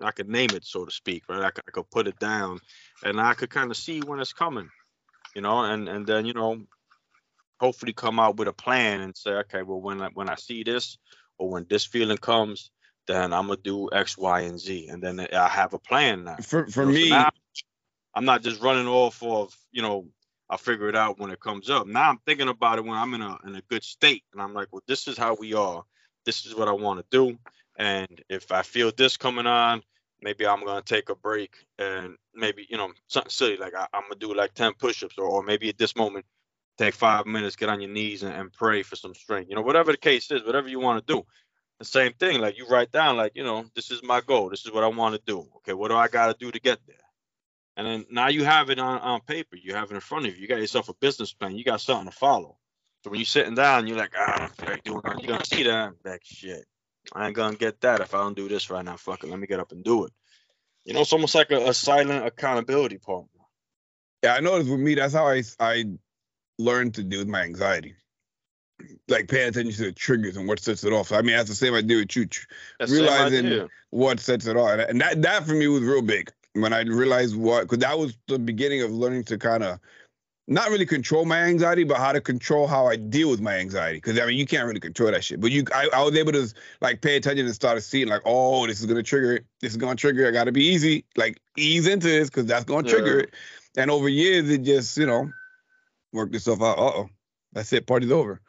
i 0.00 0.10
can 0.10 0.28
name 0.28 0.50
it 0.50 0.64
so 0.64 0.84
to 0.84 0.90
speak 0.90 1.22
right 1.28 1.42
i 1.42 1.50
could, 1.50 1.64
I 1.66 1.70
could 1.70 1.90
put 1.90 2.06
it 2.06 2.18
down 2.18 2.58
and 3.04 3.20
i 3.20 3.34
could 3.34 3.50
kind 3.50 3.70
of 3.70 3.76
see 3.76 4.00
when 4.00 4.20
it's 4.20 4.32
coming 4.32 4.68
you 5.34 5.42
know 5.42 5.64
and 5.64 5.88
and 5.88 6.06
then 6.06 6.26
you 6.26 6.34
know 6.34 6.60
hopefully 7.60 7.92
come 7.92 8.20
out 8.20 8.36
with 8.36 8.48
a 8.48 8.52
plan 8.52 9.00
and 9.00 9.16
say 9.16 9.30
okay 9.30 9.62
well 9.62 9.80
when 9.80 10.00
i 10.02 10.08
when 10.14 10.28
i 10.28 10.34
see 10.34 10.62
this 10.62 10.98
or 11.38 11.48
when 11.48 11.66
this 11.68 11.84
feeling 11.84 12.18
comes 12.18 12.70
then 13.06 13.32
i'm 13.32 13.46
gonna 13.46 13.58
do 13.62 13.88
x 13.92 14.18
y 14.18 14.40
and 14.40 14.60
z 14.60 14.88
and 14.88 15.02
then 15.02 15.20
i 15.20 15.48
have 15.48 15.74
a 15.74 15.78
plan 15.78 16.24
now 16.24 16.36
for 16.36 16.66
for 16.66 16.82
you 16.82 16.86
know, 16.86 16.94
so 16.94 17.00
me, 17.00 17.10
now 17.10 17.30
I'm 18.16 18.24
not 18.24 18.42
just 18.42 18.62
running 18.62 18.88
off 18.88 19.22
of, 19.22 19.54
you 19.72 19.82
know, 19.82 20.06
I'll 20.48 20.56
figure 20.56 20.88
it 20.88 20.96
out 20.96 21.18
when 21.18 21.30
it 21.30 21.38
comes 21.38 21.68
up. 21.68 21.86
Now 21.86 22.08
I'm 22.08 22.18
thinking 22.24 22.48
about 22.48 22.78
it 22.78 22.84
when 22.84 22.96
I'm 22.96 23.12
in 23.12 23.20
a 23.20 23.36
in 23.44 23.56
a 23.56 23.60
good 23.68 23.84
state. 23.84 24.22
And 24.32 24.40
I'm 24.40 24.54
like, 24.54 24.68
well, 24.72 24.82
this 24.88 25.06
is 25.06 25.18
how 25.18 25.34
we 25.34 25.52
are. 25.52 25.84
This 26.24 26.46
is 26.46 26.54
what 26.54 26.66
I 26.66 26.72
want 26.72 26.98
to 26.98 27.06
do. 27.10 27.36
And 27.78 28.22
if 28.28 28.52
I 28.52 28.62
feel 28.62 28.90
this 28.96 29.16
coming 29.16 29.46
on, 29.46 29.82
maybe 30.22 30.46
I'm 30.46 30.64
gonna 30.64 30.82
take 30.82 31.10
a 31.10 31.14
break 31.14 31.54
and 31.78 32.16
maybe, 32.34 32.66
you 32.70 32.76
know, 32.76 32.92
something 33.08 33.30
silly, 33.30 33.56
like 33.56 33.74
I, 33.74 33.86
I'm 33.92 34.02
gonna 34.02 34.16
do 34.18 34.34
like 34.34 34.54
10 34.54 34.74
push-ups, 34.78 35.16
or, 35.18 35.24
or 35.24 35.42
maybe 35.42 35.68
at 35.68 35.78
this 35.78 35.96
moment, 35.96 36.24
take 36.78 36.94
five 36.94 37.26
minutes, 37.26 37.56
get 37.56 37.68
on 37.68 37.80
your 37.80 37.90
knees 37.90 38.22
and, 38.22 38.34
and 38.34 38.52
pray 38.52 38.82
for 38.82 38.96
some 38.96 39.14
strength. 39.14 39.48
You 39.50 39.56
know, 39.56 39.62
whatever 39.62 39.92
the 39.92 39.98
case 39.98 40.30
is, 40.30 40.44
whatever 40.44 40.68
you 40.68 40.80
want 40.80 41.06
to 41.06 41.14
do. 41.14 41.24
The 41.78 41.84
same 41.84 42.14
thing, 42.14 42.40
like 42.40 42.56
you 42.56 42.66
write 42.66 42.90
down, 42.90 43.18
like, 43.18 43.32
you 43.34 43.44
know, 43.44 43.66
this 43.74 43.90
is 43.90 44.02
my 44.02 44.22
goal. 44.22 44.48
This 44.48 44.64
is 44.64 44.72
what 44.72 44.82
I 44.82 44.88
want 44.88 45.14
to 45.14 45.20
do. 45.26 45.46
Okay, 45.56 45.74
what 45.74 45.88
do 45.88 45.96
I 45.96 46.08
gotta 46.08 46.34
do 46.38 46.50
to 46.50 46.60
get 46.60 46.78
there? 46.86 46.96
And 47.76 47.86
then 47.86 48.06
now 48.10 48.28
you 48.28 48.44
have 48.44 48.70
it 48.70 48.78
on, 48.78 48.98
on 49.00 49.20
paper. 49.20 49.56
You 49.56 49.74
have 49.74 49.90
it 49.90 49.94
in 49.94 50.00
front 50.00 50.26
of 50.26 50.34
you. 50.34 50.40
You 50.40 50.48
got 50.48 50.60
yourself 50.60 50.88
a 50.88 50.94
business 50.94 51.34
plan. 51.34 51.56
You 51.56 51.64
got 51.64 51.82
something 51.82 52.10
to 52.10 52.16
follow. 52.16 52.56
So 53.04 53.10
when 53.10 53.20
you're 53.20 53.26
sitting 53.26 53.54
down, 53.54 53.86
you're 53.86 53.98
like, 53.98 54.12
ah, 54.18 54.34
I 54.34 54.38
don't 54.38 54.56
feel 54.56 54.76
doing 54.84 55.00
that. 55.04 55.22
You're 55.22 55.32
gonna 55.32 55.44
see 55.44 55.62
that. 55.64 55.92
Like 56.02 56.22
shit. 56.24 56.64
I 57.12 57.26
ain't 57.26 57.36
gonna 57.36 57.56
get 57.56 57.80
that 57.82 58.00
if 58.00 58.14
I 58.14 58.18
don't 58.18 58.36
do 58.36 58.48
this 58.48 58.70
right 58.70 58.84
now. 58.84 58.96
Fuck 58.96 59.24
it. 59.24 59.30
Let 59.30 59.38
me 59.38 59.46
get 59.46 59.60
up 59.60 59.72
and 59.72 59.82
do 59.84 60.04
it. 60.04 60.12
You 60.84 60.94
know, 60.94 61.00
it's 61.00 61.12
almost 61.12 61.34
like 61.34 61.50
a, 61.50 61.68
a 61.68 61.74
silent 61.74 62.24
accountability 62.26 62.98
partner. 62.98 63.28
yeah, 64.22 64.34
I 64.34 64.40
noticed 64.40 64.70
with 64.70 64.80
me, 64.80 64.94
that's 64.94 65.14
how 65.14 65.26
I 65.26 65.42
I 65.60 65.84
learned 66.58 66.94
to 66.94 67.02
deal 67.02 67.18
with 67.20 67.28
my 67.28 67.42
anxiety. 67.42 67.94
Like 69.08 69.28
paying 69.28 69.48
attention 69.48 69.72
to 69.74 69.84
the 69.84 69.92
triggers 69.92 70.36
and 70.36 70.46
what 70.46 70.60
sets 70.60 70.84
it 70.84 70.92
off. 70.92 71.10
I 71.10 71.22
mean, 71.22 71.34
that's 71.36 71.48
the 71.48 71.54
same 71.54 71.74
idea 71.74 71.84
do 71.88 71.98
with 71.98 72.16
you. 72.16 72.28
That's 72.78 72.92
Realizing- 72.92 73.46
idea. 73.46 73.68
what 73.90 74.20
sets 74.20 74.46
it 74.46 74.56
off. 74.56 74.70
And- 74.72 74.82
And 74.82 75.00
that 75.00 75.22
that 75.22 75.46
for 75.46 75.54
me 75.54 75.66
was 75.68 75.82
real 75.82 76.02
big 76.02 76.30
when 76.52 76.72
I 76.72 76.82
realized 76.82 77.36
what 77.36 77.62
because 77.62 77.78
that 77.78 77.98
was 77.98 78.16
the 78.28 78.38
beginning 78.38 78.82
of 78.82 78.90
learning 78.92 79.24
to 79.24 79.38
kind 79.38 79.64
of 79.64 79.78
not 80.48 80.70
really 80.70 80.86
control 80.86 81.24
my 81.24 81.38
anxiety, 81.42 81.82
but 81.84 81.96
how 81.96 82.12
to 82.12 82.20
control 82.20 82.66
how 82.66 82.86
I 82.86 82.96
deal 82.96 83.30
with 83.30 83.40
my 83.40 83.56
anxiety. 83.56 83.96
Because 83.98 84.18
I 84.18 84.26
mean, 84.26 84.38
you 84.38 84.46
can't 84.46 84.66
really 84.66 84.80
control 84.80 85.10
that 85.10 85.24
shit. 85.24 85.40
But 85.40 85.50
you, 85.50 85.64
I, 85.74 85.88
I 85.92 86.02
was 86.02 86.14
able 86.14 86.32
to 86.32 86.52
like 86.80 87.00
pay 87.00 87.16
attention 87.16 87.46
and 87.46 87.54
start 87.54 87.82
seeing 87.82 88.08
like, 88.08 88.22
oh, 88.24 88.66
this 88.66 88.80
is 88.80 88.86
gonna 88.86 89.02
trigger 89.02 89.34
it. 89.34 89.44
This 89.60 89.72
is 89.72 89.76
gonna 89.76 89.96
trigger. 89.96 90.24
It. 90.24 90.28
I 90.28 90.32
gotta 90.32 90.52
be 90.52 90.64
easy, 90.64 91.04
like 91.16 91.40
ease 91.56 91.86
into 91.88 92.06
this 92.06 92.30
because 92.30 92.46
that's 92.46 92.64
gonna 92.64 92.88
trigger 92.88 93.18
Yeah. 93.18 93.22
it. 93.24 93.34
And 93.76 93.90
over 93.90 94.08
years, 94.08 94.48
it 94.48 94.62
just 94.62 94.96
you 94.96 95.06
know 95.06 95.30
worked 96.12 96.34
itself 96.34 96.62
out. 96.62 96.78
Uh 96.78 96.92
oh, 96.94 97.08
that's 97.52 97.72
it. 97.72 97.86
Party's 97.86 98.12
over. 98.12 98.40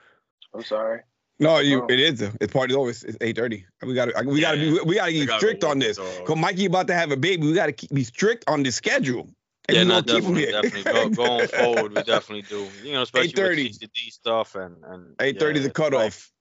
I'm 0.53 0.63
sorry. 0.63 1.01
No, 1.39 1.59
you. 1.59 1.83
Oh. 1.83 1.87
It 1.87 1.99
is. 1.99 2.21
It's 2.21 2.53
party's 2.53 2.75
over. 2.75 2.89
It's, 2.89 3.03
it's 3.03 3.17
eight 3.21 3.35
thirty. 3.37 3.65
We 3.81 3.93
gotta. 3.93 4.23
We 4.25 4.41
gotta 4.41 4.57
be. 4.57 4.79
We 4.85 4.95
gotta 4.95 5.11
be 5.11 5.25
gotta 5.25 5.39
strict 5.39 5.61
go 5.61 5.69
on 5.69 5.79
this. 5.79 5.97
Cause 5.97 6.37
Mikey 6.37 6.65
about 6.65 6.87
to 6.87 6.93
have 6.93 7.11
a 7.11 7.17
baby. 7.17 7.45
We 7.47 7.53
gotta 7.53 7.71
keep, 7.73 7.91
be 7.91 8.03
strict 8.03 8.43
on 8.47 8.63
the 8.63 8.71
schedule. 8.71 9.29
And 9.69 9.75
Yeah, 9.77 9.83
we 9.83 9.87
no, 9.87 10.01
gonna 10.01 10.03
keep 10.03 10.23
'em 10.23 10.35
definitely, 10.35 10.51
definitely. 10.51 10.83
Go, 10.83 11.09
going 11.09 11.47
forward, 11.75 11.91
we 11.91 12.01
definitely 12.03 12.41
do. 12.43 12.71
You 12.83 12.93
know, 12.93 13.01
especially 13.01 13.43
8:30. 13.43 13.63
with 13.63 13.79
CCD 13.79 14.11
stuff 14.11 14.55
and 14.55 14.83
and 14.85 15.15
Eight 15.19 15.39
thirty 15.39 15.59
yeah, 15.59 15.67
the 15.67 15.71
cutoff. 15.71 16.01
Life, 16.01 16.31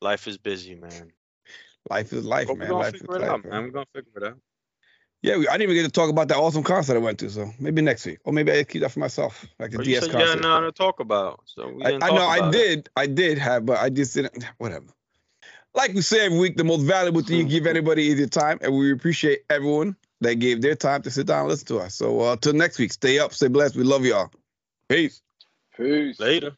life 0.00 0.28
is 0.28 0.38
busy, 0.38 0.74
man. 0.76 1.10
Life 1.88 2.12
is 2.12 2.24
life, 2.24 2.46
But 2.46 2.58
we're 2.58 2.64
man. 2.64 2.72
Life 2.78 2.94
is 2.94 3.02
it 3.02 3.10
life. 3.10 3.22
out, 3.22 3.44
man. 3.44 3.52
man. 3.52 3.62
We're 3.64 3.70
gonna 3.70 3.86
figure 3.94 4.12
it 4.16 4.22
out. 4.24 4.38
Yeah, 5.22 5.36
we, 5.36 5.48
I 5.48 5.52
didn't 5.58 5.72
even 5.72 5.82
get 5.82 5.82
to 5.94 6.00
talk 6.00 6.08
about 6.08 6.28
that 6.28 6.36
awesome 6.38 6.62
concert 6.62 6.94
I 6.94 6.98
went 6.98 7.18
to. 7.18 7.30
So 7.30 7.50
maybe 7.58 7.82
next 7.82 8.06
week, 8.06 8.20
or 8.24 8.32
maybe 8.32 8.52
I 8.52 8.64
keep 8.64 8.82
that 8.82 8.90
for 8.90 9.00
myself, 9.00 9.46
like 9.58 9.70
the 9.70 9.78
But 9.78 9.86
you 9.86 9.94
DS 9.94 10.04
said 10.04 10.12
you 10.12 10.18
had 10.18 10.28
concert. 10.28 10.42
nothing 10.42 10.64
to 10.66 10.72
talk 10.72 11.00
about, 11.00 11.40
so 11.44 11.68
we 11.68 11.84
I, 11.84 11.88
didn't 11.88 12.04
I 12.04 12.08
talk 12.08 12.18
know 12.18 12.26
I 12.26 12.38
about 12.38 12.54
it. 12.54 12.58
did, 12.58 12.88
I 12.96 13.06
did 13.06 13.38
have, 13.38 13.66
but 13.66 13.78
I 13.78 13.90
just 13.90 14.14
didn't. 14.14 14.44
Whatever. 14.58 14.86
Like 15.74 15.92
we 15.94 16.00
say 16.02 16.26
every 16.26 16.38
week, 16.38 16.56
the 16.56 16.64
most 16.64 16.82
valuable 16.82 17.22
thing 17.22 17.36
you 17.38 17.44
give 17.44 17.66
anybody 17.66 18.08
is 18.08 18.18
your 18.18 18.28
time, 18.28 18.58
and 18.62 18.76
we 18.76 18.92
appreciate 18.92 19.40
everyone 19.50 19.96
that 20.20 20.36
gave 20.36 20.60
their 20.60 20.74
time 20.74 21.02
to 21.02 21.10
sit 21.10 21.26
down 21.26 21.40
and 21.40 21.48
listen 21.48 21.66
to 21.68 21.78
us. 21.78 21.94
So 21.94 22.20
uh, 22.20 22.36
till 22.36 22.52
next 22.52 22.78
week, 22.78 22.92
stay 22.92 23.18
up, 23.18 23.34
stay 23.34 23.48
blessed. 23.48 23.76
We 23.76 23.84
love 23.84 24.04
y'all. 24.04 24.30
Peace. 24.88 25.22
Peace. 25.76 26.20
Later. 26.20 26.52